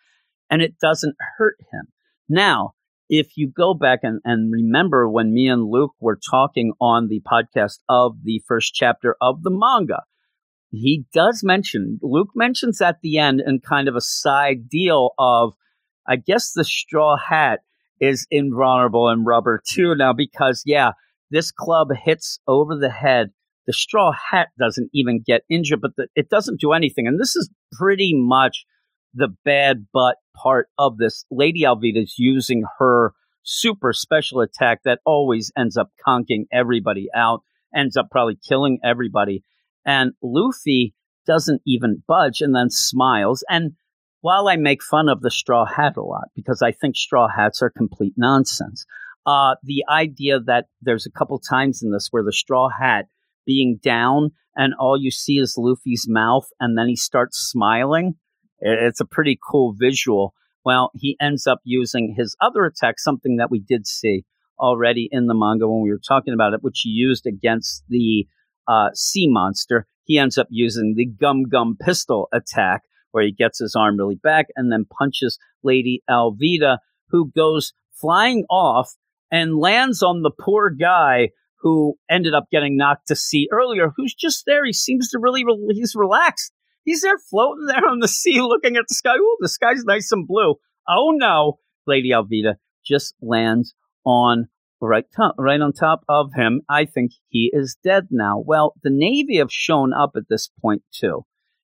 And 0.50 0.60
it 0.60 0.78
doesn't 0.78 1.16
hurt 1.38 1.56
him. 1.72 1.86
Now, 2.28 2.72
if 3.08 3.36
you 3.36 3.50
go 3.50 3.72
back 3.72 4.00
and, 4.02 4.20
and 4.24 4.52
remember 4.52 5.08
when 5.08 5.32
me 5.32 5.48
and 5.48 5.70
Luke 5.70 5.94
were 6.00 6.18
talking 6.30 6.72
on 6.80 7.08
the 7.08 7.20
podcast 7.20 7.78
of 7.88 8.16
the 8.22 8.42
first 8.46 8.74
chapter 8.74 9.16
of 9.20 9.42
the 9.42 9.50
manga, 9.50 10.02
he 10.70 11.04
does 11.14 11.42
mention, 11.42 11.98
Luke 12.02 12.30
mentions 12.34 12.82
at 12.82 12.96
the 13.02 13.18
end 13.18 13.40
in 13.46 13.60
kind 13.60 13.88
of 13.88 13.96
a 13.96 14.02
side 14.02 14.68
deal 14.68 15.12
of, 15.18 15.54
I 16.06 16.16
guess 16.16 16.52
the 16.52 16.64
straw 16.64 17.16
hat 17.16 17.60
is 18.00 18.26
invulnerable 18.30 19.08
in 19.08 19.24
rubber 19.24 19.62
too 19.66 19.94
now 19.94 20.12
because, 20.12 20.62
yeah, 20.66 20.92
this 21.30 21.50
club 21.50 21.88
hits 22.04 22.38
over 22.46 22.76
the 22.76 22.90
head. 22.90 23.30
The 23.68 23.74
straw 23.74 24.12
hat 24.12 24.48
doesn't 24.58 24.88
even 24.94 25.22
get 25.24 25.42
injured, 25.50 25.82
but 25.82 25.92
the, 25.96 26.08
it 26.16 26.30
doesn't 26.30 26.58
do 26.58 26.72
anything. 26.72 27.06
And 27.06 27.20
this 27.20 27.36
is 27.36 27.50
pretty 27.72 28.14
much 28.14 28.64
the 29.14 29.28
bad 29.44 29.86
butt 29.92 30.16
part 30.34 30.68
of 30.78 30.96
this. 30.96 31.26
Lady 31.30 31.64
Alvida 31.64 32.02
is 32.02 32.14
using 32.18 32.64
her 32.78 33.12
super 33.42 33.92
special 33.92 34.40
attack 34.40 34.80
that 34.84 35.00
always 35.04 35.52
ends 35.56 35.76
up 35.76 35.90
conking 36.06 36.46
everybody 36.50 37.08
out, 37.14 37.42
ends 37.76 37.94
up 37.94 38.08
probably 38.10 38.38
killing 38.48 38.78
everybody. 38.82 39.44
And 39.84 40.12
Luffy 40.22 40.94
doesn't 41.26 41.60
even 41.66 42.02
budge 42.08 42.40
and 42.40 42.56
then 42.56 42.70
smiles. 42.70 43.44
And 43.50 43.72
while 44.22 44.48
I 44.48 44.56
make 44.56 44.82
fun 44.82 45.10
of 45.10 45.20
the 45.20 45.30
straw 45.30 45.66
hat 45.66 45.98
a 45.98 46.02
lot, 46.02 46.28
because 46.34 46.62
I 46.62 46.72
think 46.72 46.96
straw 46.96 47.28
hats 47.28 47.60
are 47.60 47.70
complete 47.70 48.14
nonsense, 48.16 48.86
uh, 49.26 49.56
the 49.62 49.84
idea 49.90 50.40
that 50.40 50.68
there's 50.80 51.04
a 51.04 51.10
couple 51.10 51.38
times 51.38 51.82
in 51.82 51.90
this 51.90 52.08
where 52.10 52.24
the 52.24 52.32
straw 52.32 52.70
hat 52.70 53.06
being 53.48 53.80
down 53.82 54.30
and 54.54 54.74
all 54.78 55.00
you 55.00 55.10
see 55.10 55.38
is 55.38 55.56
Luffy's 55.56 56.06
mouth 56.06 56.46
and 56.60 56.78
then 56.78 56.88
he 56.88 56.96
starts 56.96 57.38
smiling 57.38 58.14
it's 58.60 59.00
a 59.00 59.06
pretty 59.06 59.38
cool 59.50 59.74
visual. 59.78 60.34
Well, 60.64 60.90
he 60.94 61.16
ends 61.20 61.46
up 61.46 61.60
using 61.64 62.14
his 62.16 62.36
other 62.40 62.64
attack, 62.64 62.98
something 62.98 63.36
that 63.36 63.50
we 63.50 63.60
did 63.60 63.86
see 63.86 64.24
already 64.58 65.08
in 65.10 65.26
the 65.26 65.34
manga 65.34 65.68
when 65.68 65.82
we 65.82 65.90
were 65.90 66.00
talking 66.06 66.34
about 66.34 66.52
it, 66.52 66.62
which 66.62 66.80
he 66.82 66.90
used 66.90 67.26
against 67.26 67.84
the 67.88 68.26
uh, 68.66 68.88
sea 68.94 69.28
monster. 69.28 69.86
He 70.04 70.18
ends 70.18 70.36
up 70.36 70.48
using 70.50 70.94
the 70.96 71.06
gum 71.06 71.44
gum 71.44 71.76
pistol 71.80 72.28
attack, 72.32 72.82
where 73.12 73.24
he 73.24 73.32
gets 73.32 73.60
his 73.60 73.76
arm 73.76 73.96
really 73.96 74.16
back 74.16 74.46
and 74.56 74.72
then 74.72 74.84
punches 74.84 75.38
Lady 75.62 76.02
Alvida, 76.10 76.78
who 77.10 77.30
goes 77.34 77.72
flying 77.92 78.44
off 78.50 78.94
and 79.30 79.58
lands 79.58 80.02
on 80.02 80.22
the 80.22 80.30
poor 80.30 80.70
guy 80.70 81.30
who 81.60 81.94
ended 82.10 82.34
up 82.34 82.44
getting 82.50 82.76
knocked 82.76 83.08
to 83.08 83.16
sea 83.16 83.48
earlier, 83.52 83.92
who's 83.96 84.14
just 84.14 84.44
there. 84.46 84.64
He 84.64 84.72
seems 84.72 85.10
to 85.10 85.18
really, 85.18 85.44
he's 85.70 85.94
relaxed. 85.94 86.52
He's 86.84 87.02
there 87.02 87.18
floating 87.18 87.66
there 87.66 87.86
on 87.86 88.00
the 88.00 88.08
sea 88.08 88.40
looking 88.40 88.76
at 88.76 88.84
the 88.88 88.94
sky. 88.94 89.14
Oh, 89.18 89.36
the 89.40 89.48
sky's 89.48 89.84
nice 89.84 90.10
and 90.12 90.26
blue. 90.26 90.56
Oh 90.88 91.12
no, 91.14 91.58
Lady 91.86 92.10
Alvida 92.10 92.54
just 92.86 93.14
lands 93.20 93.74
on 94.04 94.48
right 94.80 95.04
top, 95.14 95.34
right 95.38 95.60
on 95.60 95.72
top 95.72 96.02
of 96.08 96.32
him. 96.34 96.62
I 96.68 96.84
think 96.84 97.12
he 97.28 97.50
is 97.52 97.76
dead 97.82 98.08
now. 98.10 98.42
Well, 98.44 98.74
the 98.82 98.90
Navy 98.90 99.38
have 99.38 99.52
shown 99.52 99.92
up 99.92 100.12
at 100.16 100.28
this 100.30 100.50
point 100.62 100.82
too, 100.92 101.26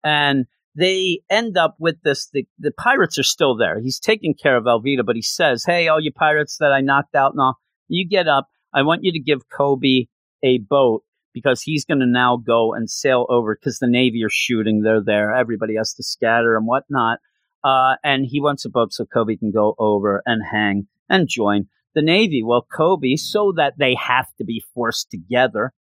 and 0.05 0.47
they 0.77 1.21
end 1.31 1.57
up 1.57 1.77
with 1.79 1.97
this. 2.03 2.29
The, 2.33 2.47
the 2.59 2.73
pirates 2.73 3.19
are 3.19 3.25
still 3.25 3.57
there. 3.57 3.81
He's 3.81 3.99
taking 3.99 4.35
care 4.35 4.57
of 4.57 4.65
Alvida, 4.65 5.07
but 5.07 5.17
he 5.17 5.23
says, 5.23 5.65
"Hey, 5.67 5.89
all 5.89 6.01
you 6.01 6.13
pirates 6.13 6.59
that 6.59 6.73
I 6.73 6.81
knocked 6.81 7.15
out, 7.15 7.35
now 7.35 7.55
you 7.89 8.07
get 8.07 8.29
up. 8.29 8.49
I 8.75 8.83
want 8.83 9.05
you 9.05 9.13
to 9.13 9.21
give 9.21 9.49
Koby 9.49 10.09
a 10.43 10.59
boat 10.59 11.03
because 11.35 11.63
he's 11.63 11.85
going 11.85 12.01
to 12.01 12.07
now 12.07 12.37
go 12.37 12.75
and 12.75 12.91
sail 12.91 13.27
over 13.29 13.55
because 13.55 13.79
the 13.79 13.87
Navy 13.87 14.25
are 14.25 14.31
shooting. 14.31 14.83
They're 14.83 15.03
there. 15.03 15.35
Everybody 15.35 15.77
has 15.77 15.95
to 15.95 16.03
scatter 16.03 16.57
and 16.57 16.67
whatnot. 16.67 17.19
Uh, 17.65 17.97
and 18.05 18.25
he 18.27 18.41
wants 18.41 18.65
a 18.65 18.71
boat 18.71 18.93
so 18.93 19.05
Koby 19.05 19.39
can 19.39 19.51
go 19.51 19.75
over 19.79 20.23
and 20.27 20.43
hang 20.51 20.87
and 21.09 21.29
join 21.29 21.67
the 21.95 22.03
Navy. 22.03 22.43
Well, 22.45 22.67
Koby, 22.73 23.19
so 23.19 23.53
that 23.57 23.75
they 23.79 23.95
have 23.95 24.29
to 24.39 24.45
be 24.45 24.63
forced 24.75 25.11
together, 25.11 25.73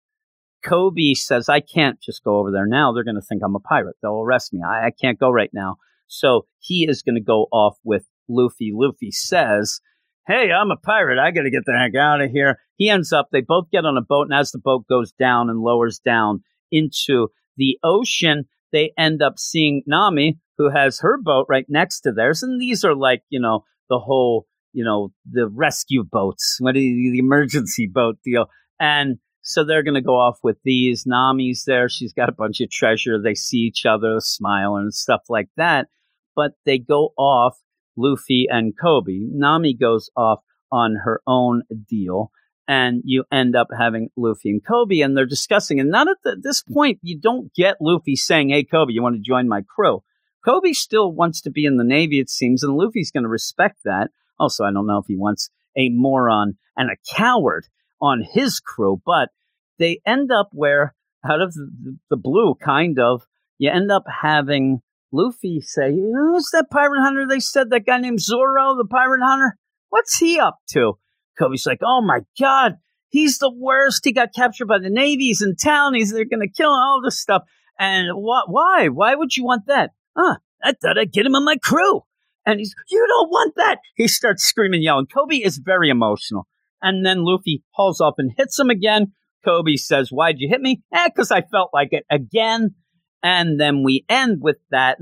Koby 0.65 1.15
says, 1.15 1.49
I 1.49 1.59
can't 1.59 2.01
just 2.01 2.23
go 2.23 2.37
over 2.39 2.51
there 2.51 2.65
now. 2.65 2.91
They're 2.91 3.03
going 3.03 3.15
to 3.15 3.21
think 3.21 3.41
I'm 3.43 3.55
a 3.55 3.59
pirate. 3.59 3.95
They'll 4.01 4.21
arrest 4.21 4.53
me. 4.53 4.61
I, 4.67 4.87
I 4.87 4.91
can't 4.91 5.19
go 5.19 5.29
right 5.29 5.51
now. 5.53 5.77
So 6.07 6.45
he 6.59 6.87
is 6.89 7.03
going 7.03 7.15
to 7.15 7.21
go 7.21 7.47
off 7.51 7.77
with 7.83 8.05
Luffy. 8.27 8.71
Luffy 8.73 9.11
says, 9.11 9.79
hey, 10.27 10.51
I'm 10.51 10.71
a 10.71 10.77
pirate. 10.77 11.19
I 11.19 11.31
got 11.31 11.43
to 11.43 11.51
get 11.51 11.63
the 11.65 11.77
heck 11.77 11.95
out 11.95 12.21
of 12.21 12.31
here. 12.31 12.59
He 12.77 12.89
ends 12.89 13.11
up, 13.11 13.29
they 13.31 13.41
both 13.41 13.69
get 13.71 13.85
on 13.85 13.97
a 13.97 14.01
boat, 14.01 14.27
and 14.29 14.39
as 14.39 14.51
the 14.51 14.59
boat 14.59 14.85
goes 14.87 15.11
down 15.11 15.49
and 15.49 15.59
lowers 15.59 15.99
down 15.99 16.43
into 16.71 17.27
the 17.57 17.77
ocean, 17.83 18.45
they 18.71 18.91
end 18.97 19.21
up 19.21 19.39
seeing 19.39 19.83
Nami, 19.85 20.39
who 20.57 20.69
has 20.69 20.99
her 20.99 21.17
boat 21.21 21.47
right 21.49 21.65
next 21.69 22.01
to 22.01 22.11
theirs. 22.11 22.43
And 22.43 22.59
these 22.61 22.83
are 22.83 22.95
like, 22.95 23.23
you 23.29 23.39
know, 23.39 23.63
the 23.89 23.99
whole, 23.99 24.47
you 24.73 24.83
know, 24.83 25.11
the 25.29 25.47
rescue 25.47 26.03
boats, 26.03 26.57
what 26.59 26.75
the, 26.75 27.11
the 27.11 27.19
emergency 27.19 27.87
boat 27.87 28.17
deal. 28.23 28.47
And 28.79 29.17
so 29.41 29.63
they're 29.63 29.83
going 29.83 29.95
to 29.95 30.01
go 30.01 30.15
off 30.15 30.39
with 30.43 30.57
these. 30.65 31.05
Nami's 31.05 31.63
there. 31.65 31.87
She's 31.87 32.13
got 32.13 32.29
a 32.29 32.33
bunch 32.33 32.59
of 32.59 32.69
treasure. 32.69 33.21
They 33.21 33.33
see 33.33 33.59
each 33.59 33.85
other, 33.85 34.19
smile 34.19 34.75
and 34.75 34.93
stuff 34.93 35.21
like 35.29 35.49
that. 35.55 35.87
But 36.35 36.51
they 36.65 36.77
go 36.77 37.13
off 37.17 37.57
Luffy 37.95 38.45
and 38.49 38.73
Koby. 38.77 39.21
Nami 39.31 39.73
goes 39.73 40.09
off 40.17 40.39
on 40.71 40.97
her 41.03 41.21
own 41.25 41.63
deal, 41.89 42.31
and 42.67 43.01
you 43.05 43.23
end 43.31 43.55
up 43.55 43.67
having 43.77 44.09
Luffy 44.17 44.49
and 44.49 44.63
Koby, 44.63 45.03
and 45.03 45.15
they're 45.15 45.25
discussing. 45.25 45.79
And 45.79 45.89
not 45.89 46.07
at 46.07 46.17
the, 46.23 46.35
this 46.41 46.61
point, 46.63 46.99
you 47.01 47.19
don't 47.19 47.53
get 47.53 47.77
Luffy 47.81 48.15
saying, 48.15 48.49
"Hey, 48.49 48.63
Koby, 48.63 48.93
you 48.93 49.01
want 49.01 49.15
to 49.15 49.21
join 49.21 49.47
my 49.47 49.61
crew?" 49.61 50.03
Koby 50.45 50.73
still 50.73 51.11
wants 51.11 51.41
to 51.41 51.51
be 51.51 51.65
in 51.65 51.77
the 51.77 51.83
Navy, 51.83 52.19
it 52.19 52.29
seems, 52.29 52.63
and 52.63 52.75
Luffy's 52.75 53.11
going 53.11 53.23
to 53.23 53.29
respect 53.29 53.79
that. 53.83 54.11
Also, 54.39 54.63
I 54.63 54.71
don't 54.71 54.87
know 54.87 54.99
if 54.99 55.05
he 55.07 55.17
wants 55.17 55.49
a 55.75 55.89
moron 55.89 56.57
and 56.77 56.89
a 56.89 57.15
coward 57.15 57.65
on 58.01 58.23
his 58.23 58.59
crew, 58.59 59.01
but 59.05 59.29
they 59.77 59.99
end 60.05 60.31
up 60.31 60.49
where, 60.53 60.95
out 61.25 61.41
of 61.41 61.53
the, 61.53 61.97
the 62.09 62.17
blue, 62.17 62.55
kind 62.55 62.99
of, 62.99 63.23
you 63.57 63.69
end 63.69 63.91
up 63.91 64.03
having 64.21 64.81
Luffy 65.11 65.61
say, 65.61 65.91
Who's 65.91 66.49
that 66.53 66.69
pirate 66.71 67.01
hunter? 67.01 67.25
They 67.27 67.39
said 67.39 67.69
that 67.69 67.85
guy 67.85 67.97
named 67.97 68.21
Zoro, 68.21 68.75
the 68.77 68.87
pirate 68.89 69.21
hunter. 69.23 69.57
What's 69.89 70.17
he 70.17 70.39
up 70.39 70.59
to? 70.71 70.97
Koby's 71.39 71.65
like, 71.65 71.79
Oh 71.83 72.01
my 72.01 72.21
god, 72.39 72.77
he's 73.09 73.37
the 73.37 73.51
worst. 73.51 74.03
He 74.03 74.11
got 74.11 74.33
captured 74.33 74.67
by 74.67 74.79
the 74.79 74.89
Navy. 74.89 75.25
He's 75.25 75.41
in 75.41 75.55
town. 75.55 75.93
He's 75.93 76.11
they're 76.11 76.25
gonna 76.25 76.47
kill 76.47 76.73
him, 76.73 76.79
all 76.79 77.01
this 77.03 77.19
stuff. 77.19 77.43
And 77.79 78.09
what 78.13 78.49
why? 78.49 78.89
Why 78.89 79.15
would 79.15 79.35
you 79.35 79.43
want 79.43 79.67
that? 79.67 79.91
Huh, 80.15 80.37
I 80.63 80.73
thought 80.73 80.97
I'd 80.97 81.11
get 81.11 81.25
him 81.25 81.35
on 81.35 81.45
my 81.45 81.57
crew. 81.57 82.01
And 82.45 82.59
he's, 82.59 82.73
You 82.89 83.05
don't 83.07 83.29
want 83.29 83.55
that. 83.57 83.79
He 83.95 84.07
starts 84.07 84.43
screaming, 84.43 84.81
yelling. 84.81 85.07
Koby 85.07 85.45
is 85.45 85.57
very 85.57 85.89
emotional. 85.89 86.47
And 86.81 87.05
then 87.05 87.25
Luffy 87.25 87.63
hauls 87.71 87.99
up 87.99 88.15
and 88.17 88.31
hits 88.37 88.57
him 88.57 88.69
again. 88.69 89.11
Koby 89.45 89.77
says, 89.77 90.09
Why'd 90.09 90.39
you 90.39 90.49
hit 90.49 90.61
me? 90.61 90.81
Eh, 90.93 91.09
because 91.09 91.31
I 91.31 91.41
felt 91.41 91.71
like 91.73 91.89
it 91.91 92.05
again. 92.09 92.75
And 93.23 93.59
then 93.59 93.83
we 93.83 94.05
end 94.07 94.41
with 94.41 94.57
that. 94.71 94.97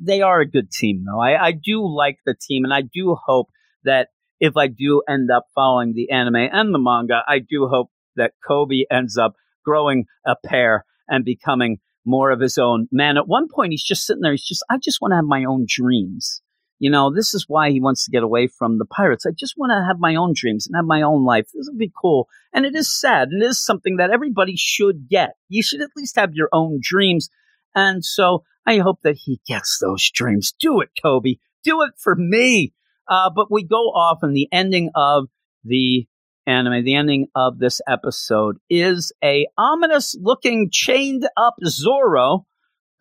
They 0.00 0.22
are 0.22 0.40
a 0.40 0.48
good 0.48 0.70
team, 0.70 1.04
though. 1.06 1.20
I, 1.20 1.48
I 1.48 1.52
do 1.52 1.86
like 1.86 2.18
the 2.24 2.34
team, 2.34 2.64
and 2.64 2.72
I 2.72 2.82
do 2.82 3.16
hope 3.26 3.48
that 3.84 4.08
if 4.40 4.56
I 4.56 4.68
do 4.68 5.02
end 5.08 5.30
up 5.30 5.46
following 5.54 5.92
the 5.94 6.10
anime 6.10 6.36
and 6.36 6.74
the 6.74 6.78
manga, 6.78 7.22
I 7.26 7.38
do 7.38 7.68
hope 7.68 7.90
that 8.16 8.32
Koby 8.48 8.82
ends 8.90 9.16
up 9.16 9.34
growing 9.64 10.06
a 10.26 10.36
pair 10.44 10.84
and 11.08 11.24
becoming 11.24 11.78
more 12.04 12.30
of 12.30 12.40
his 12.40 12.58
own 12.58 12.88
man. 12.90 13.16
At 13.16 13.28
one 13.28 13.48
point, 13.48 13.72
he's 13.72 13.84
just 13.84 14.06
sitting 14.06 14.22
there. 14.22 14.32
He's 14.32 14.46
just, 14.46 14.64
I 14.70 14.78
just 14.78 15.00
want 15.00 15.12
to 15.12 15.16
have 15.16 15.24
my 15.24 15.44
own 15.44 15.66
dreams. 15.68 16.42
You 16.78 16.90
know, 16.90 17.12
this 17.12 17.34
is 17.34 17.46
why 17.48 17.70
he 17.70 17.80
wants 17.80 18.04
to 18.04 18.10
get 18.12 18.22
away 18.22 18.46
from 18.46 18.78
the 18.78 18.84
pirates. 18.84 19.26
I 19.26 19.30
just 19.36 19.54
want 19.56 19.70
to 19.70 19.84
have 19.84 19.98
my 19.98 20.14
own 20.14 20.32
dreams 20.34 20.66
and 20.66 20.76
have 20.76 20.84
my 20.84 21.02
own 21.02 21.24
life. 21.24 21.46
This 21.52 21.68
would 21.68 21.78
be 21.78 21.92
cool. 22.00 22.28
And 22.52 22.64
it 22.64 22.76
is 22.76 22.88
sad. 22.88 23.28
And 23.28 23.42
it 23.42 23.46
is 23.46 23.64
something 23.64 23.96
that 23.96 24.10
everybody 24.10 24.54
should 24.56 25.08
get. 25.08 25.30
You 25.48 25.62
should 25.62 25.82
at 25.82 25.90
least 25.96 26.16
have 26.16 26.34
your 26.34 26.48
own 26.52 26.78
dreams 26.80 27.30
and 27.74 28.04
so 28.04 28.44
I 28.66 28.78
hope 28.78 29.02
that 29.02 29.16
he 29.16 29.40
gets 29.46 29.78
those 29.78 30.10
dreams. 30.10 30.52
Do 30.58 30.80
it, 30.80 30.90
Koby. 31.02 31.38
Do 31.64 31.82
it 31.82 31.92
for 31.96 32.14
me. 32.16 32.72
Uh, 33.08 33.30
but 33.34 33.50
we 33.50 33.64
go 33.64 33.88
off, 33.88 34.18
and 34.22 34.34
the 34.36 34.48
ending 34.52 34.90
of 34.94 35.28
the 35.64 36.06
anime, 36.46 36.84
the 36.84 36.94
ending 36.94 37.26
of 37.34 37.58
this 37.58 37.80
episode 37.86 38.56
is 38.70 39.12
a 39.22 39.46
ominous 39.56 40.16
looking 40.20 40.70
chained 40.72 41.28
up 41.36 41.54
Zoro 41.64 42.46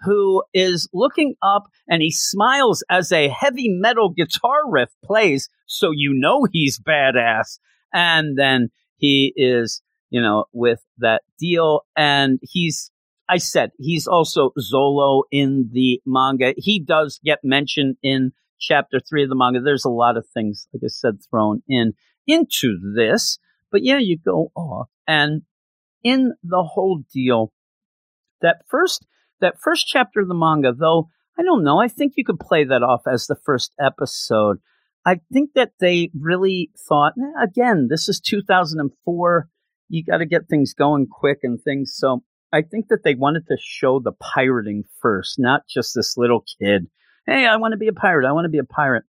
who 0.02 0.44
is 0.54 0.88
looking 0.94 1.36
up 1.42 1.64
and 1.90 2.02
he 2.02 2.12
smiles 2.12 2.84
as 2.90 3.12
a 3.12 3.30
heavy 3.30 3.70
metal 3.70 4.10
guitar 4.10 4.70
riff 4.70 4.90
plays. 5.04 5.50
So 5.66 5.92
you 5.92 6.14
know 6.14 6.46
he's 6.52 6.80
badass. 6.80 7.60
And 7.94 8.38
then 8.38 8.70
he 8.98 9.34
is, 9.36 9.82
you 10.10 10.22
know, 10.22 10.46
with 10.54 10.84
that 11.00 11.24
deal. 11.40 11.82
And 11.96 12.40
he's, 12.44 12.92
I 13.30 13.38
said, 13.38 13.72
he's 13.80 14.08
also 14.08 14.52
Zolo 14.60 15.24
in 15.32 15.70
the 15.72 16.02
manga. 16.06 16.54
He 16.58 16.80
does 16.80 17.20
get 17.24 17.40
mentioned 17.44 17.98
in 18.04 18.34
chapter 18.60 19.00
three 19.00 19.24
of 19.24 19.30
the 19.30 19.36
manga. 19.36 19.62
There's 19.62 19.86
a 19.86 19.90
lot 19.90 20.18
of 20.18 20.26
things, 20.34 20.68
like 20.74 20.82
I 20.84 20.88
said, 20.88 21.20
thrown 21.30 21.64
in 21.68 21.94
into 22.26 22.78
this. 22.96 23.40
But 23.72 23.84
yeah, 23.84 23.98
you 23.98 24.18
go 24.18 24.52
off 24.56 24.90
and 25.08 25.44
in 26.04 26.34
the 26.44 26.64
whole 26.64 27.04
deal, 27.14 27.52
that 28.42 28.58
first 28.68 29.06
that 29.42 29.60
first 29.62 29.88
chapter 29.88 30.22
of 30.22 30.28
the 30.28 30.34
manga, 30.34 30.74
though, 30.74 31.10
I 31.38 31.44
don't 31.44 31.64
know. 31.64 31.80
I 31.80 31.88
think 31.88 32.14
you 32.16 32.26
could 32.26 32.40
play 32.40 32.64
that 32.64 32.84
off 32.84 33.02
as 33.08 33.28
the 33.28 33.38
first 33.46 33.72
episode. 33.80 34.58
I 35.06 35.22
think 35.32 35.52
that 35.54 35.72
they 35.80 36.10
really 36.20 36.72
thought, 36.88 37.14
again, 37.42 37.88
this 37.90 38.10
is 38.10 38.20
2004. 38.20 39.48
You 39.90 40.04
got 40.04 40.18
to 40.18 40.26
get 40.26 40.50
things 40.50 40.74
going 40.74 41.08
quick 41.10 41.40
and 41.44 41.62
things. 41.62 41.94
So 41.96 42.24
I 42.52 42.62
think 42.62 42.88
that 42.90 43.04
they 43.04 43.16
wanted 43.16 43.48
to 43.48 43.58
show 43.62 44.00
the 44.00 44.12
pirating 44.12 44.84
first, 45.02 45.36
not 45.38 45.62
just 45.70 45.94
this 45.96 46.16
little 46.18 46.44
kid. 46.60 46.88
Hey, 47.28 47.46
I 47.46 47.58
want 47.58 47.74
to 47.74 47.78
be 47.78 47.90
a 47.90 47.94
pirate. 47.94 48.26
I 48.26 48.32
want 48.32 48.46
to 48.46 48.50
be 48.50 48.58
a 48.58 48.64
pirate. 48.64 49.04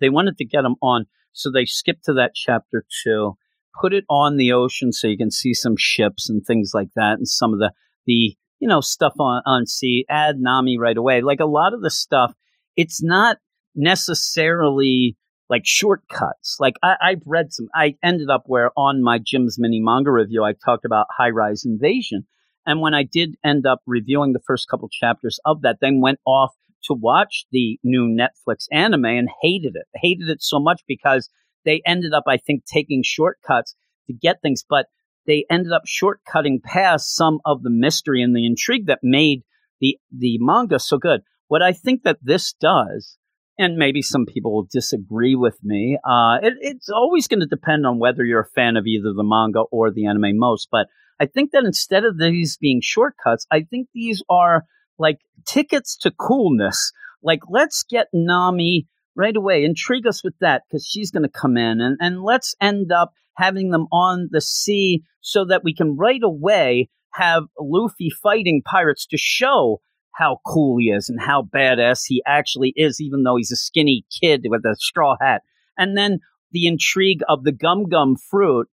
They 0.00 0.08
wanted 0.08 0.36
to 0.38 0.44
get 0.44 0.64
him 0.64 0.74
on. 0.82 1.06
So 1.32 1.50
they 1.50 1.64
skipped 1.64 2.04
to 2.06 2.14
that 2.14 2.32
chapter 2.34 2.84
two, 3.04 3.36
put 3.80 3.94
it 3.94 4.04
on 4.10 4.36
the 4.36 4.52
ocean 4.52 4.92
so 4.92 5.06
you 5.06 5.16
can 5.16 5.30
see 5.30 5.54
some 5.54 5.76
ships 5.78 6.28
and 6.28 6.44
things 6.44 6.72
like 6.74 6.88
that 6.96 7.18
and 7.18 7.28
some 7.28 7.52
of 7.52 7.60
the, 7.60 7.72
the 8.04 8.36
you 8.58 8.66
know, 8.66 8.80
stuff 8.80 9.12
on, 9.20 9.42
on 9.46 9.66
C, 9.66 10.04
add 10.10 10.40
Nami 10.40 10.76
right 10.76 10.96
away. 10.96 11.20
Like 11.20 11.38
a 11.38 11.46
lot 11.46 11.72
of 11.72 11.82
the 11.82 11.90
stuff, 11.90 12.34
it's 12.74 13.00
not 13.00 13.36
necessarily 13.76 15.16
like 15.48 15.62
shortcuts. 15.64 16.56
Like 16.58 16.74
I, 16.82 16.96
I've 17.00 17.22
read 17.26 17.52
some, 17.52 17.68
I 17.72 17.94
ended 18.02 18.28
up 18.28 18.44
where 18.46 18.72
on 18.76 19.04
my 19.04 19.20
Jim's 19.24 19.56
mini 19.56 19.80
manga 19.80 20.10
review, 20.10 20.42
I 20.42 20.54
talked 20.64 20.84
about 20.84 21.06
High 21.16 21.30
Rise 21.30 21.64
Invasion. 21.64 22.26
And 22.64 22.80
when 22.80 22.94
I 22.94 23.04
did 23.04 23.36
end 23.44 23.66
up 23.66 23.82
reviewing 23.86 24.32
the 24.32 24.42
first 24.44 24.68
couple 24.68 24.88
chapters 24.88 25.38
of 25.44 25.62
that, 25.62 25.76
then 25.80 26.00
went 26.00 26.18
off 26.26 26.50
to 26.86 26.94
watch 26.94 27.46
the 27.52 27.78
new 27.82 28.08
Netflix 28.08 28.66
anime 28.72 29.04
and 29.04 29.28
hated 29.42 29.76
it. 29.76 29.86
Hated 29.94 30.28
it 30.28 30.42
so 30.42 30.58
much 30.60 30.82
because 30.86 31.28
they 31.64 31.82
ended 31.86 32.12
up, 32.14 32.24
I 32.26 32.36
think, 32.36 32.64
taking 32.64 33.02
shortcuts 33.04 33.74
to 34.06 34.12
get 34.12 34.40
things. 34.42 34.64
But 34.68 34.86
they 35.26 35.44
ended 35.50 35.72
up 35.72 35.82
shortcutting 35.86 36.62
past 36.62 37.14
some 37.14 37.40
of 37.44 37.62
the 37.62 37.70
mystery 37.70 38.22
and 38.22 38.34
the 38.34 38.46
intrigue 38.46 38.86
that 38.86 39.00
made 39.02 39.42
the 39.80 39.98
the 40.16 40.38
manga 40.40 40.78
so 40.78 40.98
good. 40.98 41.20
What 41.48 41.62
I 41.62 41.72
think 41.72 42.02
that 42.04 42.18
this 42.22 42.54
does, 42.60 43.18
and 43.58 43.76
maybe 43.76 44.02
some 44.02 44.26
people 44.26 44.52
will 44.52 44.68
disagree 44.70 45.36
with 45.36 45.58
me, 45.62 45.98
uh, 46.04 46.38
it, 46.42 46.54
it's 46.60 46.88
always 46.88 47.28
going 47.28 47.40
to 47.40 47.46
depend 47.46 47.86
on 47.86 47.98
whether 47.98 48.24
you're 48.24 48.40
a 48.40 48.54
fan 48.54 48.76
of 48.76 48.86
either 48.86 49.12
the 49.12 49.24
manga 49.24 49.60
or 49.60 49.90
the 49.90 50.06
anime 50.06 50.38
most. 50.38 50.68
But 50.70 50.86
I 51.20 51.26
think 51.26 51.52
that 51.52 51.64
instead 51.64 52.04
of 52.04 52.18
these 52.18 52.56
being 52.56 52.80
shortcuts, 52.82 53.46
I 53.50 53.62
think 53.62 53.88
these 53.94 54.22
are 54.28 54.64
like 54.98 55.18
tickets 55.46 55.96
to 55.98 56.10
coolness. 56.10 56.92
Like, 57.22 57.40
let's 57.48 57.82
get 57.82 58.08
Nami 58.12 58.86
right 59.14 59.36
away, 59.36 59.64
intrigue 59.64 60.06
us 60.06 60.22
with 60.22 60.34
that 60.40 60.62
because 60.68 60.86
she's 60.86 61.10
going 61.10 61.22
to 61.22 61.28
come 61.28 61.56
in, 61.56 61.80
and, 61.80 61.96
and 62.00 62.22
let's 62.22 62.54
end 62.60 62.92
up 62.92 63.12
having 63.36 63.70
them 63.70 63.86
on 63.92 64.28
the 64.30 64.40
sea 64.40 65.02
so 65.20 65.44
that 65.44 65.64
we 65.64 65.74
can 65.74 65.96
right 65.96 66.22
away 66.22 66.88
have 67.12 67.44
Luffy 67.58 68.10
fighting 68.10 68.62
pirates 68.64 69.06
to 69.06 69.16
show 69.16 69.80
how 70.12 70.40
cool 70.46 70.78
he 70.78 70.86
is 70.86 71.08
and 71.08 71.20
how 71.20 71.42
badass 71.42 72.02
he 72.06 72.22
actually 72.26 72.72
is, 72.76 73.00
even 73.00 73.22
though 73.22 73.36
he's 73.36 73.52
a 73.52 73.56
skinny 73.56 74.04
kid 74.20 74.46
with 74.48 74.64
a 74.64 74.76
straw 74.78 75.16
hat. 75.20 75.42
And 75.76 75.96
then 75.96 76.20
the 76.52 76.66
intrigue 76.66 77.20
of 77.28 77.44
the 77.44 77.52
gum 77.52 77.88
gum 77.88 78.16
fruit 78.16 78.68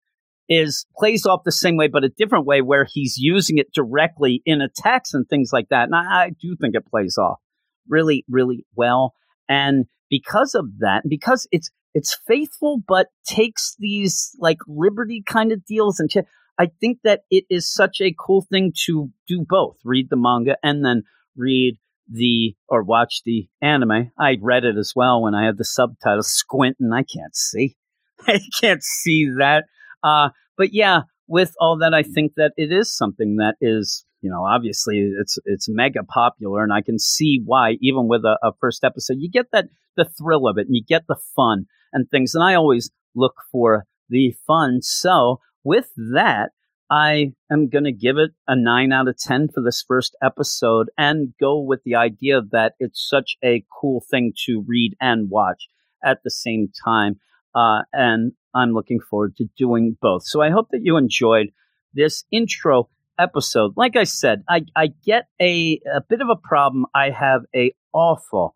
is 0.49 0.85
plays 0.97 1.25
off 1.25 1.41
the 1.45 1.51
same 1.51 1.77
way, 1.77 1.87
but 1.87 2.03
a 2.03 2.09
different 2.09 2.45
way 2.45 2.61
where 2.61 2.87
he's 2.91 3.17
using 3.17 3.57
it 3.57 3.71
directly 3.73 4.41
in 4.45 4.61
attacks 4.61 5.13
and 5.13 5.27
things 5.27 5.51
like 5.53 5.69
that. 5.69 5.85
And 5.85 5.95
I, 5.95 6.25
I 6.25 6.29
do 6.41 6.55
think 6.59 6.75
it 6.75 6.85
plays 6.85 7.17
off 7.17 7.39
really, 7.87 8.25
really 8.29 8.65
well. 8.75 9.13
And 9.47 9.85
because 10.09 10.55
of 10.55 10.79
that, 10.79 11.03
because 11.07 11.47
it's 11.51 11.71
it's 11.93 12.17
faithful, 12.27 12.81
but 12.87 13.07
takes 13.25 13.75
these 13.79 14.35
like 14.39 14.57
liberty 14.67 15.23
kind 15.25 15.51
of 15.51 15.63
deals 15.65 15.99
and 15.99 16.09
ch- 16.09 16.27
I 16.57 16.67
think 16.79 16.99
that 17.03 17.21
it 17.31 17.45
is 17.49 17.71
such 17.71 17.99
a 17.99 18.15
cool 18.17 18.45
thing 18.49 18.73
to 18.85 19.09
do 19.27 19.45
both 19.47 19.77
read 19.83 20.09
the 20.09 20.17
manga 20.17 20.55
and 20.61 20.85
then 20.85 21.03
read 21.35 21.77
the 22.07 22.55
or 22.67 22.83
watch 22.83 23.21
the 23.25 23.47
anime. 23.61 24.11
I 24.19 24.37
read 24.41 24.65
it 24.65 24.77
as 24.77 24.93
well 24.95 25.21
when 25.21 25.33
I 25.35 25.45
had 25.45 25.57
the 25.57 25.65
subtitles 25.65 26.27
squinting. 26.27 26.91
I 26.93 27.03
can't 27.03 27.35
see. 27.35 27.75
I 28.27 28.39
can't 28.61 28.83
see 28.83 29.29
that. 29.39 29.65
Uh, 30.03 30.29
but 30.57 30.73
yeah, 30.73 31.01
with 31.27 31.53
all 31.59 31.77
that, 31.79 31.93
I 31.93 32.03
think 32.03 32.33
that 32.35 32.53
it 32.57 32.71
is 32.71 32.95
something 32.95 33.37
that 33.37 33.55
is, 33.61 34.05
you 34.21 34.29
know, 34.29 34.45
obviously 34.45 35.11
it's 35.19 35.37
it's 35.45 35.67
mega 35.69 36.03
popular, 36.03 36.63
and 36.63 36.73
I 36.73 36.81
can 36.81 36.99
see 36.99 37.41
why. 37.43 37.77
Even 37.81 38.07
with 38.07 38.23
a, 38.23 38.37
a 38.43 38.51
first 38.59 38.83
episode, 38.83 39.17
you 39.19 39.29
get 39.29 39.47
that 39.51 39.65
the 39.95 40.05
thrill 40.05 40.47
of 40.47 40.57
it, 40.57 40.67
and 40.67 40.75
you 40.75 40.83
get 40.85 41.03
the 41.07 41.17
fun 41.35 41.65
and 41.91 42.09
things. 42.09 42.35
And 42.35 42.43
I 42.43 42.55
always 42.55 42.91
look 43.15 43.35
for 43.51 43.85
the 44.09 44.33
fun. 44.45 44.81
So 44.81 45.39
with 45.63 45.89
that, 46.13 46.51
I 46.89 47.31
am 47.51 47.69
going 47.69 47.85
to 47.85 47.91
give 47.91 48.17
it 48.17 48.31
a 48.47 48.55
9 48.55 48.91
out 48.91 49.07
of 49.07 49.17
10 49.17 49.47
for 49.53 49.63
this 49.63 49.83
first 49.87 50.15
episode 50.21 50.89
and 50.97 51.33
go 51.39 51.59
with 51.59 51.81
the 51.83 51.95
idea 51.95 52.41
that 52.51 52.73
it's 52.77 53.07
such 53.09 53.37
a 53.43 53.65
cool 53.81 54.03
thing 54.11 54.33
to 54.45 54.63
read 54.67 54.95
and 55.01 55.29
watch 55.29 55.69
at 56.03 56.19
the 56.23 56.29
same 56.29 56.69
time. 56.85 57.15
Uh, 57.55 57.81
and 57.91 58.33
I'm 58.53 58.73
looking 58.73 58.99
forward 58.99 59.35
to 59.37 59.45
doing 59.57 59.97
both. 60.01 60.23
So 60.25 60.41
I 60.41 60.49
hope 60.49 60.69
that 60.71 60.81
you 60.83 60.97
enjoyed 60.97 61.47
this 61.93 62.23
intro 62.31 62.89
episode. 63.19 63.73
Like 63.75 63.95
I 63.95 64.03
said, 64.03 64.43
I, 64.49 64.65
I 64.75 64.87
get 65.05 65.27
a, 65.39 65.79
a 65.93 66.01
bit 66.01 66.21
of 66.21 66.29
a 66.29 66.35
problem. 66.35 66.85
I 66.95 67.09
have 67.09 67.41
a 67.55 67.73
awful, 67.93 68.55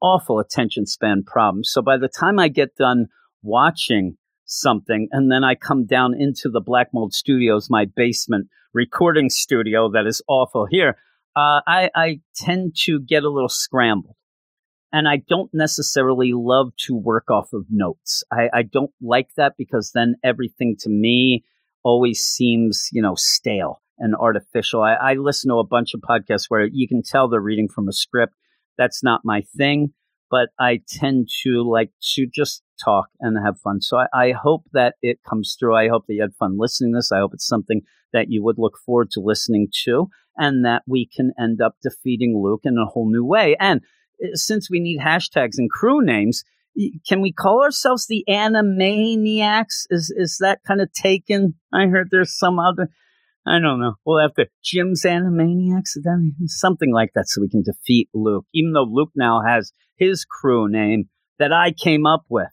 awful 0.00 0.38
attention 0.38 0.86
span 0.86 1.24
problem. 1.24 1.64
So 1.64 1.82
by 1.82 1.98
the 1.98 2.08
time 2.08 2.38
I 2.38 2.48
get 2.48 2.76
done 2.76 3.06
watching 3.42 4.16
something 4.44 5.08
and 5.12 5.30
then 5.30 5.44
I 5.44 5.54
come 5.54 5.86
down 5.86 6.14
into 6.18 6.48
the 6.48 6.60
Black 6.60 6.88
Mold 6.92 7.12
Studios, 7.12 7.68
my 7.68 7.86
basement 7.96 8.48
recording 8.72 9.30
studio 9.30 9.90
that 9.92 10.06
is 10.06 10.22
awful 10.28 10.66
here, 10.70 10.96
uh, 11.36 11.60
I, 11.66 11.90
I 11.94 12.20
tend 12.34 12.76
to 12.84 13.00
get 13.00 13.24
a 13.24 13.30
little 13.30 13.48
scrambled. 13.48 14.16
And 14.92 15.06
I 15.06 15.22
don't 15.28 15.50
necessarily 15.52 16.32
love 16.34 16.72
to 16.86 16.94
work 16.94 17.30
off 17.30 17.52
of 17.52 17.66
notes. 17.70 18.24
I, 18.32 18.48
I 18.52 18.62
don't 18.62 18.90
like 19.02 19.28
that 19.36 19.54
because 19.58 19.92
then 19.94 20.16
everything 20.24 20.76
to 20.80 20.88
me 20.88 21.44
always 21.82 22.20
seems, 22.20 22.88
you 22.92 23.02
know, 23.02 23.14
stale 23.14 23.82
and 23.98 24.14
artificial. 24.14 24.82
I, 24.82 24.94
I 24.94 25.14
listen 25.14 25.50
to 25.50 25.56
a 25.56 25.66
bunch 25.66 25.92
of 25.94 26.00
podcasts 26.00 26.46
where 26.48 26.66
you 26.66 26.88
can 26.88 27.02
tell 27.02 27.28
they're 27.28 27.40
reading 27.40 27.68
from 27.68 27.88
a 27.88 27.92
script 27.92 28.34
that's 28.78 29.02
not 29.02 29.22
my 29.24 29.42
thing, 29.56 29.92
but 30.30 30.48
I 30.58 30.80
tend 30.88 31.28
to 31.42 31.68
like 31.68 31.90
to 32.14 32.26
just 32.32 32.62
talk 32.82 33.08
and 33.20 33.36
have 33.44 33.58
fun. 33.58 33.80
So 33.82 33.98
I, 33.98 34.06
I 34.14 34.32
hope 34.32 34.64
that 34.72 34.94
it 35.02 35.18
comes 35.28 35.56
through. 35.58 35.74
I 35.76 35.88
hope 35.88 36.06
that 36.06 36.14
you 36.14 36.22
had 36.22 36.34
fun 36.34 36.56
listening 36.58 36.92
to 36.92 36.98
this. 36.98 37.12
I 37.12 37.18
hope 37.18 37.34
it's 37.34 37.46
something 37.46 37.82
that 38.12 38.30
you 38.30 38.42
would 38.42 38.56
look 38.56 38.78
forward 38.86 39.10
to 39.10 39.20
listening 39.20 39.68
to 39.84 40.08
and 40.36 40.64
that 40.64 40.82
we 40.86 41.06
can 41.06 41.32
end 41.38 41.60
up 41.60 41.74
defeating 41.82 42.40
Luke 42.42 42.62
in 42.64 42.78
a 42.78 42.86
whole 42.86 43.10
new 43.10 43.24
way. 43.24 43.56
And 43.58 43.80
since 44.34 44.70
we 44.70 44.80
need 44.80 45.00
hashtags 45.00 45.58
and 45.58 45.70
crew 45.70 46.04
names, 46.04 46.44
can 47.08 47.20
we 47.20 47.32
call 47.32 47.62
ourselves 47.62 48.06
the 48.06 48.24
Animaniacs? 48.28 49.86
Is 49.90 50.12
is 50.16 50.38
that 50.40 50.60
kind 50.66 50.80
of 50.80 50.92
taken? 50.92 51.54
I 51.72 51.86
heard 51.86 52.08
there's 52.10 52.36
some 52.38 52.58
other 52.58 52.88
I 53.46 53.60
don't 53.60 53.80
know. 53.80 53.94
We'll 54.04 54.20
have 54.20 54.34
to 54.34 54.46
Jim's 54.62 55.04
Animaniacs, 55.04 55.96
something 56.46 56.92
like 56.92 57.12
that, 57.14 57.28
so 57.28 57.40
we 57.40 57.48
can 57.48 57.62
defeat 57.62 58.10
Luke. 58.12 58.44
Even 58.52 58.72
though 58.72 58.86
Luke 58.88 59.12
now 59.16 59.40
has 59.46 59.72
his 59.96 60.24
crew 60.24 60.68
name 60.68 61.08
that 61.38 61.52
I 61.52 61.72
came 61.72 62.06
up 62.06 62.24
with. 62.28 62.48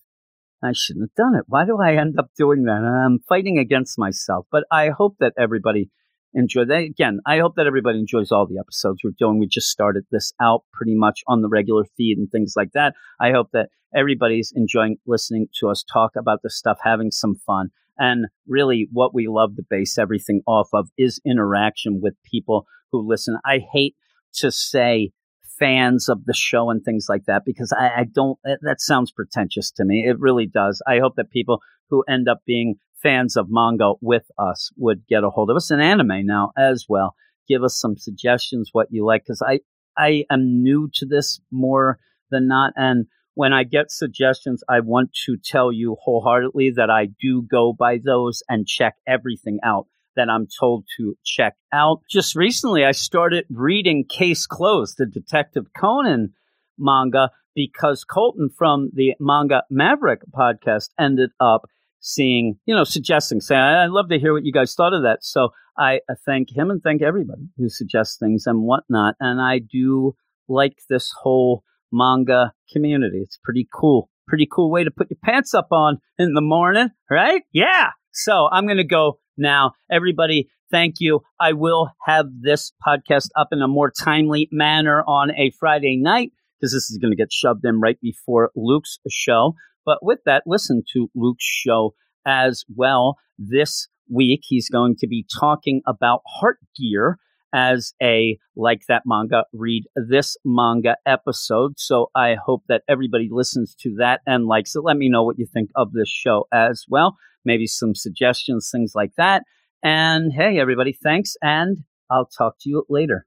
I 0.64 0.72
shouldn't 0.74 1.10
have 1.12 1.16
done 1.16 1.36
it. 1.36 1.46
Why 1.48 1.66
do 1.66 1.78
I 1.80 1.96
end 1.96 2.18
up 2.18 2.30
doing 2.38 2.64
that? 2.64 2.82
I'm 2.82 3.20
fighting 3.28 3.60
against 3.60 4.00
myself. 4.00 4.46
But 4.52 4.64
I 4.72 4.90
hope 4.90 5.18
that 5.20 5.34
everybody 5.38 5.90
enjoyed 6.36 6.70
that. 6.70 6.84
Again, 6.84 7.20
I 7.26 7.40
hope 7.40 7.56
that 7.56 7.66
everybody 7.66 7.98
enjoys 7.98 8.32
all 8.32 8.46
the 8.46 8.60
episodes 8.60 9.00
we're 9.04 9.12
doing. 9.18 9.40
We 9.40 9.48
just 9.48 9.70
started 9.70 10.06
this 10.12 10.34
out 10.40 10.64
pretty 10.72 10.96
much 10.96 11.22
on 11.28 11.42
the 11.42 11.50
regular 11.50 11.86
feed 11.98 12.18
and 12.18 12.30
things 12.30 12.54
like 12.56 12.74
that. 12.74 12.94
I 13.20 13.32
hope 13.32 13.50
that 13.54 13.70
everybody's 13.96 14.52
enjoying 14.56 14.98
listening 15.08 15.48
to 15.60 15.70
us 15.70 15.84
talk 15.84 16.12
about 16.18 16.42
this 16.44 16.58
stuff, 16.58 16.78
having 16.84 17.12
some 17.12 17.36
fun. 17.36 17.70
And 17.98 18.26
really, 18.48 18.90
what 18.92 19.14
we 19.14 19.28
love 19.28 19.56
to 19.56 19.64
base 19.68 19.98
everything 19.98 20.42
off 20.46 20.70
of 20.74 20.90
is 20.98 21.22
interaction 21.26 22.02
with 22.02 22.16
people 22.30 22.68
who 22.92 23.08
listen. 23.08 23.38
I 23.46 23.60
hate 23.72 23.96
to 24.36 24.52
say 24.52 25.12
fans 25.58 26.10
of 26.10 26.26
the 26.26 26.34
show 26.34 26.70
and 26.70 26.84
things 26.84 27.06
like 27.08 27.24
that 27.26 27.44
because 27.46 27.72
I, 27.72 28.02
I 28.02 28.04
don't, 28.04 28.38
that 28.44 28.82
sounds 28.82 29.12
pretentious 29.12 29.72
to 29.72 29.86
me. 29.86 30.06
It 30.06 30.20
really 30.20 30.46
does. 30.46 30.82
I 30.86 31.00
hope 31.00 31.16
that 31.16 31.32
people 31.32 31.62
who 31.90 32.04
end 32.10 32.28
up 32.28 32.40
being 32.46 32.76
fans 33.06 33.38
of 33.38 33.46
manga 33.50 33.94
with 34.02 34.24
us 34.40 34.72
would 34.78 35.06
get 35.08 35.24
a 35.24 35.30
hold 35.30 35.52
of 35.52 35.56
us 35.56 35.70
and 35.70 35.80
anime 35.80 36.26
now 36.26 36.52
as 36.58 36.86
well. 36.90 37.16
Give 37.48 37.64
us 37.64 37.80
some 37.80 37.98
suggestions 37.98 38.72
what 38.72 38.88
you 38.90 39.06
like 39.06 39.24
because 39.24 39.44
I 39.46 39.60
I 39.96 40.26
am 40.32 40.64
new 40.64 40.90
to 40.96 41.06
this 41.06 41.40
more 41.52 42.00
than 42.32 42.48
not, 42.48 42.74
and 42.76 43.06
when 43.36 43.54
I 43.54 43.64
get 43.64 43.92
suggestions, 43.92 44.64
I 44.68 44.80
want 44.80 45.12
to 45.26 45.38
tell 45.38 45.72
you 45.72 45.98
wholeheartedly 46.02 46.72
that 46.78 46.90
I 46.90 47.10
do 47.22 47.44
go 47.44 47.74
by 47.74 48.00
those 48.04 48.42
and 48.50 48.66
check 48.66 48.96
everything 49.06 49.60
out 49.64 49.88
that 50.16 50.30
I'm 50.30 50.48
told 50.60 50.86
to 50.98 51.16
check 51.24 51.56
out. 51.72 52.02
Just 52.10 52.36
recently, 52.36 52.86
I 52.86 52.92
started 52.92 53.46
reading 53.50 54.06
Case 54.10 54.48
Closed, 54.48 54.96
the 54.98 55.06
Detective 55.06 55.66
Conan 55.78 56.34
manga, 56.78 57.30
because 57.54 58.04
Colton 58.04 58.50
from 58.50 58.90
the 58.94 59.14
Manga 59.20 59.64
Maverick 59.70 60.22
podcast 60.34 60.90
ended 60.98 61.30
up 61.40 61.70
seeing, 62.08 62.56
you 62.68 62.76
know, 62.76 62.84
suggesting, 62.84 63.42
saying, 63.42 63.60
I'd 63.60 63.90
love 63.90 64.10
to 64.10 64.20
hear 64.20 64.32
what 64.32 64.46
you 64.46 64.54
guys 64.54 64.76
thought 64.76 64.94
of 64.94 65.02
that. 65.02 65.24
So 65.24 65.50
I 65.76 66.00
thank 66.24 66.56
him 66.56 66.70
and 66.70 66.80
thank 66.82 67.02
everybody 67.02 67.50
who 67.58 67.68
suggests 67.68 68.18
things 68.18 68.44
and 68.46 68.62
whatnot. 68.62 69.16
And 69.20 69.42
I 69.42 69.60
do 69.60 70.16
like 70.48 70.78
this 70.88 71.12
whole 71.24 71.64
manga 71.92 72.54
community. 72.72 73.18
It's 73.24 73.40
pretty 73.44 73.68
cool. 73.74 74.10
Pretty 74.28 74.48
cool 74.50 74.70
way 74.72 74.84
to 74.84 74.92
put 74.92 75.10
your 75.10 75.18
pants 75.24 75.56
up 75.56 75.70
on 75.72 75.98
in 76.20 76.34
the 76.34 76.42
morning, 76.42 76.90
right? 77.10 77.42
Yeah. 77.52 77.88
So 78.12 78.50
I'm 78.52 78.66
going 78.66 78.78
to 78.78 78.84
go 78.84 79.20
now. 79.36 79.72
Everybody, 79.92 80.48
thank 80.72 80.96
you. 81.00 81.22
I 81.40 81.54
will 81.54 81.90
have 82.06 82.28
this 82.40 82.72
podcast 82.88 83.30
up 83.36 83.48
in 83.52 83.64
a 83.64 83.68
more 83.68 83.92
timely 83.92 84.48
manner 84.52 85.04
on 85.08 85.32
a 85.32 85.52
Friday 85.60 85.98
night 85.98 86.32
because 86.60 86.72
this 86.72 86.92
is 86.92 87.00
going 87.02 87.12
to 87.12 87.18
get 87.18 87.34
shoved 87.34 87.66
in 87.66 87.82
right 87.82 88.00
before 88.00 88.52
Luke's 88.56 89.00
show. 89.10 89.56
But 89.86 90.00
with 90.02 90.20
that, 90.26 90.44
listen 90.46 90.84
to 90.94 91.10
Luke's 91.16 91.46
show 91.46 91.94
as 92.26 92.66
well. 92.76 93.18
This 93.38 93.88
week, 94.10 94.42
he's 94.44 94.70
going 94.70 94.96
to 95.00 95.08
be 95.08 95.26
talking 95.40 95.82
about 95.86 96.22
Heart 96.26 96.60
Gear 96.78 97.20
as 97.56 97.94
a 98.04 98.38
like 98.58 98.82
that 98.90 99.04
manga 99.06 99.46
read 99.54 99.86
this 99.96 100.36
manga 100.44 100.98
episode. 101.06 101.80
So 101.80 102.10
i 102.14 102.36
hope 102.36 102.64
that 102.68 102.84
everybody 102.90 103.30
listens 103.32 103.74
to 103.82 103.96
that 104.00 104.20
and 104.28 104.46
likes 104.46 104.76
it. 104.76 104.82
Let 104.82 104.98
me 104.98 105.10
know 105.10 105.24
what 105.24 105.40
you 105.40 105.46
think 105.46 105.70
of 105.74 105.94
this 105.94 106.10
show 106.10 106.48
as 106.54 106.84
well. 106.90 107.16
Maybe 107.46 107.66
some 107.66 107.96
suggestions 107.96 108.70
things 108.70 108.92
like 108.94 109.12
that. 109.18 109.44
And 109.82 110.34
hey 110.34 110.60
everybody 110.60 110.92
thanks 110.92 111.38
and 111.42 111.86
i'll 112.12 112.26
talk 112.26 112.56
to 112.62 112.70
you 112.70 112.86
later. 112.90 113.26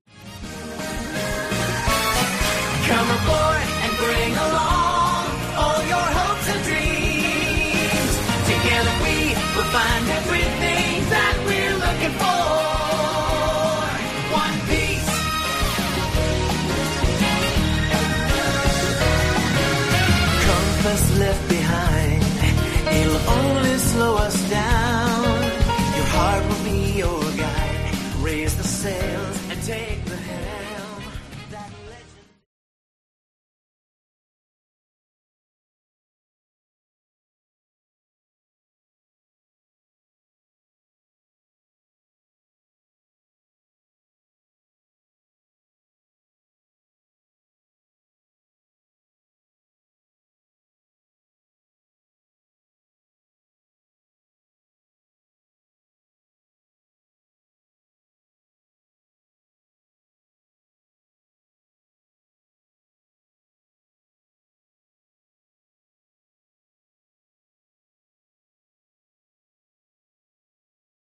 Come 2.84 3.11
aboard 3.11 3.77